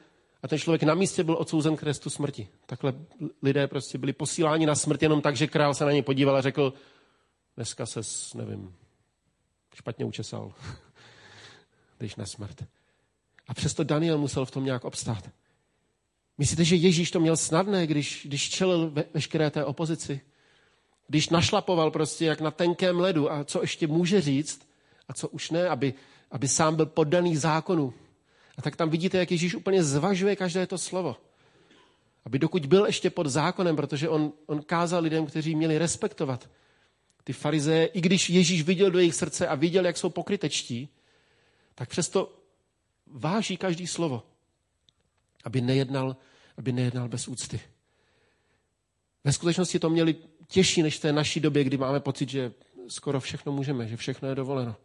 a 0.43 0.47
ten 0.47 0.59
člověk 0.59 0.83
na 0.83 0.93
místě 0.93 1.23
byl 1.23 1.35
odsouzen 1.39 1.75
k 1.75 1.79
trestu 1.79 2.09
smrti. 2.09 2.47
Takhle 2.65 2.93
lidé 3.43 3.67
prostě 3.67 3.97
byli 3.97 4.13
posíláni 4.13 4.65
na 4.65 4.75
smrt 4.75 5.03
jenom 5.03 5.21
tak, 5.21 5.35
že 5.35 5.47
král 5.47 5.73
se 5.73 5.85
na 5.85 5.91
ně 5.91 6.03
podíval 6.03 6.35
a 6.35 6.41
řekl, 6.41 6.73
dneska 7.55 7.85
se, 7.85 8.01
nevím, 8.35 8.73
špatně 9.75 10.05
učesal. 10.05 10.53
Jdeš 12.05 12.15
na 12.15 12.25
smrt. 12.25 12.63
A 13.47 13.53
přesto 13.53 13.83
Daniel 13.83 14.17
musel 14.17 14.45
v 14.45 14.51
tom 14.51 14.65
nějak 14.65 14.85
obstát. 14.85 15.29
Myslíte, 16.37 16.63
že 16.63 16.75
Ježíš 16.75 17.11
to 17.11 17.19
měl 17.19 17.37
snadné, 17.37 17.87
když, 17.87 18.21
když 18.25 18.49
čelil 18.49 18.89
ve, 18.89 19.03
veškeré 19.13 19.51
té 19.51 19.65
opozici? 19.65 20.21
Když 21.07 21.29
našlapoval 21.29 21.91
prostě 21.91 22.25
jak 22.25 22.41
na 22.41 22.51
tenkém 22.51 22.99
ledu 22.99 23.31
a 23.31 23.43
co 23.43 23.61
ještě 23.61 23.87
může 23.87 24.21
říct 24.21 24.67
a 25.07 25.13
co 25.13 25.29
už 25.29 25.51
ne, 25.51 25.69
aby, 25.69 25.93
aby 26.31 26.47
sám 26.47 26.75
byl 26.75 26.85
poddaný 26.85 27.37
zákonu, 27.37 27.93
a 28.57 28.61
tak 28.61 28.75
tam 28.75 28.89
vidíte, 28.89 29.17
jak 29.17 29.31
Ježíš 29.31 29.55
úplně 29.55 29.83
zvažuje 29.83 30.35
každé 30.35 30.67
to 30.67 30.77
slovo. 30.77 31.15
Aby 32.25 32.39
dokud 32.39 32.65
byl 32.65 32.85
ještě 32.85 33.09
pod 33.09 33.27
zákonem, 33.27 33.75
protože 33.75 34.09
on, 34.09 34.33
on 34.45 34.61
kázal 34.61 35.03
lidem, 35.03 35.25
kteří 35.25 35.55
měli 35.55 35.77
respektovat 35.77 36.49
ty 37.23 37.33
farizeje, 37.33 37.85
i 37.85 38.01
když 38.01 38.29
Ježíš 38.29 38.63
viděl 38.63 38.91
do 38.91 38.99
jejich 38.99 39.15
srdce 39.15 39.47
a 39.47 39.55
viděl, 39.55 39.85
jak 39.85 39.97
jsou 39.97 40.09
pokrytečtí, 40.09 40.89
tak 41.75 41.89
přesto 41.89 42.33
váží 43.07 43.57
každý 43.57 43.87
slovo, 43.87 44.23
aby 45.43 45.61
nejednal, 45.61 46.15
aby 46.57 46.71
nejednal 46.71 47.07
bez 47.07 47.27
úcty. 47.27 47.59
Ve 49.23 49.33
skutečnosti 49.33 49.79
to 49.79 49.89
měli 49.89 50.15
těžší 50.47 50.83
než 50.83 50.97
v 50.97 51.01
té 51.01 51.13
naší 51.13 51.39
době, 51.39 51.63
kdy 51.63 51.77
máme 51.77 51.99
pocit, 51.99 52.29
že 52.29 52.53
skoro 52.87 53.19
všechno 53.19 53.51
můžeme, 53.51 53.87
že 53.87 53.97
všechno 53.97 54.29
je 54.29 54.35
dovoleno. 54.35 54.75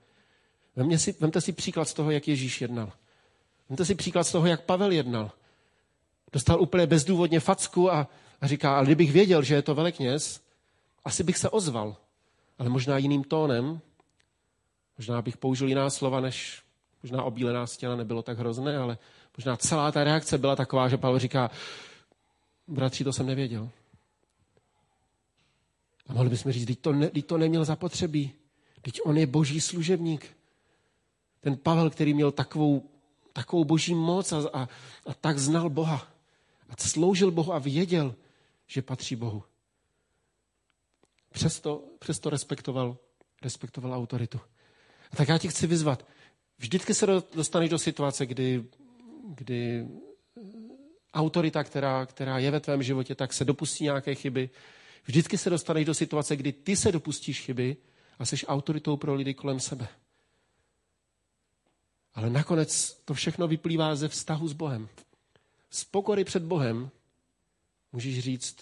Vemte 0.76 0.98
si, 0.98 1.14
vemte 1.20 1.40
si 1.40 1.52
příklad 1.52 1.88
z 1.88 1.94
toho, 1.94 2.10
jak 2.10 2.28
Ježíš 2.28 2.60
jednal. 2.60 2.92
Vemte 3.68 3.84
si 3.84 3.94
příklad 3.94 4.24
z 4.24 4.32
toho, 4.32 4.46
jak 4.46 4.64
Pavel 4.64 4.92
jednal. 4.92 5.32
Dostal 6.32 6.60
úplně 6.62 6.86
bezdůvodně 6.86 7.40
facku 7.40 7.92
a, 7.92 8.08
a 8.40 8.46
říká, 8.46 8.76
ale 8.76 8.86
kdybych 8.86 9.12
věděl, 9.12 9.42
že 9.42 9.54
je 9.54 9.62
to 9.62 9.74
velekněz, 9.74 10.40
asi 11.04 11.24
bych 11.24 11.38
se 11.38 11.50
ozval, 11.50 11.96
ale 12.58 12.68
možná 12.68 12.98
jiným 12.98 13.24
tónem, 13.24 13.80
možná 14.98 15.22
bych 15.22 15.36
použil 15.36 15.68
jiná 15.68 15.90
slova, 15.90 16.20
než 16.20 16.62
možná 17.02 17.22
obílená 17.22 17.66
stěna 17.66 17.96
nebylo 17.96 18.22
tak 18.22 18.38
hrozné, 18.38 18.76
ale 18.76 18.98
možná 19.36 19.56
celá 19.56 19.92
ta 19.92 20.04
reakce 20.04 20.38
byla 20.38 20.56
taková, 20.56 20.88
že 20.88 20.96
Pavel 20.96 21.18
říká, 21.18 21.50
bratři, 22.68 23.04
to 23.04 23.12
jsem 23.12 23.26
nevěděl. 23.26 23.70
A 26.06 26.12
mohli 26.12 26.30
bychom 26.30 26.52
říct, 26.52 26.66
teď 26.66 26.78
to, 26.78 26.92
ne, 26.92 27.08
teď 27.08 27.26
to 27.26 27.38
neměl 27.38 27.64
zapotřebí. 27.64 28.32
Teď 28.82 29.00
on 29.04 29.18
je 29.18 29.26
boží 29.26 29.60
služebník. 29.60 30.36
Ten 31.40 31.56
Pavel, 31.56 31.90
který 31.90 32.14
měl 32.14 32.32
takovou 32.32 32.90
takovou 33.32 33.64
boží 33.64 33.94
moc 33.94 34.32
a, 34.32 34.48
a, 34.52 34.68
a 35.06 35.14
tak 35.20 35.38
znal 35.38 35.70
Boha. 35.70 36.06
A 36.68 36.72
sloužil 36.78 37.30
Bohu 37.30 37.52
a 37.52 37.58
věděl, 37.58 38.14
že 38.66 38.82
patří 38.82 39.16
Bohu. 39.16 39.42
Přesto, 41.32 41.84
přesto 41.98 42.30
respektoval, 42.30 42.96
respektoval 43.42 43.94
autoritu. 43.94 44.40
A 45.12 45.16
tak 45.16 45.28
já 45.28 45.38
ti 45.38 45.48
chci 45.48 45.66
vyzvat. 45.66 46.06
Vždycky 46.60 46.94
se 46.94 47.06
dostaneš 47.34 47.70
do 47.70 47.78
situace, 47.78 48.26
kdy, 48.26 48.64
kdy 49.24 49.88
autorita, 51.14 51.64
která, 51.64 52.06
která 52.06 52.38
je 52.38 52.50
ve 52.50 52.60
tvém 52.60 52.82
životě, 52.82 53.14
tak 53.14 53.32
se 53.32 53.44
dopustí 53.44 53.84
nějaké 53.84 54.14
chyby. 54.14 54.50
Vždycky 55.04 55.38
se 55.38 55.50
dostaneš 55.50 55.86
do 55.86 55.94
situace, 55.94 56.36
kdy 56.36 56.52
ty 56.52 56.76
se 56.76 56.92
dopustíš 56.92 57.40
chyby 57.40 57.76
a 58.18 58.24
jsi 58.24 58.46
autoritou 58.46 58.96
pro 58.96 59.14
lidi 59.14 59.34
kolem 59.34 59.60
sebe. 59.60 59.88
Ale 62.14 62.30
nakonec 62.30 63.00
to 63.04 63.14
všechno 63.14 63.48
vyplývá 63.48 63.96
ze 63.96 64.08
vztahu 64.08 64.48
s 64.48 64.52
Bohem. 64.52 64.88
Z 65.70 65.84
pokory 65.84 66.24
před 66.24 66.42
Bohem 66.42 66.90
můžeš 67.92 68.18
říct, 68.18 68.56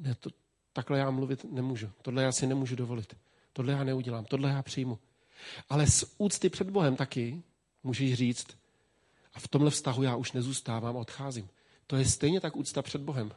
ne, 0.00 0.14
to, 0.14 0.30
takhle 0.72 0.98
já 0.98 1.10
mluvit 1.10 1.44
nemůžu. 1.44 1.90
Tohle 2.02 2.22
já 2.22 2.32
si 2.32 2.46
nemůžu 2.46 2.76
dovolit. 2.76 3.16
tohle 3.52 3.72
já 3.72 3.84
neudělám, 3.84 4.24
tohle 4.24 4.50
já 4.50 4.62
přijmu. 4.62 4.98
Ale 5.68 5.86
z 5.86 6.04
úcty 6.18 6.48
před 6.48 6.70
Bohem 6.70 6.96
taky 6.96 7.42
můžeš 7.82 8.14
říct, 8.14 8.46
a 9.36 9.40
v 9.40 9.48
tomhle 9.48 9.70
vztahu 9.70 10.02
já 10.02 10.16
už 10.16 10.32
nezůstávám 10.32 10.96
a 10.96 11.00
odcházím. 11.00 11.48
To 11.86 11.96
je 11.96 12.04
stejně 12.04 12.40
tak 12.40 12.56
úcta 12.56 12.82
před 12.82 13.00
Bohem. 13.00 13.32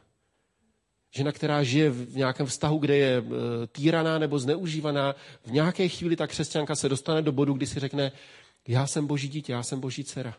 Žena, 1.10 1.32
která 1.32 1.62
žije 1.62 1.90
v 1.90 2.16
nějakém 2.16 2.46
vztahu, 2.46 2.78
kde 2.78 2.96
je 2.96 3.18
e, 3.18 3.22
týraná 3.66 4.18
nebo 4.18 4.38
zneužívaná, 4.38 5.14
v 5.46 5.52
nějaké 5.52 5.88
chvíli 5.88 6.16
ta 6.16 6.26
křesťanka 6.26 6.76
se 6.76 6.88
dostane 6.88 7.22
do 7.22 7.32
bodu, 7.32 7.52
kdy 7.54 7.66
si 7.66 7.80
řekne, 7.80 8.12
já 8.68 8.86
jsem 8.86 9.06
boží 9.06 9.28
dítě, 9.28 9.52
já 9.52 9.62
jsem 9.62 9.80
boží 9.80 10.04
dcera. 10.04 10.36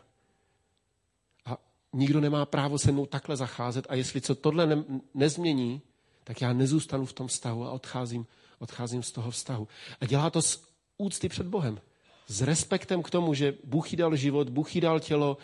A 1.46 1.58
nikdo 1.92 2.20
nemá 2.20 2.46
právo 2.46 2.78
se 2.78 2.92
mnou 2.92 3.06
takhle 3.06 3.36
zacházet 3.36 3.86
a 3.88 3.94
jestli 3.94 4.20
co 4.20 4.34
tohle 4.34 4.66
ne, 4.66 4.84
nezmění, 5.14 5.82
tak 6.24 6.40
já 6.40 6.52
nezůstanu 6.52 7.06
v 7.06 7.12
tom 7.12 7.26
vztahu 7.26 7.64
a 7.64 7.70
odcházím, 7.70 8.26
odcházím 8.58 9.02
z 9.02 9.12
toho 9.12 9.30
vztahu. 9.30 9.68
A 10.00 10.06
dělá 10.06 10.30
to 10.30 10.42
s 10.42 10.71
úcty 11.02 11.28
před 11.28 11.46
Bohem. 11.46 11.80
S 12.26 12.42
respektem 12.42 13.02
k 13.02 13.10
tomu, 13.10 13.34
že 13.34 13.54
Bůh 13.64 13.92
jí 13.92 13.96
dal 13.96 14.16
život, 14.16 14.48
Bůh 14.48 14.74
jí 14.74 14.80
dal 14.80 15.00
tělo, 15.00 15.36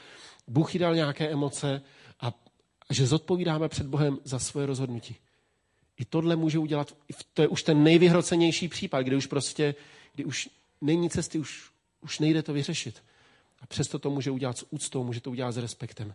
Bůh 0.49 0.75
jí 0.75 0.79
dal 0.79 0.95
nějaké 0.95 1.29
emoce 1.29 1.83
a 2.21 2.33
že 2.91 3.07
zodpovídáme 3.07 3.69
před 3.69 3.87
Bohem 3.87 4.19
za 4.25 4.39
svoje 4.39 4.67
rozhodnutí. 4.67 5.17
I 5.99 6.05
tohle 6.05 6.37
může 6.37 6.59
udělat, 6.59 6.97
to 7.35 7.43
je 7.43 7.49
už 7.49 7.63
ten 7.63 7.83
nejvyhrocenější 7.83 8.69
případ, 8.69 9.03
kdy 9.03 9.17
už 9.17 9.27
prostě, 9.27 9.75
kdy 10.15 10.25
už 10.25 10.49
není 10.81 11.11
cesty, 11.11 11.39
už, 11.39 11.71
už 12.01 12.19
nejde 12.19 12.43
to 12.43 12.53
vyřešit. 12.53 13.03
A 13.61 13.67
přesto 13.67 13.99
to 13.99 14.11
může 14.11 14.31
udělat 14.31 14.59
s 14.59 14.67
úctou, 14.71 15.05
může 15.05 15.21
to 15.21 15.31
udělat 15.31 15.53
s 15.53 15.57
respektem. 15.57 16.15